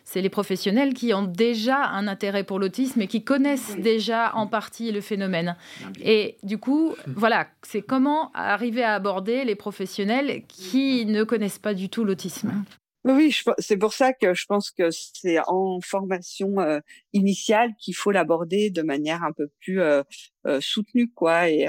c'est 0.05 0.23
les 0.23 0.31
professionnels 0.31 0.95
qui 0.95 1.12
ont 1.12 1.23
déjà 1.23 1.85
un 1.85 2.09
intérêt 2.09 2.45
pour 2.45 2.59
l'autisme 2.59 3.03
et 3.03 3.07
qui 3.07 3.23
connaissent 3.23 3.77
déjà 3.77 4.35
en 4.35 4.47
partie 4.47 4.91
le 4.91 5.03
phénomène. 5.03 5.55
Et 6.03 6.39
du 6.43 6.57
coup, 6.57 6.95
voilà, 7.07 7.47
c'est 7.62 7.83
comment 7.83 8.33
arriver 8.33 8.83
à 8.83 8.95
aborder 8.95 9.45
les 9.45 9.55
professionnels 9.55 10.43
qui 10.49 11.05
ne 11.05 11.25
connaissent 11.25 11.59
pas 11.59 11.75
du 11.75 11.91
tout 11.91 12.05
l'autisme. 12.05 12.64
Oui, 13.05 13.35
c'est 13.59 13.77
pour 13.77 13.93
ça 13.93 14.13
que 14.13 14.35
je 14.35 14.45
pense 14.47 14.71
que 14.71 14.91
c'est 14.91 15.39
en 15.47 15.81
formation 15.81 16.59
euh, 16.59 16.81
initiale 17.13 17.71
qu'il 17.79 17.95
faut 17.95 18.11
l'aborder 18.11 18.71
de 18.71 18.83
manière 18.83 19.23
un 19.23 19.33
peu 19.33 19.49
plus 19.61 19.81
euh, 19.81 20.03
euh, 20.47 20.61
soutenue 20.61 21.11
quoi 21.13 21.49
et, 21.49 21.67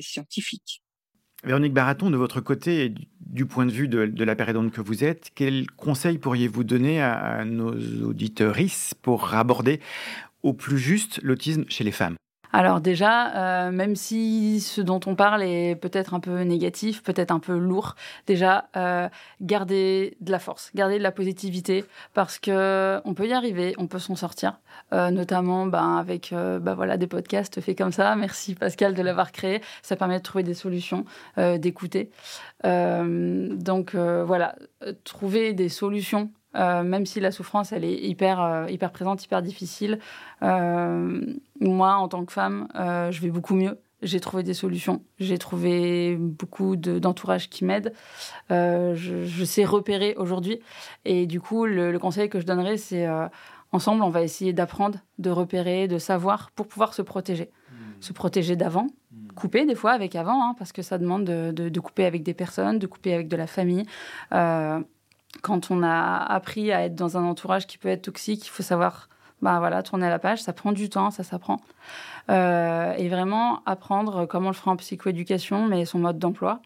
scientifique. 0.00 0.82
Véronique 1.42 1.72
Baraton, 1.72 2.10
de 2.10 2.16
votre 2.16 2.40
côté 2.40 2.84
et 2.84 2.94
du 3.20 3.46
point 3.46 3.66
de 3.66 3.72
vue 3.72 3.88
de, 3.88 4.24
la 4.24 4.36
période 4.36 4.70
que 4.70 4.80
vous 4.80 5.04
êtes, 5.04 5.30
quels 5.34 5.68
conseils 5.70 6.18
pourriez-vous 6.18 6.64
donner 6.64 7.00
à, 7.00 7.44
nos 7.44 7.72
auditorices 8.04 8.94
pour 8.94 9.34
aborder 9.34 9.80
au 10.42 10.52
plus 10.52 10.78
juste 10.78 11.20
l'autisme 11.22 11.64
chez 11.68 11.82
les 11.82 11.92
femmes? 11.92 12.16
Alors 12.52 12.80
déjà, 12.80 13.66
euh, 13.68 13.70
même 13.70 13.94
si 13.94 14.60
ce 14.60 14.80
dont 14.80 15.00
on 15.06 15.14
parle 15.14 15.42
est 15.42 15.76
peut-être 15.76 16.14
un 16.14 16.20
peu 16.20 16.40
négatif, 16.40 17.02
peut-être 17.02 17.30
un 17.30 17.38
peu 17.38 17.56
lourd, 17.56 17.94
déjà 18.26 18.68
euh, 18.76 19.08
garder 19.40 20.16
de 20.20 20.32
la 20.32 20.40
force, 20.40 20.70
garder 20.74 20.98
de 20.98 21.02
la 21.02 21.12
positivité, 21.12 21.84
parce 22.12 22.38
que 22.38 23.00
on 23.04 23.14
peut 23.14 23.28
y 23.28 23.32
arriver, 23.32 23.74
on 23.78 23.86
peut 23.86 24.00
s'en 24.00 24.16
sortir, 24.16 24.58
euh, 24.92 25.10
notamment 25.10 25.66
ben, 25.66 25.98
avec 25.98 26.30
ben, 26.32 26.74
voilà 26.74 26.96
des 26.96 27.06
podcasts 27.06 27.60
faits 27.60 27.78
comme 27.78 27.92
ça. 27.92 28.16
Merci 28.16 28.54
Pascal 28.56 28.94
de 28.94 29.02
l'avoir 29.02 29.30
créé, 29.30 29.60
ça 29.82 29.94
permet 29.94 30.18
de 30.18 30.22
trouver 30.22 30.42
des 30.42 30.54
solutions, 30.54 31.04
d'écouter. 31.36 32.10
donc 32.64 33.94
voilà, 33.94 34.56
trouver 35.04 35.52
des 35.52 35.68
solutions 35.68 36.30
euh, 36.56 36.82
même 36.82 37.06
si 37.06 37.20
la 37.20 37.30
souffrance, 37.30 37.72
elle 37.72 37.84
est 37.84 37.94
hyper, 37.94 38.40
euh, 38.40 38.66
hyper 38.68 38.90
présente, 38.90 39.24
hyper 39.24 39.42
difficile. 39.42 39.98
Euh, 40.42 41.20
moi, 41.60 41.94
en 41.94 42.08
tant 42.08 42.24
que 42.24 42.32
femme, 42.32 42.68
je 42.74 43.20
vais 43.20 43.30
beaucoup 43.30 43.54
mieux. 43.54 43.78
J'ai 44.02 44.18
trouvé 44.18 44.42
des 44.42 44.54
solutions. 44.54 45.02
J'ai 45.18 45.36
trouvé 45.36 46.16
beaucoup 46.16 46.76
d'entourage 46.76 47.50
qui 47.50 47.64
m'aide. 47.64 47.92
Je, 48.48 49.44
sais 49.44 49.64
repérer 49.64 50.14
aujourd'hui. 50.16 50.60
Et 51.04 51.26
du 51.26 51.40
coup, 51.40 51.66
le, 51.66 51.96
conseil 51.98 52.28
que 52.28 52.40
je 52.40 52.46
donnerais, 52.46 52.78
c'est 52.78 53.06
ensemble, 53.72 54.02
on 54.02 54.08
va 54.08 54.22
essayer 54.22 54.52
d'apprendre, 54.54 54.98
de 55.18 55.30
repérer, 55.30 55.86
de 55.86 55.98
savoir 55.98 56.50
pour 56.52 56.66
pouvoir 56.66 56.94
se 56.94 57.02
protéger. 57.02 57.50
Mmh. 57.70 57.74
Se 58.00 58.12
protéger 58.14 58.56
d'avant, 58.56 58.86
mmh. 59.12 59.32
couper 59.34 59.66
des 59.66 59.74
fois 59.74 59.92
avec 59.92 60.16
avant, 60.16 60.42
hein, 60.42 60.54
parce 60.58 60.72
que 60.72 60.80
ça 60.80 60.96
demande 60.96 61.24
de, 61.24 61.52
de, 61.52 61.80
couper 61.80 62.06
avec 62.06 62.22
des 62.22 62.34
personnes, 62.34 62.78
de 62.78 62.86
couper 62.86 63.12
avec 63.12 63.28
de 63.28 63.36
la 63.36 63.46
famille 63.46 63.84
quand 65.42 65.70
on 65.70 65.82
a 65.82 66.16
appris 66.16 66.72
à 66.72 66.84
être 66.84 66.94
dans 66.94 67.16
un 67.16 67.24
entourage 67.24 67.66
qui 67.66 67.78
peut 67.78 67.88
être 67.88 68.02
toxique, 68.02 68.46
il 68.46 68.50
faut 68.50 68.62
savoir 68.62 69.08
bah 69.42 69.58
voilà, 69.58 69.82
tourner 69.82 70.08
la 70.08 70.18
page. 70.18 70.42
Ça 70.42 70.52
prend 70.52 70.72
du 70.72 70.88
temps, 70.88 71.10
ça 71.10 71.22
s'apprend. 71.22 71.60
Euh, 72.30 72.92
et 72.94 73.08
vraiment 73.08 73.62
apprendre 73.66 74.26
comment 74.26 74.48
on 74.48 74.50
le 74.50 74.56
fera 74.56 74.70
en 74.70 74.76
psychoéducation, 74.76 75.66
mais 75.66 75.84
son 75.84 75.98
mode 75.98 76.18
d'emploi. 76.18 76.60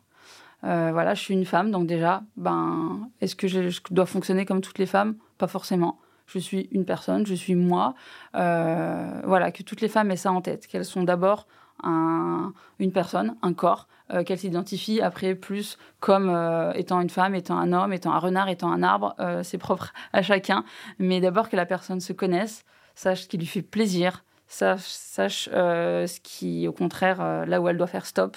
Euh, 0.65 0.91
voilà, 0.93 1.15
je 1.15 1.21
suis 1.21 1.35
une 1.35 1.45
femme, 1.45 1.71
donc 1.71 1.87
déjà, 1.87 2.23
ben, 2.37 3.11
est-ce 3.21 3.37
que 3.37 3.49
je, 3.49 3.81
dois 3.91 4.07
fonctionner 4.07 4.47
comme 4.47 4.61
toutes 4.61 4.79
les 4.79 4.87
femmes? 4.87 5.17
Pas 5.39 5.47
forcément. 5.47 5.99
Je 6.27 6.39
suis 6.39 6.69
une 6.73 6.87
personne, 6.87 7.27
je 7.27 7.35
suis 7.35 7.55
moi. 7.55 7.95
Euh, 8.35 9.21
voilà, 9.25 9.53
que 9.53 9.63
toutes 9.63 9.83
les 9.83 9.89
femmes 9.89 10.11
aient 10.11 10.17
ça 10.17 10.33
en 10.33 10.41
tête, 10.41 10.67
qu'elles 10.67 10.87
sont 10.87 11.03
d'abord 11.03 11.47
une 11.83 12.93
personne, 12.93 13.37
un 13.43 13.53
corps, 13.53 13.89
euh, 14.13 14.23
qu'elle 14.23 14.39
s'identifie 14.39 15.01
après 15.01 15.35
plus 15.35 15.79
comme 15.99 16.29
euh, 16.29 16.75
étant 16.75 17.01
une 17.01 17.09
femme, 17.09 17.35
étant 17.35 17.57
un 17.57 17.73
homme, 17.73 17.91
étant 17.91 18.13
un 18.13 18.19
renard, 18.19 18.51
étant 18.51 18.71
un 18.71 18.83
arbre. 18.83 19.15
Euh, 19.19 19.43
c'est 19.43 19.57
propre 19.57 19.95
à 20.13 20.21
chacun. 20.21 20.63
Mais 20.99 21.23
d'abord 21.23 21.49
que 21.49 21.57
la 21.57 21.65
personne 21.65 22.01
se 22.01 22.13
connaisse, 22.13 22.67
sache 22.95 23.23
ce 23.23 23.29
qui 23.29 23.39
lui 23.39 23.47
fait 23.47 23.63
plaisir, 23.63 24.23
sache, 24.47 24.83
sache 24.83 25.49
ce 25.51 26.21
qui, 26.21 26.69
au 26.69 26.73
contraire, 26.73 27.47
là 27.47 27.63
où 27.63 27.69
elle 27.69 27.79
doit 27.79 27.87
faire 27.87 28.05
stop. 28.05 28.37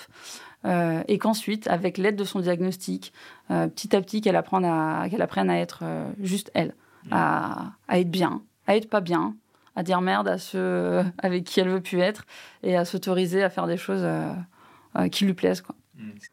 et 0.64 1.18
qu'ensuite, 1.18 1.68
avec 1.68 1.98
l'aide 1.98 2.16
de 2.16 2.24
son 2.24 2.40
diagnostic, 2.40 3.12
petit 3.50 3.94
à 3.94 4.02
petit, 4.02 4.22
qu'elle 4.22 4.38
apprenne 4.38 4.64
à, 4.64 5.08
qu'elle 5.10 5.22
apprenne 5.22 5.50
à 5.50 5.60
être 5.60 5.84
juste 6.22 6.50
elle, 6.54 6.74
mmh. 7.04 7.10
à, 7.12 7.74
à 7.90 8.00
être 8.00 8.10
bien, 8.10 8.42
à 8.68 8.78
être 8.78 8.90
pas 8.90 9.02
bien, 9.02 9.36
à 9.78 9.84
dire 9.84 10.02
merde 10.02 10.28
à 10.28 10.40
ceux 10.40 11.04
avec 11.20 11.44
qui 11.44 11.60
elle 11.60 11.70
veut 11.70 11.82
plus 11.82 12.00
être 12.00 12.26
et 12.64 12.76
à 12.76 12.84
s'autoriser 12.84 13.44
à 13.44 13.50
faire 13.52 13.68
des 13.68 13.78
choses 13.78 14.02
euh, 14.04 14.34
euh, 14.98 15.08
qui 15.08 15.24
lui 15.24 15.36
plaisent. 15.36 15.62
Quoi. 15.62 15.76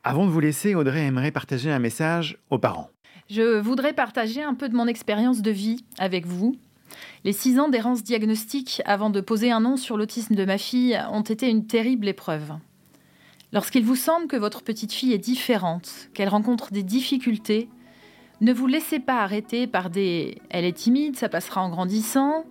Avant 0.03 0.25
de 0.25 0.31
vous 0.31 0.41
laisser, 0.41 0.75
Audrey 0.75 1.05
aimerait 1.05 1.31
partager 1.31 1.71
un 1.71 1.79
message 1.79 2.39
aux 2.49 2.59
parents. 2.59 2.89
Je 3.29 3.61
voudrais 3.61 3.93
partager 3.93 4.43
un 4.43 4.55
peu 4.55 4.71
de 4.71 4.75
mon 4.75 4.87
expérience 4.87 5.43
de 5.43 5.51
vie 5.51 5.85
avec 5.99 6.25
vous. 6.27 6.57
Les 7.25 7.35
six 7.35 7.61
ans 7.61 7.69
d'errance 7.69 8.03
diagnostique 8.03 8.81
avant 8.87 9.11
de 9.11 9.21
poser 9.21 9.51
un 9.51 9.61
nom 9.61 9.77
sur 9.77 9.99
l'autisme 9.99 10.35
de 10.35 10.45
ma 10.47 10.57
fille 10.57 10.99
ont 11.13 11.23
été 11.23 11.51
une 11.51 11.67
terrible 11.67 12.09
épreuve. 12.09 12.55
Lorsqu'il 13.53 13.85
vous 13.85 13.97
semble 13.97 14.27
que 14.27 14.37
votre 14.37 14.63
petite 14.63 14.93
fille 14.93 15.13
est 15.13 15.19
différente, 15.19 16.09
qu'elle 16.15 16.31
rencontre 16.31 16.73
des 16.73 16.83
difficultés, 16.83 17.69
ne 18.41 18.55
vous 18.55 18.67
laissez 18.67 19.01
pas 19.01 19.21
arrêter 19.21 19.67
par 19.67 19.91
des⁇ 19.91 20.39
elle 20.49 20.65
est 20.65 20.73
timide, 20.73 21.17
ça 21.17 21.29
passera 21.29 21.63
en 21.63 21.69
grandissant⁇ 21.69 22.41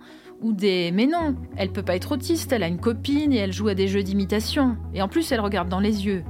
ou 0.44 0.52
des 0.52 0.92
mais 0.92 1.06
non, 1.06 1.34
elle 1.56 1.72
peut 1.72 1.82
pas 1.82 1.96
être 1.96 2.12
autiste, 2.12 2.52
elle 2.52 2.62
a 2.62 2.68
une 2.68 2.78
copine 2.78 3.32
et 3.32 3.38
elle 3.38 3.52
joue 3.52 3.68
à 3.68 3.74
des 3.74 3.88
jeux 3.88 4.02
d'imitation, 4.02 4.76
et 4.92 5.00
en 5.00 5.08
plus 5.08 5.32
elle 5.32 5.40
regarde 5.40 5.70
dans 5.70 5.80
les 5.80 6.06
yeux. 6.06 6.22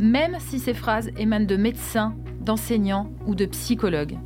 Même 0.00 0.38
si 0.40 0.58
ces 0.58 0.74
phrases 0.74 1.10
émanent 1.18 1.46
de 1.46 1.56
médecins, 1.56 2.16
d'enseignants 2.40 3.12
ou 3.26 3.34
de 3.34 3.44
psychologues. 3.44 4.16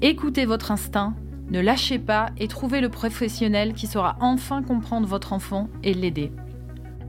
Écoutez 0.00 0.46
votre 0.46 0.72
instinct, 0.72 1.14
ne 1.50 1.60
lâchez 1.60 1.98
pas 1.98 2.30
et 2.38 2.48
trouvez 2.48 2.80
le 2.80 2.88
professionnel 2.88 3.74
qui 3.74 3.86
saura 3.86 4.16
enfin 4.20 4.62
comprendre 4.62 5.06
votre 5.06 5.34
enfant 5.34 5.68
et 5.82 5.92
l'aider. 5.92 6.32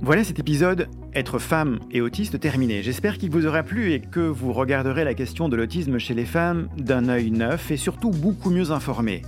Voilà 0.02 0.26
cet 0.26 0.40
épisode 0.40 0.90
Être 1.14 1.40
femme 1.40 1.80
et 1.92 2.02
autiste 2.02 2.38
terminé. 2.42 2.84
J'espère 2.84 3.18
qu'il 3.18 3.30
vous 3.30 3.46
aura 3.46 3.64
plu 3.64 3.94
et 3.94 4.02
que 4.02 4.20
vous 4.20 4.52
regarderez 4.52 5.06
la 5.06 5.14
question 5.14 5.48
de 5.48 5.56
l'autisme 5.56 5.98
chez 5.98 6.14
les 6.14 6.26
femmes 6.26 6.68
d'un 6.78 7.08
œil 7.08 7.32
neuf 7.32 7.72
et 7.72 7.78
surtout 7.78 8.10
beaucoup 8.10 8.50
mieux 8.50 8.72
informé. 8.72 9.22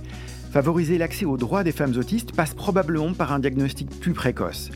Favoriser 0.50 0.96
l'accès 0.96 1.26
aux 1.26 1.36
droits 1.36 1.62
des 1.62 1.72
femmes 1.72 1.94
autistes 1.98 2.32
passe 2.32 2.54
probablement 2.54 3.12
par 3.12 3.32
un 3.32 3.38
diagnostic 3.38 3.90
plus 4.00 4.14
précoce. 4.14 4.70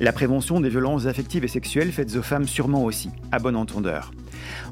La 0.00 0.12
prévention 0.12 0.60
des 0.60 0.68
violences 0.68 1.06
affectives 1.06 1.44
et 1.44 1.48
sexuelles 1.48 1.92
faites 1.92 2.16
aux 2.16 2.22
femmes 2.22 2.48
sûrement 2.48 2.84
aussi, 2.84 3.10
à 3.30 3.38
bon 3.38 3.54
entendeur. 3.54 4.10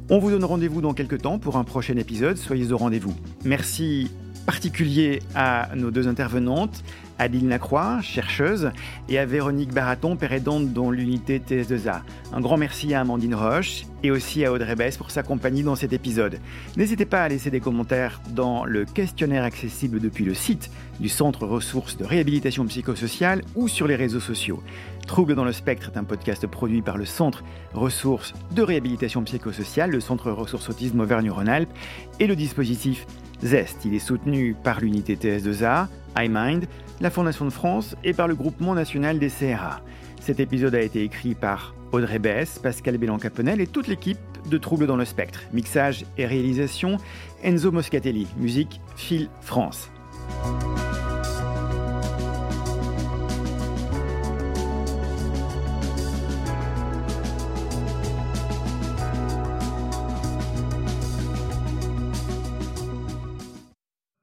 On 0.09 0.19
vous 0.19 0.31
donne 0.31 0.45
rendez-vous 0.45 0.81
dans 0.81 0.93
quelques 0.93 1.23
temps 1.23 1.39
pour 1.39 1.57
un 1.57 1.63
prochain 1.63 1.97
épisode, 1.97 2.37
soyez 2.37 2.73
au 2.73 2.77
rendez-vous. 2.77 3.15
Merci 3.45 4.11
particulier 4.45 5.21
à 5.37 5.69
nos 5.77 5.93
deux 5.93 6.09
intervenantes, 6.09 6.83
Adine 7.21 7.51
Lacroix, 7.51 8.01
chercheuse, 8.01 8.71
et 9.11 9.19
à 9.19 9.27
Véronique 9.27 9.75
Baraton, 9.75 10.17
pérédante 10.17 10.73
dans 10.73 10.91
l'unité 10.91 11.39
TS2A. 11.39 12.01
Un 12.33 12.41
grand 12.41 12.57
merci 12.57 12.95
à 12.95 13.01
Amandine 13.01 13.35
Roche 13.35 13.83
et 14.03 14.11
aussi 14.11 14.43
à 14.47 14.53
Audrey 14.53 14.75
Bess 14.75 14.97
pour 14.97 15.11
sa 15.11 15.23
compagnie 15.23 15.63
dans 15.63 15.77
cet 15.77 15.93
épisode. 15.93 16.39
N'hésitez 16.79 17.05
pas 17.05 17.23
à 17.23 17.29
laisser 17.29 17.51
des 17.51 17.61
commentaires 17.61 18.23
dans 18.31 18.65
le 18.65 18.87
questionnaire 18.87 19.45
accessible 19.45 20.01
depuis 20.01 20.25
le 20.25 20.33
site 20.33 20.71
du 20.99 21.11
Centre 21.11 21.47
Ressources 21.47 21.99
de 21.99 22.07
Réhabilitation 22.07 22.65
Psychosociale 22.65 23.43
ou 23.55 23.69
sur 23.69 23.87
les 23.87 23.97
réseaux 23.97 24.21
sociaux. 24.21 24.63
Trouble 25.07 25.35
dans 25.35 25.45
le 25.45 25.53
spectre 25.53 25.91
est 25.93 25.99
un 25.99 26.05
podcast 26.05 26.47
produit 26.47 26.81
par 26.81 26.97
le 26.97 27.05
Centre 27.05 27.45
Ressources 27.75 28.33
de 28.53 28.63
Réhabilitation 28.63 29.23
Psychosociale, 29.25 29.91
le 29.91 30.01
Centre 30.01 30.31
Ressources 30.31 30.71
Autisme 30.71 31.01
Auvergne-Rhône-Alpes 31.01 31.73
et 32.19 32.27
le 32.27 32.35
dispositif 32.35 33.07
ZEST. 33.45 33.85
Il 33.85 33.95
est 33.95 33.99
soutenu 33.99 34.55
par 34.63 34.81
l'unité 34.81 35.17
TS2A, 35.17 35.89
iMind, 36.17 36.67
la 37.01 37.11
Fondation 37.11 37.45
de 37.45 37.51
France 37.51 37.97
et 38.05 38.13
par 38.13 38.29
le 38.29 38.35
Groupement 38.35 38.75
national 38.75 39.19
des 39.19 39.29
CRA. 39.29 39.81
Cet 40.21 40.39
épisode 40.39 40.75
a 40.75 40.81
été 40.81 41.03
écrit 41.03 41.35
par 41.35 41.75
Audrey 41.93 42.19
Bess, 42.19 42.59
Pascal 42.59 42.99
Bélan-Capenel 42.99 43.61
et 43.61 43.67
toute 43.67 43.89
l'équipe 43.89 44.19
de 44.49 44.59
Troubles 44.59 44.87
dans 44.87 44.97
le 44.97 45.05
Spectre. 45.05 45.41
Mixage 45.53 46.05
et 46.19 46.27
réalisation, 46.27 46.99
Enzo 47.43 47.73
Moscatelli. 47.73 48.27
Musique, 48.39 48.81
Phil 48.97 49.29
France. 49.41 49.91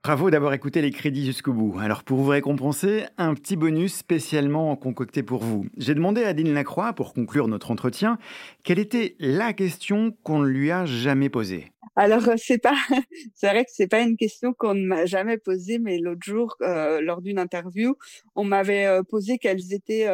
Bravo 0.08 0.32
d'avoir 0.32 0.54
écouté 0.54 0.82
les 0.82 0.92
crédits 0.92 1.26
jusqu'au 1.26 1.52
bout. 1.52 1.80
Alors 1.82 2.06
pour 2.06 2.20
vous 2.20 2.30
récompenser, 2.30 3.04
un 3.18 3.34
petit 3.34 3.58
bonus 3.58 3.94
spécialement 3.94 4.74
concocté 4.78 5.22
pour 5.22 5.44
vous. 5.44 5.66
J'ai 5.76 5.96
demandé 5.96 6.24
à 6.24 6.30
Adine 6.30 6.54
Lacroix, 6.54 6.94
pour 6.94 7.14
conclure 7.14 7.50
notre 7.50 7.72
entretien, 7.72 8.18
quelle 8.64 8.80
était 8.80 9.18
la 9.20 9.52
question 9.52 10.16
qu'on 10.24 10.40
ne 10.40 10.48
lui 10.48 10.72
a 10.72 10.86
jamais 10.86 11.28
posée. 11.28 11.74
Alors 11.98 12.26
euh, 12.30 12.36
c'est 12.38 12.58
pas, 12.58 12.78
c'est 13.36 13.50
vrai 13.50 13.66
que 13.66 13.72
c'est 13.74 13.90
pas 13.90 14.00
une 14.00 14.16
question 14.16 14.54
qu'on 14.54 14.76
ne 14.76 14.88
m'a 14.88 15.06
jamais 15.06 15.38
posée, 15.38 15.78
mais 15.78 15.98
l'autre 15.98 16.24
jour, 16.24 16.56
euh, 16.62 17.02
lors 17.02 17.22
d'une 17.22 17.38
interview, 17.38 17.98
on 18.34 18.46
m'avait 18.46 18.86
euh, 18.86 19.04
posé 19.04 19.38
quelles 19.38 19.74
étaient 19.74 20.08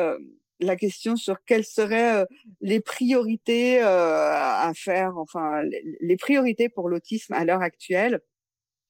la 0.59 0.75
question 0.75 1.15
sur 1.15 1.37
quelles 1.45 1.65
seraient 1.65 2.25
les 2.61 2.79
priorités 2.79 3.79
à 3.79 4.71
faire, 4.75 5.19
enfin 5.19 5.61
les 6.01 6.17
priorités 6.17 6.67
pour 6.67 6.89
l'autisme 6.89 7.33
à 7.33 7.45
l'heure 7.45 7.61
actuelle. 7.61 8.21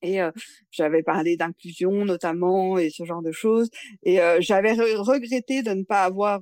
Et 0.04 0.20
j'avais 0.72 1.02
parlé 1.04 1.38
d'inclusion 1.38 2.06
notamment 2.06 2.78
et 2.78 2.90
ce 2.90 3.06
genre 3.06 3.22
de 3.22 3.32
choses. 3.32 3.70
Et 4.04 4.20
j'avais 4.40 4.74
regretté 4.74 5.64
de 5.64 5.72
ne 5.72 5.84
pas 5.84 6.04
avoir 6.04 6.42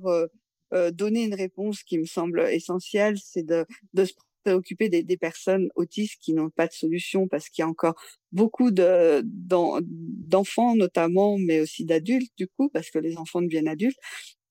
donné 0.92 1.24
une 1.24 1.34
réponse 1.34 1.82
qui 1.82 1.98
me 1.98 2.04
semble 2.06 2.40
essentielle, 2.50 3.16
c'est 3.18 3.44
de, 3.46 3.64
de 3.94 4.04
se 4.04 4.14
préoccuper 4.44 4.88
des, 4.88 5.02
des 5.02 5.16
personnes 5.16 5.68
autistes 5.76 6.18
qui 6.20 6.32
n'ont 6.34 6.50
pas 6.50 6.66
de 6.66 6.72
solution 6.72 7.28
parce 7.28 7.48
qu'il 7.48 7.62
y 7.62 7.64
a 7.64 7.68
encore 7.68 7.94
beaucoup 8.32 8.70
de 8.70 9.22
d'enfants 9.24 10.74
notamment, 10.74 11.38
mais 11.38 11.60
aussi 11.60 11.84
d'adultes 11.84 12.32
du 12.36 12.48
coup 12.48 12.68
parce 12.68 12.90
que 12.90 12.98
les 12.98 13.16
enfants 13.18 13.42
deviennent 13.42 13.68
adultes 13.68 13.98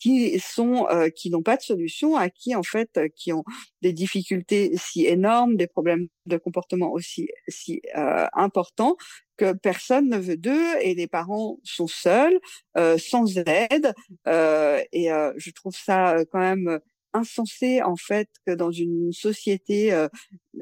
qui 0.02 0.40
sont 0.40 0.88
qui 1.16 1.30
n'ont 1.30 1.44
pas 1.44 1.58
de 1.58 1.62
solution, 1.62 2.18
à 2.18 2.30
qui 2.30 2.56
en 2.56 2.64
fait 2.64 3.00
qui 3.16 3.32
ont 3.34 3.44
des 3.82 3.94
difficultés 3.94 4.72
si 4.76 5.06
énormes, 5.06 5.56
des 5.56 5.68
problèmes 5.68 6.08
de 6.26 6.38
comportement 6.38 6.92
aussi 6.92 7.30
si 7.48 7.82
importants 8.34 8.96
que 9.38 9.54
personne 9.54 10.10
ne 10.10 10.18
veut 10.18 10.38
d'eux 10.38 10.76
et 10.82 10.96
les 10.96 11.08
parents 11.08 11.58
sont 11.64 11.88
seuls, 11.88 12.40
sans 12.98 13.38
aide. 13.38 13.94
et 14.26 15.08
je 15.38 15.52
trouve 15.52 15.76
ça 15.76 16.16
quand 16.32 16.40
même 16.40 16.80
insensé 17.14 17.82
en 17.82 17.96
fait 17.96 18.30
que 18.46 18.54
dans 18.54 18.72
une 18.72 19.12
société 19.12 19.94
euh, 19.94 20.08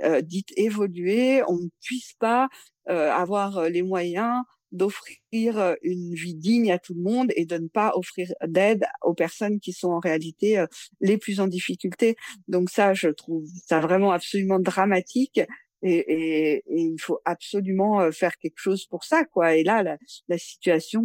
euh, 0.04 0.22
dite 0.22 0.52
évoluée, 0.58 1.44
on 1.48 1.58
ne 1.58 1.70
puisse 1.82 2.14
pas 2.20 2.50
euh, 2.90 3.12
avoir 3.12 3.70
les 3.70 3.84
moyens 3.84 4.44
d'offrir 4.72 5.76
une 5.82 6.14
vie 6.14 6.36
digne 6.36 6.72
à 6.72 6.80
tout 6.80 6.94
le 6.94 7.02
monde 7.02 7.32
et 7.36 7.46
de 7.46 7.58
ne 7.58 7.68
pas 7.68 7.92
offrir 7.96 8.28
d'aide 8.46 8.86
aux 9.02 9.14
personnes 9.14 9.60
qui 9.60 9.74
sont 9.74 9.90
en 9.90 10.00
réalité 10.00 10.64
les 11.02 11.18
plus 11.18 11.40
en 11.40 11.48
difficulté. 11.48 12.16
Donc 12.48 12.70
ça, 12.70 12.94
je 12.94 13.10
trouve 13.10 13.46
ça 13.66 13.80
vraiment 13.80 14.12
absolument 14.12 14.60
dramatique. 14.60 15.42
Et, 15.82 16.64
il 16.68 16.98
faut 17.00 17.20
absolument 17.26 18.12
faire 18.12 18.36
quelque 18.38 18.58
chose 18.58 18.86
pour 18.86 19.06
ça, 19.06 19.24
quoi. 19.24 19.56
Et 19.56 19.64
là, 19.64 19.82
la, 19.82 19.98
la 20.28 20.38
situation 20.38 21.04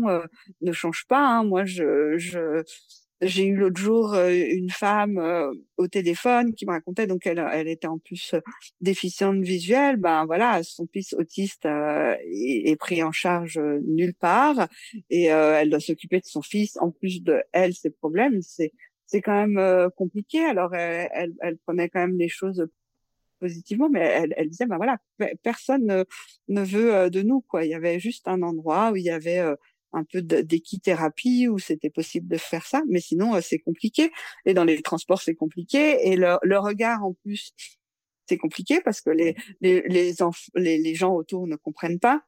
ne 0.61 0.73
change 0.73 1.05
pas. 1.09 1.25
Hein. 1.25 1.45
Moi, 1.45 1.65
je, 1.65 2.19
je, 2.19 2.65
j'ai 3.21 3.47
eu 3.47 3.57
l'autre 3.57 3.81
jour 3.81 4.15
euh, 4.15 4.31
une 4.31 4.71
femme 4.71 5.19
euh, 5.19 5.53
au 5.77 5.89
téléphone 5.89 6.55
qui 6.55 6.67
me 6.67 6.73
racontait 6.73 7.07
donc 7.07 7.27
elle, 7.27 7.45
elle 7.53 7.69
était 7.69 7.87
en 7.87 7.99
plus 7.99 8.35
euh, 8.35 8.41
déficiente 8.81 9.41
visuelle. 9.43 9.97
Ben 9.97 10.27
voilà, 10.27 10.63
son 10.63 10.87
fils 10.93 11.15
autiste 11.15 11.67
est, 11.67 12.77
pris 12.77 13.03
en 13.03 13.13
charge 13.13 13.59
nulle 13.59 14.15
part 14.15 14.69
et 15.11 15.25
elle 15.25 15.71
doit 15.71 15.81
s'occuper 15.81 16.21
de 16.21 16.27
son 16.27 16.43
fils 16.43 16.77
en 16.81 16.91
plus 16.91 17.23
de 17.23 17.43
elle 17.53 17.75
ses 17.75 17.91
problèmes. 17.91 18.43
C'est 18.43 18.73
c'est 19.07 19.21
quand 19.21 19.47
même 19.47 19.91
compliqué. 19.97 20.45
Alors 20.45 20.75
elle, 20.75 21.09
elle, 21.13 21.33
elle, 21.41 21.59
prenait 21.59 21.89
quand 21.89 22.01
même 22.01 22.19
les 22.19 22.29
choses 22.29 22.67
positivement, 23.39 23.89
mais 23.91 24.01
elle, 24.01 24.35
elle 24.37 24.49
disait 24.49 24.67
ben 24.67 24.77
voilà, 24.77 24.99
personne 25.43 25.87
ne, 25.87 26.05
ne 26.49 26.63
veut 26.63 27.11
de 27.11 27.23
nous 27.23 27.43
quoi. 27.43 27.65
Il 27.65 27.71
y 27.71 27.75
avait 27.75 28.01
juste 28.01 28.29
un 28.29 28.43
endroit 28.43 28.93
où 28.93 28.97
il 28.97 29.05
y 29.05 29.11
avait 29.11 29.43
un 29.95 30.05
peu 30.05 30.23
d'équithérapie 30.23 31.49
où 31.49 31.59
c'était 31.59 31.91
possible 31.91 32.29
de 32.29 32.37
faire 32.37 32.67
ça, 32.67 32.83
mais 32.89 33.01
sinon 33.01 33.35
euh, 33.35 33.41
c'est 33.43 33.59
compliqué. 33.59 34.11
Et 34.47 34.55
dans 34.55 34.65
les 34.65 34.83
transports 34.83 35.23
c'est 35.23 35.35
compliqué 35.35 36.09
et 36.09 36.17
le, 36.17 36.37
le, 36.43 36.59
regard 36.59 37.05
en 37.05 37.15
plus 37.15 37.53
c'est 38.27 38.39
compliqué 38.39 38.81
parce 38.85 39.01
que 39.01 39.11
les 39.11 39.35
les 39.61 39.83
les, 39.89 40.15
les, 40.55 40.79
les 40.79 40.95
gens 40.95 41.15
autour 41.15 41.47
ne 41.47 41.57
comprennent 41.57 42.01
pas, 42.01 42.23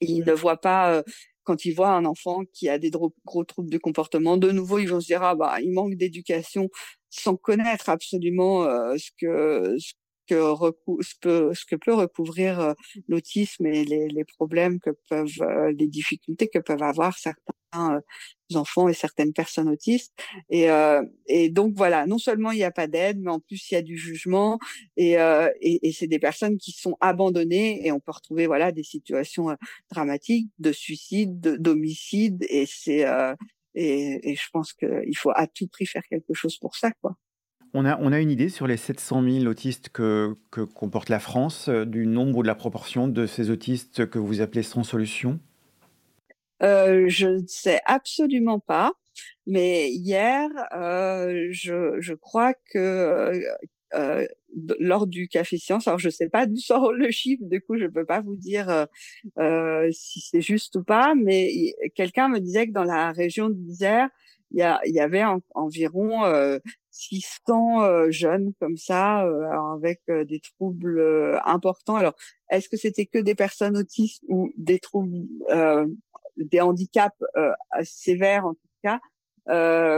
ils 0.00 0.24
ne 0.24 0.32
voient 0.32 0.60
pas. 0.60 0.94
Euh, 0.94 1.02
quand 1.44 1.66
ils 1.66 1.74
voient 1.74 1.92
un 1.92 2.06
enfant 2.06 2.42
qui 2.54 2.70
a 2.70 2.78
des 2.78 2.90
gros, 2.90 3.12
troubles 3.46 3.70
de 3.70 3.76
comportement, 3.78 4.38
de 4.38 4.50
nouveau, 4.50 4.78
ils 4.78 4.88
vont 4.88 5.00
se 5.00 5.06
dire 5.06 5.22
ah 5.22 5.34
bah 5.34 5.60
il 5.60 5.72
manque 5.72 5.94
d'éducation, 5.94 6.70
sans 7.10 7.36
connaître 7.36 7.90
absolument 7.90 8.64
euh, 8.64 8.96
ce 8.96 9.10
que 9.18 9.76
ce 9.78 9.92
que 10.26 10.54
ce, 11.00 11.14
peut, 11.20 11.54
ce 11.54 11.64
que 11.64 11.76
peut 11.76 11.94
recouvrir 11.94 12.60
euh, 12.60 12.72
l'autisme 13.08 13.66
et 13.66 13.84
les, 13.84 14.08
les, 14.08 14.24
problèmes 14.24 14.80
que 14.80 14.90
peuvent, 15.08 15.28
euh, 15.40 15.72
les 15.78 15.86
difficultés 15.86 16.48
que 16.48 16.58
peuvent 16.58 16.82
avoir 16.82 17.16
certains 17.18 17.52
euh, 17.76 18.00
enfants 18.54 18.88
et 18.88 18.94
certaines 18.94 19.32
personnes 19.32 19.68
autistes. 19.68 20.12
Et, 20.50 20.68
et 21.26 21.48
donc 21.50 21.74
voilà, 21.76 22.06
non 22.06 22.18
seulement 22.18 22.52
il 22.52 22.58
n'y 22.58 22.64
a 22.64 22.70
pas 22.70 22.86
d'aide, 22.86 23.18
mais 23.20 23.30
en 23.30 23.40
plus 23.40 23.70
il 23.70 23.74
y 23.74 23.76
a 23.76 23.82
du 23.82 23.96
jugement 23.96 24.58
et, 24.96 25.14
et, 25.14 25.88
et 25.88 25.92
c'est 25.92 26.06
des 26.06 26.20
personnes 26.20 26.56
qui 26.58 26.70
sont 26.70 26.96
abandonnées 27.00 27.84
et 27.84 27.90
on 27.90 27.98
peut 27.98 28.12
retrouver 28.12 28.46
voilà 28.46 28.70
des 28.70 28.84
situations 28.84 29.56
dramatiques 29.90 30.50
de 30.60 30.70
suicide, 30.70 31.40
d'homicide 31.58 32.46
et 32.48 32.66
c'est 32.66 33.04
et, 33.74 34.30
et 34.30 34.36
je 34.36 34.48
pense 34.52 34.72
qu'il 34.72 35.16
faut 35.16 35.32
à 35.34 35.48
tout 35.48 35.66
prix 35.66 35.86
faire 35.86 36.04
quelque 36.08 36.34
chose 36.34 36.56
pour 36.58 36.76
ça 36.76 36.92
quoi. 37.00 37.16
On 37.76 37.84
a, 37.84 38.20
une 38.20 38.30
idée 38.30 38.50
sur 38.50 38.68
les 38.68 38.76
700 38.76 39.24
000 39.40 39.46
autistes 39.46 39.88
que, 39.88 40.36
comporte 40.76 41.08
la 41.08 41.18
France, 41.18 41.68
euh, 41.68 41.84
du 41.84 42.06
nombre 42.06 42.38
ou 42.38 42.42
de 42.42 42.46
la 42.46 42.54
proportion 42.54 43.08
de 43.08 43.26
ces 43.26 43.50
autistes 43.50 44.08
que 44.08 44.20
vous 44.20 44.40
appelez 44.40 44.62
sans 44.62 44.84
solution? 44.84 45.40
Euh, 46.62 47.06
Je 47.08 47.26
ne 47.26 47.46
sais 47.48 47.80
absolument 47.84 48.60
pas. 48.60 48.92
Mais 49.48 49.90
hier, 49.90 50.48
euh, 50.72 51.48
je, 51.50 52.14
crois 52.14 52.54
que 52.54 53.42
lors 54.78 55.08
du 55.08 55.26
café 55.26 55.58
science, 55.58 55.88
alors 55.88 55.98
je 55.98 56.08
ne 56.08 56.12
sais 56.12 56.28
pas 56.28 56.46
d'où 56.46 56.56
sort 56.56 56.92
le 56.92 57.10
chiffre, 57.10 57.42
du 57.44 57.60
coup 57.60 57.76
je 57.76 57.84
ne 57.84 57.88
peux 57.88 58.04
pas 58.04 58.20
vous 58.20 58.36
dire 58.36 58.86
si 59.90 60.20
c'est 60.20 60.40
juste 60.40 60.76
ou 60.76 60.84
pas, 60.84 61.14
mais 61.16 61.74
quelqu'un 61.96 62.28
me 62.28 62.38
disait 62.38 62.68
que 62.68 62.72
dans 62.72 62.84
la 62.84 63.10
région 63.10 63.50
d'Isère, 63.50 64.08
il 64.52 64.58
y 64.86 65.00
avait 65.00 65.24
environ 65.54 66.58
600 66.94 67.82
euh, 67.82 68.10
jeunes 68.10 68.52
comme 68.60 68.76
ça, 68.76 69.26
euh, 69.26 69.74
avec 69.74 70.00
euh, 70.08 70.24
des 70.24 70.40
troubles 70.40 71.40
importants. 71.44 71.96
Alors, 71.96 72.14
est-ce 72.50 72.68
que 72.68 72.76
c'était 72.76 73.06
que 73.06 73.18
des 73.18 73.34
personnes 73.34 73.76
autistes 73.76 74.22
ou 74.28 74.52
des 74.56 74.78
troubles, 74.78 75.26
des 76.36 76.60
handicaps 76.60 77.16
sévères 77.82 78.46
en 78.46 78.54
tout 78.54 78.68
cas, 78.82 79.00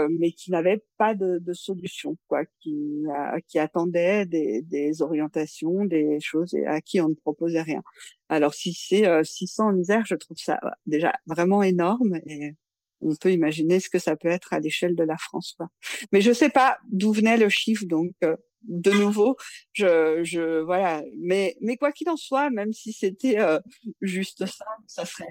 mais 0.09 0.33
qui 0.33 0.51
n'avaient 0.51 0.83
pas 0.97 1.15
de, 1.15 1.39
de, 1.39 1.53
solution, 1.53 2.17
quoi, 2.29 2.45
qui, 2.61 3.05
qui 3.49 3.59
attendaient 3.59 4.25
des, 4.25 4.63
des, 4.63 5.03
orientations, 5.03 5.85
des 5.85 6.19
choses 6.21 6.55
et 6.55 6.67
à 6.67 6.81
qui 6.81 7.01
on 7.01 7.09
ne 7.11 7.15
proposait 7.15 7.63
rien. 7.63 7.83
Alors, 8.29 8.55
si 8.55 8.73
c'est 8.73 9.23
600 9.23 9.69
en 9.69 9.73
misère, 9.73 10.05
je 10.07 10.15
trouve 10.15 10.39
ça 10.39 10.59
déjà 10.87 11.13
vraiment 11.27 11.63
énorme 11.63 12.17
et 12.27 12.55
on 13.01 13.15
peut 13.15 13.33
imaginer 13.33 13.81
ce 13.81 13.89
que 13.91 13.99
ça 13.99 14.17
peut 14.17 14.29
être 14.29 14.53
à 14.53 14.61
l'échelle 14.61 14.95
de 14.95 15.05
la 15.05 15.17
France. 15.17 15.55
Quoi. 15.57 15.69
Mais 16.13 16.21
je 16.21 16.33
sais 16.33 16.51
pas 16.51 16.79
d'où 16.91 17.13
venait 17.13 17.37
le 17.37 17.49
chiffre, 17.49 17.85
donc 17.87 18.13
euh, 18.25 18.37
de 18.63 18.91
nouveau, 18.91 19.37
je, 19.73 20.21
je 20.25 20.61
voilà. 20.61 21.03
Mais 21.19 21.57
mais 21.61 21.77
quoi 21.77 21.93
qu'il 21.93 22.09
en 22.09 22.17
soit, 22.17 22.51
même 22.51 22.73
si 22.73 22.93
c'était 22.93 23.39
euh, 23.39 23.61
juste 24.01 24.45
ça, 24.47 24.65
ça 24.87 25.05
serait 25.05 25.27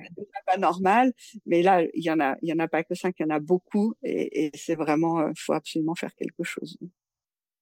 pas 0.45 0.57
normal. 0.57 1.13
Mais 1.45 1.61
là, 1.61 1.83
il 1.93 2.03
y 2.03 2.11
en 2.11 2.19
a, 2.19 2.37
il 2.41 2.49
y 2.49 2.53
en 2.53 2.59
a 2.59 2.67
pas 2.67 2.83
que 2.83 2.95
cinq, 2.95 3.15
il 3.19 3.23
y 3.23 3.25
en 3.25 3.35
a 3.35 3.39
beaucoup, 3.39 3.93
et, 4.03 4.45
et 4.45 4.51
c'est 4.55 4.75
vraiment, 4.75 5.19
euh, 5.19 5.31
faut 5.37 5.53
absolument 5.53 5.95
faire 5.95 6.15
quelque 6.15 6.43
chose. 6.43 6.77